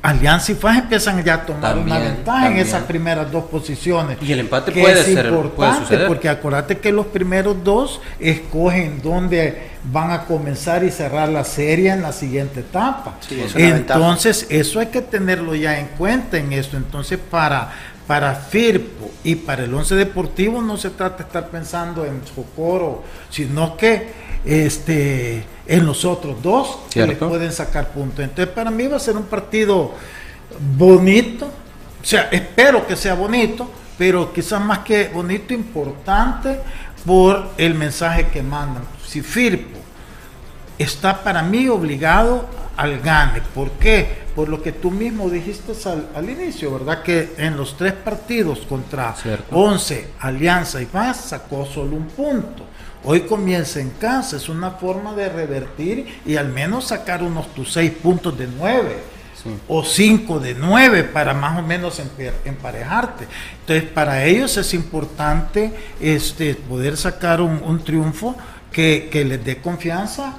Alianza 0.00 0.52
y 0.52 0.54
FAS 0.54 0.78
empiezan 0.78 1.22
ya 1.22 1.34
a 1.34 1.46
tomar 1.46 1.76
una 1.76 1.98
ventaja 1.98 2.46
en 2.46 2.56
esas 2.56 2.84
primeras 2.84 3.30
dos 3.30 3.44
posiciones. 3.44 4.16
Y 4.22 4.32
el 4.32 4.40
empate 4.40 4.72
puede 4.72 5.04
ser 5.04 5.26
importante 5.26 6.06
porque 6.06 6.28
acuérdate 6.28 6.78
que 6.78 6.90
los 6.90 7.06
primeros 7.06 7.62
dos 7.62 8.00
escogen 8.18 9.02
dónde 9.02 9.72
van 9.84 10.10
a 10.10 10.24
comenzar 10.24 10.84
y 10.84 10.90
cerrar 10.90 11.28
la 11.28 11.44
serie 11.44 11.90
en 11.90 12.02
la 12.02 12.12
siguiente 12.12 12.60
etapa. 12.60 13.16
entonces, 13.54 14.46
eso 14.48 14.80
hay 14.80 14.86
que 14.86 15.02
tenerlo 15.02 15.54
ya 15.54 15.78
en 15.78 15.88
cuenta 15.98 16.38
en 16.38 16.52
esto. 16.52 16.76
Entonces, 16.78 17.18
para 17.18 17.72
para 18.06 18.34
Firpo 18.34 19.10
y 19.24 19.36
para 19.36 19.64
el 19.64 19.74
Once 19.74 19.94
Deportivo 19.94 20.60
no 20.60 20.76
se 20.76 20.90
trata 20.90 21.18
de 21.18 21.22
estar 21.24 21.48
pensando 21.48 22.04
en 22.04 22.20
Socorro, 22.26 23.02
sino 23.30 23.76
que 23.76 24.12
este, 24.44 25.44
en 25.66 25.86
los 25.86 26.04
otros 26.04 26.42
dos 26.42 26.80
que 26.90 27.06
le 27.06 27.16
pueden 27.16 27.52
sacar 27.52 27.88
puntos. 27.88 28.20
Entonces 28.20 28.52
para 28.54 28.70
mí 28.70 28.86
va 28.86 28.96
a 28.96 29.00
ser 29.00 29.16
un 29.16 29.24
partido 29.24 29.92
bonito, 30.76 31.46
o 31.46 32.04
sea, 32.04 32.28
espero 32.32 32.86
que 32.86 32.96
sea 32.96 33.14
bonito, 33.14 33.70
pero 33.96 34.32
quizás 34.32 34.60
más 34.60 34.80
que 34.80 35.08
bonito, 35.08 35.54
importante 35.54 36.58
por 37.06 37.50
el 37.56 37.74
mensaje 37.74 38.28
que 38.28 38.42
mandan. 38.42 38.82
Si 39.06 39.20
Firpo 39.20 39.81
está 40.82 41.22
para 41.22 41.42
mí 41.42 41.68
obligado 41.68 42.46
al 42.76 43.00
gane, 43.00 43.40
¿por 43.54 43.70
qué? 43.72 44.22
por 44.34 44.48
lo 44.48 44.62
que 44.62 44.72
tú 44.72 44.90
mismo 44.90 45.28
dijiste 45.28 45.72
al, 46.14 46.28
inicio, 46.28 46.72
¿verdad? 46.72 47.02
Que 47.02 47.34
en 47.36 47.56
los 47.56 47.76
tres 47.76 47.92
partidos 47.92 48.60
contra 48.60 49.14
11, 49.50 50.08
Alianza 50.20 50.80
y 50.80 50.86
Paz 50.86 51.26
sacó 51.28 51.66
solo 51.66 51.96
un 51.96 52.06
punto. 52.06 52.64
Hoy 53.04 53.22
comienza 53.22 53.80
en 53.80 53.90
casa, 53.90 54.36
es 54.36 54.48
una 54.48 54.72
forma 54.72 55.14
de 55.14 55.28
revertir 55.28 56.20
y 56.24 56.36
al 56.36 56.48
menos 56.48 56.86
sacar 56.86 57.22
unos 57.22 57.52
tus 57.52 57.72
seis 57.72 57.90
puntos 57.90 58.38
de 58.38 58.46
nueve 58.46 58.96
o 59.66 59.82
cinco 59.82 60.38
de 60.38 60.54
nueve 60.54 61.02
para 61.02 61.34
más 61.34 61.58
o 61.58 61.62
menos 61.62 62.00
emparejarte. 62.44 63.26
Entonces, 63.60 63.90
para 63.90 64.24
ellos 64.24 64.56
es 64.56 64.72
importante 64.72 65.72
este, 66.00 66.54
poder 66.54 66.96
sacar 66.96 67.40
un, 67.40 67.82
triunfo 67.84 68.36
que, 68.70 69.08
que 69.10 69.24
les 69.24 69.44
dé 69.44 69.56
confianza 69.56 70.36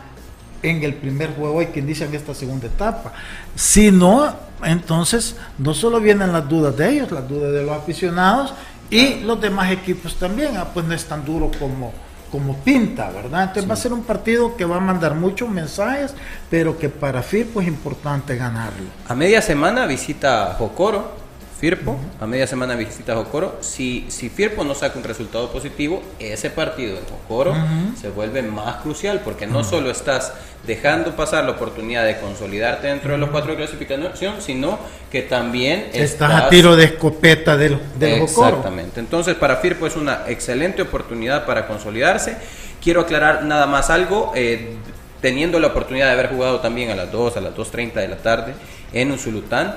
en 0.64 0.84
el 0.84 0.96
primer 0.96 1.36
juego 1.36 1.60
hay 1.60 1.68
quien 1.68 1.86
dice 1.86 2.06
en 2.06 2.16
esta 2.16 2.34
segunda 2.34 2.68
etapa. 2.68 3.14
Si 3.56 3.92
no, 3.92 4.34
entonces 4.64 5.36
no 5.58 5.74
solo 5.74 6.00
vienen 6.00 6.32
las 6.32 6.48
dudas 6.48 6.76
de 6.76 6.90
ellos, 6.90 7.12
las 7.12 7.28
dudas 7.28 7.52
de 7.52 7.64
los 7.64 7.78
aficionados 7.78 8.54
y 8.90 9.20
los 9.20 9.40
demás 9.40 9.72
equipos 9.72 10.16
también, 10.16 10.58
ah, 10.58 10.68
pues 10.74 10.86
no 10.86 10.94
es 10.94 11.06
tan 11.06 11.26
duro 11.26 11.52
como, 11.60 11.94
como 12.32 12.58
pinta, 12.58 13.10
¿verdad? 13.12 13.44
Entonces 13.44 13.70
va 13.70 13.74
a 13.74 13.78
ser 13.78 13.94
un 13.94 14.04
partido 14.04 14.56
que 14.56 14.66
va 14.66 14.78
a 14.78 14.80
mandar 14.80 15.16
muchos 15.16 15.50
mensajes, 15.50 16.14
pero 16.50 16.78
que 16.78 16.90
para 16.90 17.22
FIRPO 17.22 17.62
es 17.62 17.68
importante 17.68 18.36
ganarlo. 18.36 18.88
A 19.08 19.16
media 19.16 19.42
semana 19.42 19.86
visita 19.86 20.56
Jocoro, 20.58 21.23
Firpo, 21.64 21.98
a 22.20 22.28
media 22.28 22.46
semana 22.46 22.76
visita 22.76 23.16
Jocoro. 23.16 23.56
Si, 23.62 24.04
si 24.10 24.28
Firpo 24.28 24.66
no 24.66 24.76
saca 24.76 24.98
un 25.00 25.06
resultado 25.06 25.50
positivo, 25.50 26.04
ese 26.20 26.50
partido 26.50 26.98
en 26.98 27.06
Jocoro 27.06 27.56
se 27.96 28.10
vuelve 28.10 28.42
más 28.42 28.82
crucial 28.82 29.22
porque 29.24 29.48
no 29.48 29.64
solo 29.64 29.90
estás 29.90 30.34
dejando 30.68 31.16
pasar 31.16 31.46
la 31.46 31.52
oportunidad 31.52 32.04
de 32.04 32.20
consolidarte 32.20 32.88
dentro 32.88 33.14
de 33.14 33.18
los 33.18 33.30
cuatro 33.30 33.52
de 33.52 33.60
clasificación, 33.60 34.42
sino 34.42 34.78
que 35.10 35.22
también 35.22 35.88
estás, 35.94 36.34
a 36.34 36.50
tiro 36.50 36.76
de 36.76 36.84
escopeta 36.84 37.56
del, 37.56 37.80
del 37.98 38.24
Exactamente. 38.24 39.00
Entonces, 39.00 39.36
para 39.36 39.56
Firpo 39.56 39.88
es 39.88 39.96
una 39.96 40.24
excelente 40.28 40.82
oportunidad 40.82 41.46
para 41.46 41.66
consolidarse. 41.66 42.36
Quiero 42.84 43.00
aclarar 43.00 43.46
nada 43.46 43.68
más 43.68 43.90
algo. 43.90 44.34
Eh, 44.36 44.76
teniendo 45.22 45.58
la 45.58 45.68
oportunidad 45.68 46.08
de 46.08 46.12
haber 46.12 46.28
jugado 46.28 46.60
también 46.60 46.92
a 46.92 46.96
las 46.96 47.10
2, 47.10 47.38
a 47.38 47.40
las 47.40 47.56
2.30 47.56 47.94
de 47.94 48.10
la 48.10 48.18
tarde 48.18 48.54
en 48.92 49.10
Usulután, 49.10 49.76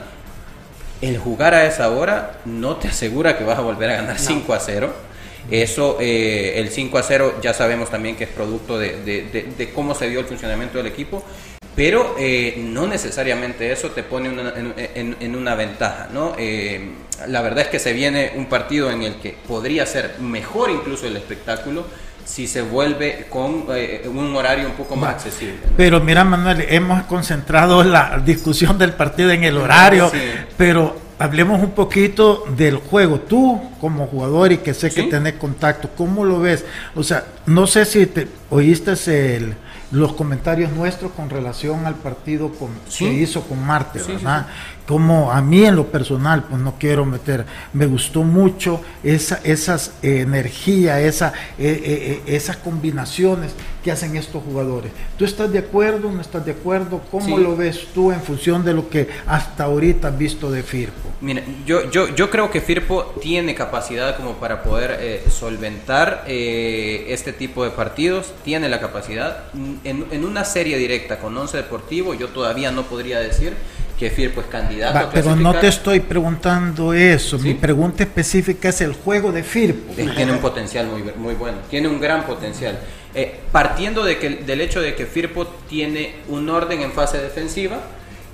el 1.00 1.18
jugar 1.18 1.54
a 1.54 1.66
esa 1.66 1.90
hora 1.90 2.40
no 2.44 2.76
te 2.76 2.88
asegura 2.88 3.36
que 3.36 3.44
vas 3.44 3.58
a 3.58 3.62
volver 3.62 3.90
a 3.90 3.96
ganar 3.96 4.18
5 4.18 4.54
a 4.54 4.60
0. 4.60 4.92
Eso, 5.50 5.98
eh, 6.00 6.54
el 6.56 6.70
5 6.70 6.98
a 6.98 7.02
0 7.02 7.34
ya 7.40 7.54
sabemos 7.54 7.90
también 7.90 8.16
que 8.16 8.24
es 8.24 8.30
producto 8.30 8.78
de, 8.78 9.70
cómo 9.74 9.94
se 9.94 10.08
dio 10.10 10.20
el 10.20 10.26
funcionamiento 10.26 10.78
del 10.78 10.88
equipo. 10.88 11.22
pero 11.76 12.16
eh, 12.18 12.54
no 12.58 12.86
necesariamente 12.86 13.70
eso 13.70 13.90
te 13.90 14.02
pone 14.02 14.30
en, 14.94 15.36
una 15.36 15.54
ventaja, 15.54 16.08
¿no? 16.12 16.34
Eh, 16.38 16.90
la 17.28 17.42
verdad 17.42 17.64
es 17.64 17.68
que 17.68 17.78
se 17.78 17.92
viene 17.92 18.32
un 18.34 18.46
partido 18.46 18.90
en 18.90 19.02
el 19.02 19.16
que 19.16 19.36
podría 19.46 19.86
ser 19.86 20.18
mejor 20.18 20.70
incluso 20.70 21.06
el 21.06 21.16
espectáculo 21.16 21.84
si 22.26 22.48
se 22.48 22.60
vuelve 22.60 23.26
con 23.30 23.66
eh, 23.70 24.02
un 24.12 24.34
horario 24.34 24.66
un 24.66 24.74
poco 24.74 24.96
más 24.96 25.14
accesible. 25.14 25.60
Pero 25.76 26.00
mira, 26.00 26.24
Manuel, 26.24 26.66
hemos 26.68 27.04
concentrado 27.04 27.84
la 27.84 28.20
discusión 28.24 28.76
del 28.78 28.92
partido 28.92 29.30
en 29.30 29.44
el 29.44 29.56
horario, 29.56 30.10
pero 30.56 30.96
hablemos 31.20 31.62
un 31.62 31.70
poquito 31.70 32.44
del 32.56 32.76
juego. 32.76 33.20
Tú, 33.20 33.60
como 33.80 34.06
jugador 34.08 34.50
y 34.52 34.58
que 34.58 34.74
sé 34.74 34.90
que 34.90 35.04
tenés 35.04 35.34
contacto, 35.34 35.88
¿cómo 35.96 36.24
lo 36.24 36.40
ves? 36.40 36.64
O 36.96 37.04
sea, 37.04 37.24
no 37.46 37.68
sé 37.68 37.84
si 37.84 38.06
te 38.06 38.26
oíste 38.50 38.92
el 39.36 39.54
los 39.92 40.14
comentarios 40.14 40.72
nuestros 40.72 41.12
con 41.12 41.30
relación 41.30 41.86
al 41.86 41.94
partido 41.94 42.50
con, 42.52 42.70
que 42.98 43.12
hizo 43.12 43.42
con 43.42 43.64
Marte, 43.64 44.02
¿verdad? 44.02 44.48
Como 44.86 45.32
a 45.32 45.42
mí 45.42 45.64
en 45.64 45.76
lo 45.76 45.86
personal, 45.86 46.44
pues 46.44 46.60
no 46.60 46.74
quiero 46.78 47.04
meter, 47.04 47.44
me 47.72 47.86
gustó 47.86 48.22
mucho 48.22 48.80
esa 49.02 49.40
esas 49.44 49.92
eh, 50.02 50.20
energía, 50.20 51.00
esa, 51.00 51.32
eh, 51.58 52.22
eh, 52.26 52.34
esas 52.34 52.56
combinaciones 52.56 53.52
que 53.82 53.90
hacen 53.92 54.16
estos 54.16 54.42
jugadores. 54.42 54.92
¿Tú 55.16 55.24
estás 55.24 55.50
de 55.52 55.60
acuerdo? 55.60 56.10
¿No 56.10 56.20
estás 56.20 56.44
de 56.44 56.52
acuerdo? 56.52 57.00
¿Cómo 57.10 57.38
lo 57.38 57.56
ves 57.56 57.88
tú 57.94 58.12
en 58.12 58.20
función 58.20 58.64
de 58.64 58.74
lo 58.74 58.88
que 58.88 59.08
hasta 59.26 59.64
ahorita 59.64 60.08
has 60.08 60.18
visto 60.18 60.50
de 60.50 60.62
Firpo? 60.62 61.08
Mira, 61.20 61.42
yo, 61.64 61.90
yo, 61.90 62.14
yo 62.14 62.30
creo 62.30 62.50
que 62.50 62.60
Firpo 62.60 63.14
tiene 63.20 63.54
capacidad 63.54 64.16
como 64.16 64.34
para 64.34 64.62
poder 64.62 65.22
solventar 65.30 66.24
este 66.26 67.32
tipo 67.32 67.64
de 67.64 67.70
partidos, 67.70 68.32
tiene 68.44 68.68
la 68.68 68.80
capacidad 68.80 69.44
en, 69.84 70.24
una 70.24 70.44
serie 70.44 70.76
directa 70.78 71.18
con 71.18 71.36
Once 71.36 71.56
Deportivo, 71.56 72.14
yo 72.14 72.28
todavía 72.28 72.70
no 72.70 72.84
podría 72.84 73.20
decir 73.20 73.54
que 73.98 74.10
Firpo 74.10 74.40
es 74.40 74.46
candidato. 74.46 75.10
pero 75.12 75.34
no 75.34 75.54
te 75.54 75.68
estoy 75.68 76.00
preguntando 76.00 76.92
eso. 76.92 77.38
Mi 77.38 77.54
pregunta 77.54 78.02
específica 78.02 78.68
es 78.68 78.80
el 78.80 78.92
juego 78.92 79.32
de 79.32 79.42
Firpo. 79.42 79.94
Tiene 79.94 80.32
un 80.32 80.38
potencial 80.38 80.86
muy, 80.86 81.02
muy 81.16 81.34
bueno. 81.34 81.58
Tiene 81.70 81.88
un 81.88 82.00
gran 82.00 82.24
potencial. 82.24 82.78
Eh, 83.14 83.40
partiendo 83.50 84.04
de 84.04 84.18
que, 84.18 84.28
del 84.28 84.60
hecho 84.60 84.80
de 84.82 84.94
que 84.94 85.06
Firpo 85.06 85.46
tiene 85.68 86.16
un 86.28 86.50
orden 86.50 86.82
en 86.82 86.92
fase 86.92 87.18
defensiva 87.18 87.78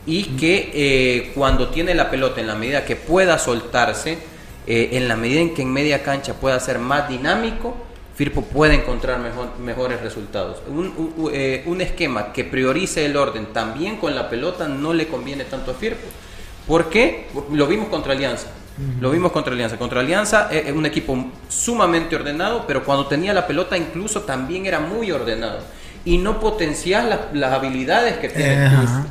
y 0.04 0.24
que 0.36 0.72
eh, 0.74 1.32
cuando 1.36 1.68
tiene 1.68 1.94
la 1.94 2.10
pelota, 2.10 2.40
en 2.40 2.48
la 2.48 2.56
medida 2.56 2.84
que 2.84 2.96
pueda 2.96 3.38
soltarse, 3.38 4.18
eh, 4.66 4.90
en 4.92 5.06
la 5.06 5.14
medida 5.14 5.40
en 5.40 5.54
que 5.54 5.62
en 5.62 5.72
media 5.72 6.02
cancha 6.02 6.34
pueda 6.34 6.58
ser 6.58 6.80
más 6.80 7.08
dinámico, 7.08 7.76
Firpo 8.22 8.42
puede 8.42 8.74
encontrar 8.74 9.18
mejor, 9.18 9.58
mejores 9.58 10.00
resultados. 10.00 10.58
Eh, 11.32 11.64
un, 11.66 11.80
esquema 11.80 12.32
que 12.32 12.44
priorice 12.44 13.04
el 13.04 13.16
orden 13.16 13.46
también 13.46 13.96
con 13.96 14.14
la 14.14 14.30
pelota 14.30 14.68
no 14.68 14.92
le 14.92 15.08
conviene 15.08 15.42
tanto 15.42 15.72
a 15.72 15.74
Firpo. 15.74 16.06
¿Por 16.68 16.88
qué? 16.88 17.26
Lo 17.50 17.66
vimos 17.66 17.88
contra 17.88 18.12
Alianza. 18.12 18.46
Lo 19.00 19.10
vimos 19.10 19.32
contra 19.32 19.52
Alianza. 19.52 19.76
Contra 19.76 19.98
Alianza 19.98 20.48
es 20.52 20.68
eh, 20.68 20.72
un 20.72 20.86
equipo 20.86 21.32
sumamente 21.48 22.14
ordenado, 22.14 22.64
pero 22.64 22.84
cuando 22.84 23.08
tenía 23.08 23.34
la 23.34 23.44
pelota 23.44 23.76
incluso 23.76 24.22
también 24.22 24.66
era 24.66 24.78
muy 24.78 25.10
ordenado 25.10 25.58
y 26.04 26.18
no 26.18 26.40
potenciar 26.40 27.30
las, 27.32 27.52
habilidades 27.52 28.18
que 28.18 28.28
tienen 28.28 28.70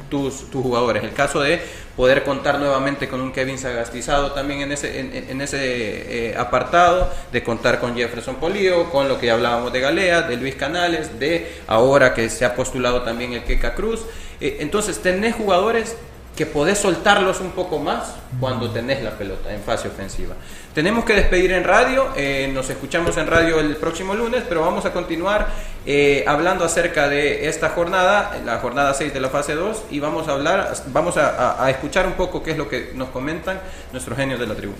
tus, 0.10 0.50
tus, 0.50 0.62
jugadores. 0.62 1.04
El 1.04 1.14
caso 1.14 1.42
de 1.42 1.62
poder 1.96 2.24
contar 2.24 2.60
nuevamente 2.60 3.08
con 3.08 3.22
un 3.22 3.32
Kevin 3.32 3.58
Sagastizado 3.58 4.32
también 4.32 4.62
en 4.62 4.72
ese, 4.72 5.00
en, 5.00 5.42
ese 5.42 6.30
eh, 6.32 6.38
apartado, 6.38 7.10
de 7.32 7.44
contar 7.44 7.80
con 7.80 7.96
Jefferson 7.96 8.36
Polío, 8.36 8.89
con 8.89 9.08
lo 9.08 9.20
que 9.20 9.32
hablábamos 9.32 9.72
de 9.72 9.82
Galea, 9.82 10.24
de 10.24 10.38
Luis 10.38 10.56
Canales, 10.56 11.20
de 11.20 11.60
ahora 11.68 12.14
que 12.14 12.30
se 12.30 12.46
ha 12.46 12.56
postulado 12.56 13.02
también 13.04 13.34
el 13.34 13.44
Queca 13.44 13.76
Cruz. 13.76 14.02
Eh, 14.39 14.58
entonces, 14.60 15.02
tenés 15.02 15.36
jugadores 15.36 15.96
que 16.36 16.46
podés 16.46 16.78
soltarlos 16.78 17.42
un 17.42 17.52
poco 17.52 17.78
más 17.78 18.16
cuando 18.39 18.70
tenés 18.70 19.04
la 19.04 19.12
pelota 19.12 19.54
en 19.54 19.62
fase 19.62 19.89
ofensiva. 19.89 20.34
Tenemos 20.74 21.04
que 21.04 21.14
despedir 21.14 21.52
en 21.52 21.66
radio, 21.66 22.08
eh, 22.16 22.50
nos 22.54 22.70
escuchamos 22.70 23.18
en 23.18 23.28
radio 23.28 23.60
el 23.60 23.76
próximo 23.76 24.14
lunes, 24.14 24.44
pero 24.48 24.62
vamos 24.62 24.86
a 24.86 24.94
continuar 24.94 25.50
eh, 25.86 26.24
hablando 26.28 26.64
acerca 26.64 27.10
de 27.10 27.48
esta 27.48 27.70
jornada, 27.70 28.40
la 28.46 28.60
jornada 28.60 28.94
6 28.94 29.14
de 29.14 29.20
la 29.20 29.30
fase 29.30 29.56
2, 29.56 29.84
y 29.92 30.00
vamos 30.00 30.28
a 30.28 30.34
hablar, 30.34 30.74
vamos 30.88 31.18
a, 31.18 31.64
a 31.64 31.70
escuchar 31.70 32.06
un 32.08 32.14
poco 32.14 32.44
qué 32.44 32.52
es 32.52 32.58
lo 32.58 32.70
que 32.70 32.92
nos 32.96 33.10
comentan 33.10 33.60
nuestros 33.92 34.18
genios 34.18 34.40
de 34.40 34.48
la 34.48 34.56
tribuna. 34.56 34.80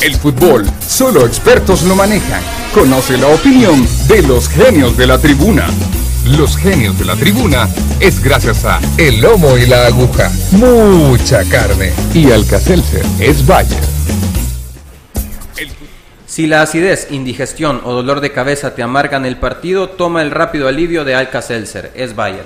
El 0.00 0.14
fútbol, 0.14 0.64
solo 0.86 1.26
expertos 1.26 1.82
lo 1.82 1.96
manejan. 1.96 2.40
Conoce 2.72 3.18
la 3.18 3.26
opinión 3.28 3.86
de 4.06 4.22
los 4.22 4.48
genios 4.48 4.96
de 4.96 5.08
la 5.08 5.18
tribuna. 5.18 5.66
Los 6.24 6.56
genios 6.56 6.98
de 6.98 7.04
la 7.04 7.16
tribuna 7.16 7.68
es 7.98 8.22
gracias 8.22 8.64
a 8.64 8.80
El 8.96 9.20
Lomo 9.20 9.56
y 9.56 9.66
la 9.66 9.86
Aguja. 9.86 10.30
Mucha 10.52 11.42
carne. 11.44 11.92
Y 12.14 12.30
Alcacelser 12.30 13.04
es 13.18 13.44
Bayer. 13.44 13.82
Si 16.38 16.46
la 16.46 16.62
acidez, 16.62 17.10
indigestión 17.10 17.80
o 17.82 17.92
dolor 17.92 18.20
de 18.20 18.30
cabeza 18.30 18.72
te 18.72 18.84
amargan 18.84 19.26
el 19.26 19.38
partido, 19.38 19.88
toma 19.88 20.22
el 20.22 20.30
rápido 20.30 20.68
alivio 20.68 21.04
de 21.04 21.16
Alka-Seltzer, 21.16 21.90
es 21.96 22.14
Bayer. 22.14 22.44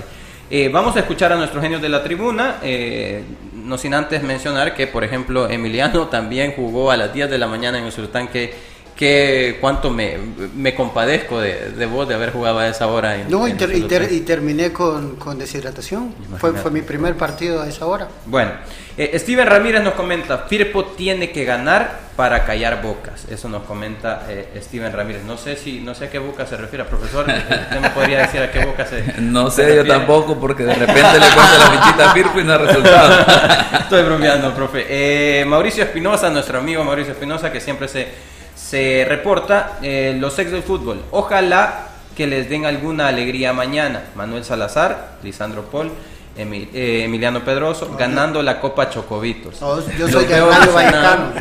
Eh, 0.49 0.71
vamos 0.73 0.97
a 0.97 1.01
escuchar 1.01 1.31
a 1.31 1.37
nuestros 1.37 1.63
genios 1.63 1.83
de 1.83 1.91
la 1.91 2.03
tribuna, 2.03 2.57
eh, 2.63 3.23
no 3.53 3.77
sin 3.77 3.93
antes 3.93 4.23
mencionar 4.23 4.75
que, 4.75 4.87
por 4.87 5.05
ejemplo, 5.05 5.47
Emiliano 5.51 6.07
también 6.07 6.55
jugó 6.57 6.91
a 6.91 6.97
las 6.97 7.13
10 7.13 7.29
de 7.29 7.37
la 7.37 7.47
mañana 7.49 7.81
en 7.81 7.85
el 7.85 7.93
Sultán, 7.93 8.29
que 8.29 8.55
que 8.97 9.59
cuánto 9.61 9.91
me, 9.91 10.19
me 10.55 10.75
compadezco 10.75 11.41
de, 11.41 11.71
de, 11.71 11.87
vos 11.87 12.07
de 12.07 12.15
haber 12.15 12.33
jugado 12.33 12.59
a 12.59 12.69
esa 12.69 12.87
hora. 12.87 13.17
no, 13.29 13.49
y, 13.49 13.53
terminé 13.53 14.73
con, 14.73 15.17
con 15.17 15.39
deshidratación. 15.39 16.15
Fue, 16.39 16.53
fue, 16.53 16.71
mi 16.71 16.83
primer 16.83 17.17
partido 17.17 17.63
a 17.63 17.69
esa 17.69 17.87
hora. 17.87 18.09
Bueno, 18.27 18.53
eh, 18.97 19.19
Steven 19.19 19.47
Ramírez 19.47 19.83
nos 19.83 19.95
comenta, 19.95 20.39
Firpo 20.39 20.85
tiene 20.85 21.31
que 21.31 21.45
ganar 21.45 22.01
para 22.17 22.45
callar 22.45 22.83
bocas. 22.83 23.25
Eso 23.31 23.49
nos 23.49 23.63
comenta 23.63 24.27
eh, 24.29 24.61
Steven 24.63 24.93
Ramírez. 24.93 25.25
No 25.25 25.39
sé 25.39 25.57
si 25.57 25.81
no 25.81 25.95
sé 25.95 26.07
a 26.07 26.11
qué 26.11 26.19
boca 26.19 26.47
se 26.47 26.57
refiere, 26.57 26.85
profesor. 26.85 27.27
¿Usted 27.29 27.81
me 27.81 27.91
podría 27.91 28.21
decir 28.21 28.43
a 28.43 28.51
qué 28.51 28.65
boca 28.65 28.85
se 28.85 29.03
No 29.21 29.51
sé 29.51 29.77
yo 29.77 29.87
tampoco, 29.87 30.39
porque 30.39 30.65
de 30.65 30.75
repente 30.75 31.19
le 31.19 31.27
cuento 31.35 31.59
la 31.59 31.71
fichita 31.71 32.11
a 32.11 32.15
Firpo 32.15 32.41
y 32.41 32.45
no 32.45 32.53
ha 32.53 32.59
resultado. 32.59 33.27
Estoy 33.81 34.03
bromeando, 34.03 34.55
profe. 34.55 34.85
Eh, 34.89 35.45
Mauricio 35.47 35.85
Espinosa, 35.85 36.29
nuestro 36.29 36.59
amigo 36.59 36.85
Mauricio 36.85 37.13
Espinosa, 37.13 37.51
que 37.51 37.61
siempre 37.61 37.89
se 37.89 38.32
se 38.73 39.05
reporta 39.07 39.79
eh, 39.83 40.17
los 40.19 40.39
ex 40.39 40.51
del 40.51 40.63
fútbol. 40.63 41.03
Ojalá 41.11 41.89
que 42.17 42.27
les 42.27 42.49
den 42.49 42.65
alguna 42.65 43.09
alegría 43.09 43.53
mañana. 43.53 44.05
Manuel 44.15 44.45
Salazar, 44.45 45.19
Lisandro 45.23 45.65
Paul, 45.65 45.91
eh, 46.39 47.03
Emiliano 47.05 47.45
Pedroso, 47.45 47.95
ganando 47.99 48.43
la 48.43 48.61
Copa 48.61 48.89
Chocovitos. 48.89 49.61
yo 49.99 50.09
soy 50.09 50.25
de 50.25 50.41
Vallecano. 50.41 51.35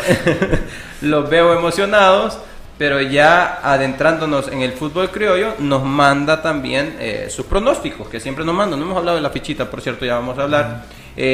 los 1.00 1.30
veo 1.30 1.54
emocionados, 1.54 2.36
pero 2.76 3.00
ya 3.00 3.58
adentrándonos 3.62 4.48
en 4.48 4.60
el 4.60 4.72
fútbol 4.72 5.10
criollo, 5.10 5.54
nos 5.58 5.82
manda 5.82 6.42
también 6.42 6.96
eh, 7.00 7.28
sus 7.30 7.46
pronósticos, 7.46 8.06
que 8.08 8.20
siempre 8.20 8.44
nos 8.44 8.54
manda. 8.54 8.76
No 8.76 8.82
hemos 8.82 8.98
hablado 8.98 9.16
de 9.16 9.22
la 9.22 9.30
fichita, 9.30 9.70
por 9.70 9.80
cierto, 9.80 10.04
ya 10.04 10.16
vamos 10.16 10.38
a 10.38 10.42
hablar. 10.42 10.84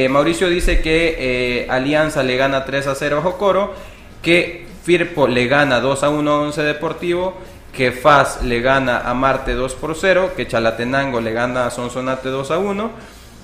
Mauricio 0.09 0.49
dice 0.49 0.80
que 0.80 1.66
Alianza 1.68 2.22
le 2.22 2.36
gana 2.36 2.64
3 2.64 2.86
a 2.86 2.95
0 2.95 3.18
a 3.18 3.22
Jocoro, 3.22 3.74
que 4.22 4.70
Firpo 4.83 5.26
le 5.26 5.47
gana 5.47 5.80
2 5.80 6.03
a 6.03 6.09
1 6.11 6.30
a 6.30 6.41
Once 6.41 6.62
Deportivo, 6.62 7.35
que 7.72 7.93
FAS 7.93 8.43
le 8.43 8.61
gana 8.61 9.09
a 9.09 9.14
Marte 9.14 9.55
2 9.55 9.74
por 9.74 9.97
0, 9.97 10.33
que 10.37 10.47
Chalatenango 10.47 11.20
le 11.20 11.33
gana 11.33 11.66
a 11.66 11.70
Sonsonate 11.70 12.28
2 12.28 12.51
a 12.51 12.59
1, 12.59 12.91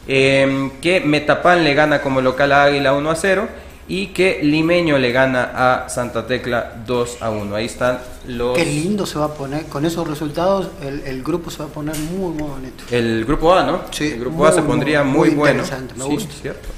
em, 0.06 0.70
que 0.80 1.00
Metapan 1.00 1.64
le 1.64 1.74
gana 1.74 2.00
como 2.02 2.20
local 2.20 2.52
a 2.52 2.64
Águila 2.64 2.92
1 2.92 3.10
a 3.10 3.14
0 3.14 3.48
y 3.88 4.08
que 4.08 4.40
Limeño 4.42 4.98
le 4.98 5.12
gana 5.12 5.50
a 5.54 5.88
Santa 5.88 6.26
Tecla 6.26 6.74
2 6.86 7.18
a 7.22 7.30
1. 7.30 7.56
Ahí 7.56 7.64
están 7.64 7.98
los... 8.26 8.56
Qué 8.56 8.66
lindo 8.66 9.06
se 9.06 9.18
va 9.18 9.26
a 9.26 9.34
poner, 9.34 9.64
con 9.64 9.86
esos 9.86 10.06
resultados 10.06 10.68
el, 10.82 11.22
grupo 11.22 11.50
se 11.50 11.60
va 11.60 11.66
a 11.66 11.72
poner 11.72 11.96
muy, 11.96 12.32
muy 12.34 12.48
bonito. 12.48 12.84
El 12.90 13.24
grupo 13.24 13.54
A, 13.54 13.64
¿no? 13.64 13.82
Sí. 13.90 14.08
El 14.12 14.20
grupo 14.20 14.46
A 14.46 14.52
se 14.52 14.62
pondría 14.62 15.02
muy, 15.04 15.30
bueno. 15.30 15.62
Me 15.96 16.04
gusta. 16.04 16.34
Cierto. 16.34 16.68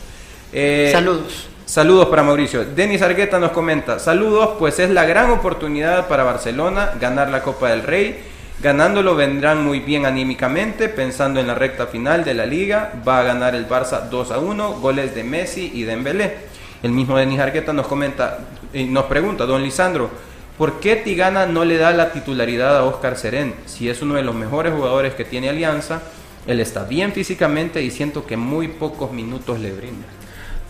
Eh, 0.52 0.90
Saludos. 0.92 1.48
Saludos 1.70 2.08
para 2.08 2.24
Mauricio. 2.24 2.64
Denis 2.64 3.00
Argueta 3.00 3.38
nos 3.38 3.52
comenta, 3.52 4.00
saludos, 4.00 4.56
pues 4.58 4.80
es 4.80 4.90
la 4.90 5.04
gran 5.04 5.30
oportunidad 5.30 6.08
para 6.08 6.24
Barcelona 6.24 6.94
ganar 7.00 7.30
la 7.30 7.44
Copa 7.44 7.68
del 7.68 7.84
Rey. 7.84 8.24
Ganándolo 8.60 9.14
vendrán 9.14 9.62
muy 9.62 9.78
bien 9.78 10.04
anímicamente, 10.04 10.88
pensando 10.88 11.38
en 11.38 11.46
la 11.46 11.54
recta 11.54 11.86
final 11.86 12.24
de 12.24 12.34
la 12.34 12.44
liga. 12.44 12.94
Va 13.06 13.20
a 13.20 13.22
ganar 13.22 13.54
el 13.54 13.68
Barça 13.68 14.08
2 14.08 14.32
a 14.32 14.40
1, 14.40 14.80
goles 14.80 15.14
de 15.14 15.22
Messi 15.22 15.70
y 15.72 15.84
Dembélé. 15.84 16.38
El 16.82 16.90
mismo 16.90 17.16
Denis 17.16 17.38
Argueta 17.38 17.72
nos 17.72 17.86
comenta 17.86 18.38
y 18.74 18.86
nos 18.86 19.04
pregunta, 19.04 19.46
don 19.46 19.62
Lisandro, 19.62 20.10
¿por 20.58 20.80
qué 20.80 20.96
Tigana 20.96 21.46
no 21.46 21.64
le 21.64 21.76
da 21.76 21.92
la 21.92 22.10
titularidad 22.10 22.78
a 22.78 22.82
Oscar 22.82 23.16
Serén? 23.16 23.54
Si 23.66 23.88
es 23.88 24.02
uno 24.02 24.16
de 24.16 24.22
los 24.22 24.34
mejores 24.34 24.74
jugadores 24.74 25.14
que 25.14 25.24
tiene 25.24 25.48
Alianza, 25.48 26.02
él 26.48 26.58
está 26.58 26.82
bien 26.82 27.12
físicamente 27.12 27.80
y 27.80 27.92
siento 27.92 28.26
que 28.26 28.36
muy 28.36 28.66
pocos 28.66 29.12
minutos 29.12 29.60
le 29.60 29.70
brinda. 29.70 30.19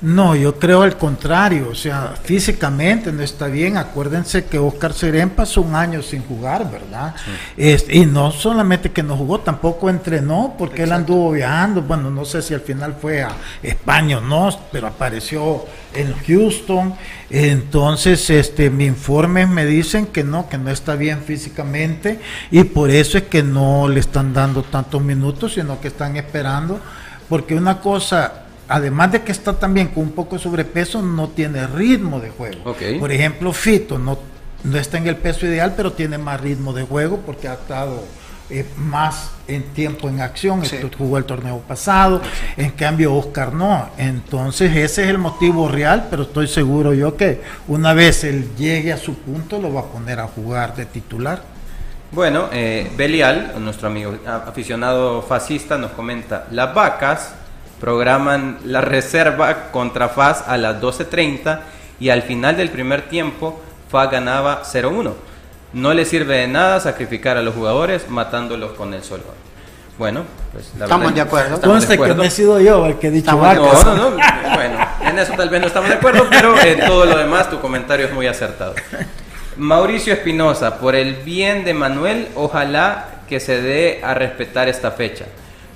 No, 0.02 0.34
yo 0.34 0.58
creo 0.58 0.80
al 0.80 0.96
contrario, 0.96 1.68
o 1.70 1.74
sea, 1.74 2.14
físicamente 2.22 3.12
no 3.12 3.22
está 3.22 3.48
bien. 3.48 3.76
Acuérdense 3.76 4.46
que 4.46 4.58
Oscar 4.58 4.94
Serén 4.94 5.28
pasó 5.28 5.60
un 5.60 5.74
año 5.74 6.00
sin 6.02 6.22
jugar, 6.22 6.70
¿verdad? 6.70 7.14
y 7.56 8.06
no 8.06 8.32
solamente 8.32 8.90
que 8.92 9.02
no 9.02 9.14
jugó, 9.14 9.40
tampoco 9.40 9.90
entrenó 9.90 10.54
porque 10.56 10.84
él 10.84 10.92
anduvo 10.92 11.32
viajando. 11.32 11.82
Bueno, 11.82 12.10
no 12.10 12.24
sé 12.24 12.40
si 12.40 12.54
al 12.54 12.62
final 12.62 12.96
fue 12.98 13.22
a 13.22 13.30
España 13.62 14.18
o 14.18 14.20
no, 14.22 14.48
pero 14.72 14.86
apareció 14.86 15.66
en 15.92 16.14
Houston. 16.26 16.94
Entonces, 17.28 18.30
este, 18.30 18.70
mi 18.70 18.86
informes 18.86 19.48
me 19.48 19.66
dicen 19.66 20.06
que 20.06 20.24
no, 20.24 20.48
que 20.48 20.56
no 20.56 20.70
está 20.70 20.94
bien 20.94 21.22
físicamente 21.22 22.20
y 22.50 22.64
por 22.64 22.88
eso 22.88 23.18
es 23.18 23.24
que 23.24 23.42
no 23.42 23.86
le 23.86 24.00
están 24.00 24.32
dando 24.32 24.62
tantos 24.62 25.02
minutos, 25.02 25.54
sino 25.54 25.78
que 25.78 25.88
están 25.88 26.16
esperando, 26.16 26.80
porque 27.28 27.54
una 27.54 27.80
cosa 27.80 28.46
además 28.70 29.10
de 29.12 29.22
que 29.22 29.32
está 29.32 29.52
también 29.58 29.88
con 29.88 30.04
un 30.04 30.12
poco 30.12 30.36
de 30.36 30.42
sobrepeso, 30.42 31.02
no 31.02 31.28
tiene 31.28 31.66
ritmo 31.66 32.20
de 32.20 32.30
juego. 32.30 32.74
Por 32.98 33.12
ejemplo, 33.12 33.52
Fito 33.52 33.98
no, 33.98 34.16
no 34.62 34.78
está 34.78 34.98
en 34.98 35.08
el 35.08 35.16
peso 35.16 35.44
ideal, 35.44 35.74
pero 35.76 35.92
tiene 35.92 36.18
más 36.18 36.40
ritmo 36.40 36.72
de 36.72 36.84
juego 36.84 37.18
porque 37.26 37.48
ha 37.48 37.54
estado 37.54 38.04
eh, 38.48 38.64
más 38.76 39.32
en 39.48 39.64
tiempo 39.74 40.08
en 40.08 40.20
acción. 40.20 40.62
Jugó 40.96 41.18
el 41.18 41.24
torneo 41.24 41.58
pasado, 41.58 42.22
en 42.56 42.70
cambio 42.70 43.12
Oscar 43.12 43.52
no. 43.52 43.90
Entonces 43.98 44.70
ese 44.76 45.02
es 45.02 45.08
el 45.08 45.18
motivo 45.18 45.68
real, 45.68 46.06
pero 46.08 46.22
estoy 46.22 46.46
seguro 46.46 46.94
yo 46.94 47.16
que 47.16 47.42
una 47.66 47.92
vez 47.92 48.22
él 48.22 48.50
llegue 48.56 48.92
a 48.92 48.98
su 48.98 49.14
punto 49.14 49.60
lo 49.60 49.74
va 49.74 49.80
a 49.80 49.84
poner 49.86 50.20
a 50.20 50.28
jugar 50.28 50.76
de 50.76 50.86
titular. 50.86 51.42
Bueno, 52.12 52.48
eh, 52.52 52.90
Belial, 52.96 53.54
nuestro 53.58 53.88
amigo 53.88 54.16
aficionado 54.26 55.22
fascista, 55.22 55.76
nos 55.76 55.90
comenta, 55.92 56.46
las 56.50 56.72
vacas 56.72 57.34
programan 57.80 58.58
la 58.64 58.82
reserva 58.82 59.70
contra 59.72 60.10
FAS 60.10 60.44
a 60.46 60.56
las 60.56 60.80
12.30 60.80 61.60
y 61.98 62.10
al 62.10 62.22
final 62.22 62.56
del 62.56 62.68
primer 62.68 63.08
tiempo 63.08 63.60
FAS 63.90 64.10
ganaba 64.10 64.62
0-1. 64.62 65.12
No 65.72 65.94
le 65.94 66.04
sirve 66.04 66.36
de 66.36 66.48
nada 66.48 66.78
sacrificar 66.80 67.36
a 67.36 67.42
los 67.42 67.54
jugadores 67.54 68.08
matándolos 68.08 68.72
con 68.72 68.92
el 68.92 69.02
sol. 69.02 69.22
Bueno, 69.98 70.24
pues 70.52 70.72
la 70.78 70.86
estamos 70.86 71.14
de 71.14 71.20
acuerdo. 71.20 71.54
Estamos 71.56 71.86
de 71.86 71.94
acuerdo. 71.94 72.14
que 72.14 72.18
no 72.18 72.24
he 72.24 72.30
sido 72.30 72.60
yo 72.60 72.86
el 72.86 72.98
que 72.98 73.08
he 73.08 73.10
dicho 73.10 73.32
No, 73.32 73.54
no, 73.54 73.94
no, 73.94 74.10
bueno, 74.54 74.78
en 75.02 75.18
eso 75.18 75.32
tal 75.36 75.50
vez 75.50 75.60
no 75.60 75.66
estamos 75.66 75.90
de 75.90 75.96
acuerdo, 75.96 76.26
pero 76.30 76.58
en 76.60 76.80
todo 76.80 77.04
lo 77.04 77.18
demás 77.18 77.50
tu 77.50 77.60
comentario 77.60 78.06
es 78.06 78.12
muy 78.12 78.26
acertado. 78.26 78.74
Mauricio 79.56 80.12
Espinosa, 80.12 80.78
por 80.78 80.94
el 80.94 81.16
bien 81.16 81.64
de 81.64 81.74
Manuel, 81.74 82.28
ojalá 82.34 83.06
que 83.28 83.40
se 83.40 83.60
dé 83.60 84.00
a 84.02 84.14
respetar 84.14 84.68
esta 84.68 84.90
fecha 84.90 85.26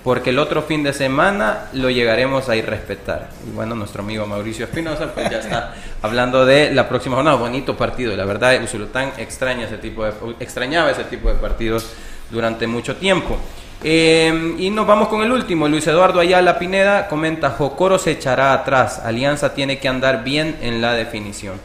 porque 0.04 0.30
el 0.30 0.38
otro 0.38 0.62
fin 0.62 0.82
de 0.82 0.92
semana 0.92 1.70
lo 1.72 1.88
llegaremos 1.88 2.50
a 2.50 2.56
ir 2.56 2.66
respetar. 2.66 3.30
Y 3.48 3.50
bueno, 3.52 3.74
nuestro 3.74 4.02
amigo 4.02 4.26
Mauricio 4.26 4.66
Espinosa 4.66 5.10
pues 5.14 5.30
ya 5.30 5.38
está 5.38 5.74
hablando 6.02 6.44
de 6.44 6.72
la 6.72 6.86
próxima 6.86 7.16
jornada, 7.16 7.38
bonito 7.38 7.74
partido, 7.74 8.14
la 8.14 8.26
verdad 8.26 8.62
Usulután 8.62 9.12
extraña 9.16 9.64
ese 9.64 9.78
tipo 9.78 10.04
de, 10.04 10.12
extrañaba 10.40 10.90
ese 10.90 11.04
tipo 11.04 11.30
de 11.30 11.36
partidos 11.36 11.90
durante 12.30 12.66
mucho 12.66 12.96
tiempo. 12.96 13.38
Eh, 13.82 14.54
y 14.58 14.68
nos 14.68 14.86
vamos 14.86 15.08
con 15.08 15.22
el 15.22 15.32
último, 15.32 15.68
Luis 15.68 15.86
Eduardo 15.86 16.20
Ayala 16.20 16.58
Pineda 16.58 17.08
comenta, 17.08 17.50
Jocoro 17.50 17.98
se 17.98 18.12
echará 18.12 18.52
atrás, 18.52 19.00
Alianza 19.04 19.54
tiene 19.54 19.78
que 19.78 19.88
andar 19.88 20.22
bien 20.22 20.56
en 20.60 20.82
la 20.82 20.92
definición. 20.92 21.58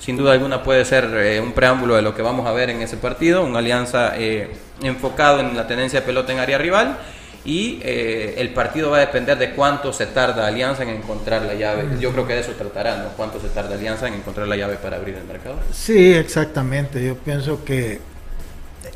Sin 0.00 0.16
duda 0.16 0.32
alguna 0.32 0.64
puede 0.64 0.84
ser 0.84 1.04
eh, 1.14 1.40
un 1.40 1.52
preámbulo 1.52 1.94
de 1.94 2.02
lo 2.02 2.14
que 2.14 2.22
vamos 2.22 2.46
a 2.46 2.52
ver 2.52 2.70
en 2.70 2.82
ese 2.82 2.96
partido, 2.96 3.44
una 3.44 3.60
alianza 3.60 4.12
eh, 4.16 4.50
enfocado 4.82 5.38
en 5.40 5.56
la 5.56 5.68
tenencia 5.68 6.00
de 6.00 6.06
pelota 6.06 6.32
en 6.32 6.40
área 6.40 6.58
rival 6.58 6.98
y 7.46 7.78
eh, 7.82 8.34
el 8.38 8.50
partido 8.50 8.90
va 8.90 8.96
a 8.96 9.00
depender 9.00 9.38
de 9.38 9.52
cuánto 9.52 9.92
se 9.92 10.06
tarda 10.06 10.48
Alianza 10.48 10.82
en 10.82 10.90
encontrar 10.90 11.42
la 11.42 11.54
llave. 11.54 11.86
Yo 12.00 12.10
creo 12.10 12.26
que 12.26 12.34
de 12.34 12.40
eso 12.40 12.52
tratará, 12.52 12.96
¿no? 12.96 13.10
Cuánto 13.16 13.40
se 13.40 13.48
tarda 13.48 13.76
Alianza 13.76 14.08
en 14.08 14.14
encontrar 14.14 14.48
la 14.48 14.56
llave 14.56 14.74
para 14.76 14.96
abrir 14.96 15.14
el 15.14 15.24
mercado. 15.24 15.56
Sí, 15.72 16.12
exactamente. 16.12 17.02
Yo 17.04 17.14
pienso 17.14 17.64
que 17.64 18.00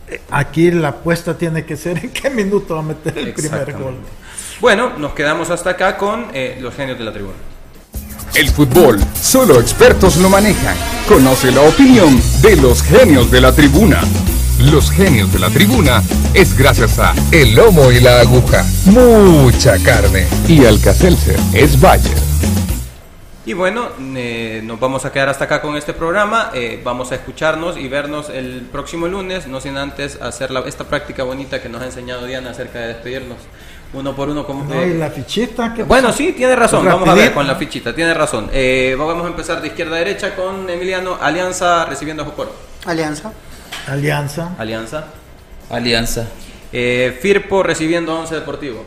eh, 0.09 0.20
aquí 0.30 0.72
la 0.72 0.88
apuesta 0.88 1.38
tiene 1.38 1.64
que 1.64 1.76
ser 1.76 1.98
en 2.05 2.11
qué 2.11 2.28
minuto 2.28 2.74
va 2.74 2.80
a 2.80 2.84
meter 2.84 3.16
el 3.16 3.32
primer 3.32 3.72
gol. 3.72 3.94
Bueno, 4.61 4.98
nos 4.98 5.14
quedamos 5.14 5.48
hasta 5.51 5.70
acá 5.70 5.96
con 5.96 6.26
eh, 6.34 6.59
los 6.61 6.74
genios 6.74 6.98
de 6.98 7.05
la 7.05 7.12
tribuna. 7.12 7.36
El 8.34 8.48
fútbol, 8.48 8.98
solo 9.14 9.61
expertos 9.61 10.16
lo 10.16 10.28
manejan. 10.28 10.76
Conoce 11.09 11.53
la 11.53 11.62
opinión 11.62 12.20
de 12.42 12.57
los 12.57 12.82
genios 12.82 13.30
de 13.30 13.40
la 13.40 13.53
tribuna. 13.53 14.03
Los 14.61 14.90
genios 14.90 15.32
de 15.32 15.38
la 15.38 15.48
tribuna 15.48 16.02
es 16.34 16.56
gracias 16.56 16.98
a 16.98 17.14
El 17.32 17.54
Lomo 17.54 17.90
y 17.90 17.98
la 17.98 18.20
Aguja. 18.20 18.62
Mucha 18.84 19.82
carne. 19.82 20.26
Y 20.48 20.66
Alcacelser 20.66 21.40
es 21.54 21.80
Bayer. 21.80 22.18
Y 23.46 23.54
bueno, 23.54 23.88
eh, 24.14 24.61
nos 24.62 24.78
vamos 24.78 25.06
a 25.06 25.12
quedar 25.12 25.30
hasta 25.30 25.46
acá 25.46 25.62
con 25.62 25.78
este 25.78 25.94
programa. 25.94 26.50
Eh, 26.52 26.78
vamos 26.84 27.11
a 27.11 27.14
escucharnos 27.14 27.78
y 27.78 27.88
vernos 27.88 28.28
el 28.28 28.68
próximo 28.70 29.08
lunes, 29.08 29.46
no 29.46 29.62
sin 29.62 29.78
antes 29.78 30.20
hacer 30.20 30.50
esta 30.66 30.84
práctica 30.84 31.24
bonita 31.24 31.62
que 31.62 31.70
nos 31.70 31.80
ha 31.80 31.86
enseñado 31.86 32.26
Diana 32.26 32.50
acerca 32.50 32.80
de 32.80 32.88
despedirnos 32.88 33.38
uno 33.94 34.14
por 34.14 34.28
uno. 34.28 34.46
Como, 34.46 34.74
la 34.74 35.11
fichita? 35.11 35.74
bueno, 35.88 36.12
sí, 36.12 36.34
tiene 36.36 36.54
razón. 36.54 36.84
Vamos 36.84 37.08
a 37.08 37.14
ver 37.14 37.32
con 37.32 37.46
la 37.46 37.54
fichita, 37.54 37.94
tiene 37.94 38.12
razón. 38.12 38.50
Eh, 38.52 38.94
vamos 38.98 39.24
a 39.24 39.28
empezar 39.28 39.62
de 39.62 39.68
izquierda 39.68 39.96
a 39.96 40.00
derecha 40.00 40.36
con 40.36 40.68
Emiliano. 40.68 41.16
Alianza 41.18 41.86
recibiendo 41.86 42.24
a 42.24 42.26
Jocoro. 42.26 42.52
Alianza. 42.84 43.32
Alianza. 43.91 44.55
Alianza. 44.57 45.05
Alianza. 45.68 46.26
Eh, 46.72 47.18
Firpo 47.20 47.64
recibiendo 47.64 48.12
a 48.12 48.20
Once 48.20 48.34
Deportivo. 48.36 48.86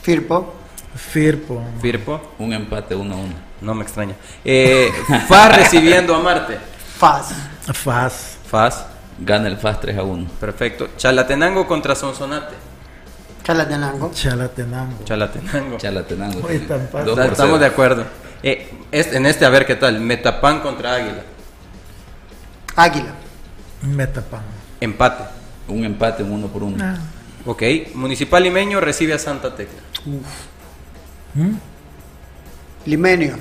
Firpo. 0.00 0.54
Firpo. 0.96 1.62
Firpo. 1.82 2.34
Un 2.38 2.54
empate 2.54 2.94
1 2.94 3.14
1. 3.14 3.34
No 3.60 3.74
me 3.74 3.82
extraña. 3.82 4.14
Eh, 4.42 4.90
FAS 5.28 5.56
recibiendo 5.56 6.14
a 6.14 6.20
Marte. 6.20 6.56
FAS. 6.96 7.34
FAS. 7.74 8.38
FAS. 8.46 8.86
Gana 9.18 9.48
el 9.48 9.58
FAS 9.58 9.80
3 9.80 9.98
a 9.98 10.02
1. 10.04 10.26
Perfecto. 10.40 10.88
Chalatenango 10.96 11.66
contra 11.66 11.94
Sonsonate. 11.94 12.54
Chalatenango. 13.44 14.10
Chalatenango. 14.14 15.04
Chalatenango. 15.04 15.76
Chalatenango. 15.76 16.48
Estamos 16.48 17.60
de 17.60 17.66
acuerdo. 17.66 18.04
Eh, 18.42 18.70
en 18.90 19.26
este, 19.26 19.44
a 19.44 19.50
ver 19.50 19.66
qué 19.66 19.76
tal. 19.76 20.00
Metapan 20.00 20.60
contra 20.60 20.94
Águila. 20.94 21.22
Águila. 22.76 23.19
Metapan. 23.82 24.42
Empate. 24.80 25.24
Un 25.68 25.84
empate, 25.84 26.22
uno 26.22 26.48
por 26.48 26.62
uno. 26.62 26.76
Ah. 26.80 26.98
Ok. 27.46 27.62
Municipal 27.94 28.42
Limeño 28.42 28.80
recibe 28.80 29.14
a 29.14 29.18
Santa 29.18 29.54
Tecla. 29.54 29.80
¿Mm? 31.34 31.54
Limeño. 32.86 33.36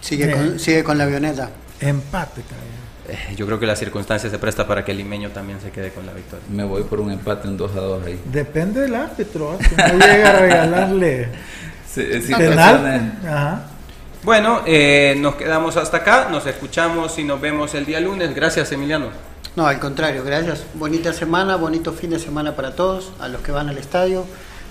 Sigue, 0.00 0.32
con, 0.32 0.58
sigue 0.58 0.82
con 0.82 0.98
la 0.98 1.04
avioneta. 1.04 1.50
Empate, 1.80 2.42
eh, 3.08 3.34
yo 3.34 3.46
creo 3.46 3.58
que 3.58 3.66
la 3.66 3.74
circunstancia 3.74 4.30
se 4.30 4.38
presta 4.38 4.66
para 4.66 4.84
que 4.84 4.92
el 4.92 4.98
limeño 4.98 5.30
también 5.30 5.60
se 5.60 5.70
quede 5.70 5.90
con 5.90 6.06
la 6.06 6.12
victoria. 6.12 6.44
Me 6.48 6.64
voy 6.64 6.84
por 6.84 7.00
un 7.00 7.10
empate 7.10 7.48
en 7.48 7.56
2 7.56 7.72
a 7.72 7.80
2 7.80 8.06
ahí. 8.06 8.20
Depende 8.26 8.80
del 8.80 8.94
árbitro, 8.94 9.54
¿eh? 9.54 9.92
no 9.94 10.06
llega 10.06 10.30
a 10.30 10.38
regalarle 10.38 11.28
penal. 12.36 13.64
Bueno, 14.22 14.60
eh, 14.66 15.16
nos 15.18 15.34
quedamos 15.34 15.76
hasta 15.76 15.98
acá, 15.98 16.28
nos 16.30 16.46
escuchamos 16.46 17.18
y 17.18 17.24
nos 17.24 17.40
vemos 17.40 17.74
el 17.74 17.86
día 17.86 18.00
lunes. 18.00 18.34
Gracias, 18.34 18.70
Emiliano. 18.70 19.08
No, 19.56 19.66
al 19.66 19.80
contrario, 19.80 20.22
gracias. 20.24 20.64
Bonita 20.74 21.12
semana, 21.12 21.56
bonito 21.56 21.92
fin 21.92 22.10
de 22.10 22.20
semana 22.20 22.54
para 22.54 22.76
todos, 22.76 23.12
a 23.18 23.28
los 23.28 23.40
que 23.42 23.50
van 23.50 23.68
al 23.68 23.78
estadio, 23.78 24.24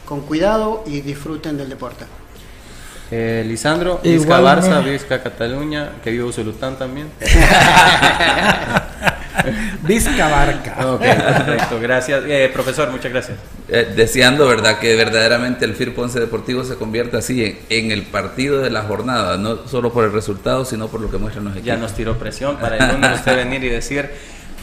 con 0.06 0.22
cuidado 0.22 0.84
y 0.88 1.02
disfruten 1.02 1.58
del 1.58 1.68
deporte. 1.70 2.06
Eh, 3.12 3.44
Lisandro, 3.46 4.00
Vizca 4.04 4.40
Barça, 4.40 4.84
Vizca 4.84 5.22
Cataluña, 5.22 5.94
que 6.04 6.12
vivo 6.12 6.32
Zulután 6.32 6.78
también. 6.78 7.10
Vizca 9.84 10.30
Barca. 10.30 10.88
Ok, 10.94 11.02
perfecto, 11.02 11.80
gracias. 11.82 12.24
Eh, 12.28 12.50
profesor, 12.54 12.90
muchas 12.92 13.12
gracias. 13.12 13.38
Eh, 13.68 13.92
deseando, 13.96 14.48
¿verdad?, 14.48 14.80
que 14.80 14.96
verdaderamente 14.96 15.66
el 15.66 15.76
FIR 15.76 15.94
Ponce 15.96 16.20
Deportivo 16.20 16.64
se 16.64 16.76
convierta 16.76 17.18
así 17.18 17.44
en, 17.44 17.60
en, 17.70 17.92
el 17.92 18.04
partido 18.04 18.62
de 18.62 18.70
la 18.70 18.84
jornada, 18.84 19.38
no 19.38 19.68
solo 19.68 19.92
por 19.92 20.06
el 20.06 20.14
resultado, 20.14 20.64
sino 20.64 20.88
por 20.88 21.02
lo 21.02 21.10
que 21.12 21.18
muestran 21.18 21.46
los 21.46 21.54
equipos. 21.54 21.68
Ya 21.68 21.78
nos 21.78 21.94
tiró 21.94 22.18
presión 22.18 22.58
para 22.58 22.78
el 22.78 22.94
lunes 22.94 23.20
usted 23.20 23.36
venir 23.36 23.64
y 23.64 23.70
decir 23.70 24.10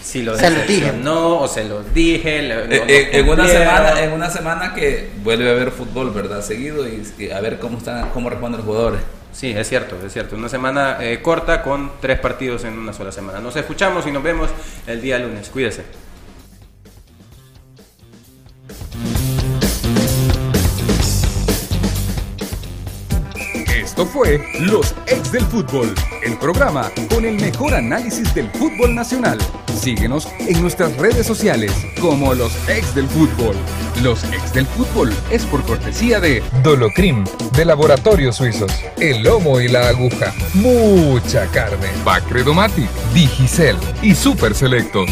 si 0.03 0.23
lo 0.23 0.37
se 0.37 0.51
dije. 0.67 0.93
no 0.93 1.41
o 1.41 1.49
se 1.49 1.65
lo 1.65 1.83
dije. 1.83 2.49
Eh, 2.49 2.83
eh, 2.89 3.09
en, 3.13 3.29
una 3.29 3.49
semana, 3.49 4.03
en 4.03 4.13
una 4.13 4.31
semana 4.31 4.75
que 4.75 5.11
vuelve 5.23 5.49
a 5.49 5.53
haber 5.53 5.71
fútbol, 5.71 6.11
¿verdad? 6.11 6.43
Seguido 6.43 6.87
y, 6.87 7.31
a 7.31 7.41
ver 7.41 7.59
cómo, 7.59 7.79
están, 7.79 8.11
cómo 8.11 8.31
responden 8.31 8.59
los 8.59 8.67
jugadores. 8.67 9.01
Sí, 9.33 9.51
es 9.51 9.69
cierto, 9.69 9.97
es 10.05 10.13
cierto. 10.13 10.37
Una 10.37 10.49
semana 10.49 10.99
eh, 11.01 11.21
corta 11.21 11.63
con 11.63 11.93
tres 12.01 12.19
partidos 12.19 12.65
en 12.65 12.79
una 12.79 12.93
sola 12.93 13.13
semana. 13.13 13.41
Nos 13.41 13.57
escuchamos 13.57 14.07
y 14.07 14.11
nos 14.11 14.23
vemos 14.23 14.49
el 14.87 15.03
día 15.03 15.19
lunes. 15.19 15.49
Cuídese. 15.51 16.06
Esto 23.97 24.11
fue 24.11 24.47
Los 24.61 24.95
Ex 25.07 25.33
del 25.33 25.47
Fútbol, 25.47 25.95
el 26.23 26.37
programa 26.37 26.93
con 27.09 27.25
el 27.25 27.41
mejor 27.41 27.73
análisis 27.73 28.35
del 28.35 28.51
fútbol 28.51 28.95
nacional. 28.95 29.39
Síguenos 29.75 30.29
en 30.39 30.61
nuestras 30.61 30.95
redes 30.99 31.27
sociales 31.27 31.73
como 31.99 32.35
los 32.35 32.53
ex 32.69 32.95
del 32.95 33.09
fútbol. 33.09 33.57
Los 34.03 34.23
ex 34.25 34.53
del 34.53 34.67
fútbol 34.67 35.15
es 35.31 35.47
por 35.47 35.63
cortesía 35.63 36.21
de 36.21 36.43
Dolocrim, 36.63 37.25
de 37.57 37.65
Laboratorios 37.65 38.37
Suizos, 38.37 38.71
el 39.01 39.23
lomo 39.23 39.61
y 39.63 39.69
la 39.69 39.89
aguja, 39.89 40.35
mucha 40.53 41.47
carne, 41.47 41.89
Bacredomatic, 42.05 42.91
Digicel 43.15 43.79
y 44.03 44.15
Super 44.15 44.55
Selectos. 44.55 45.09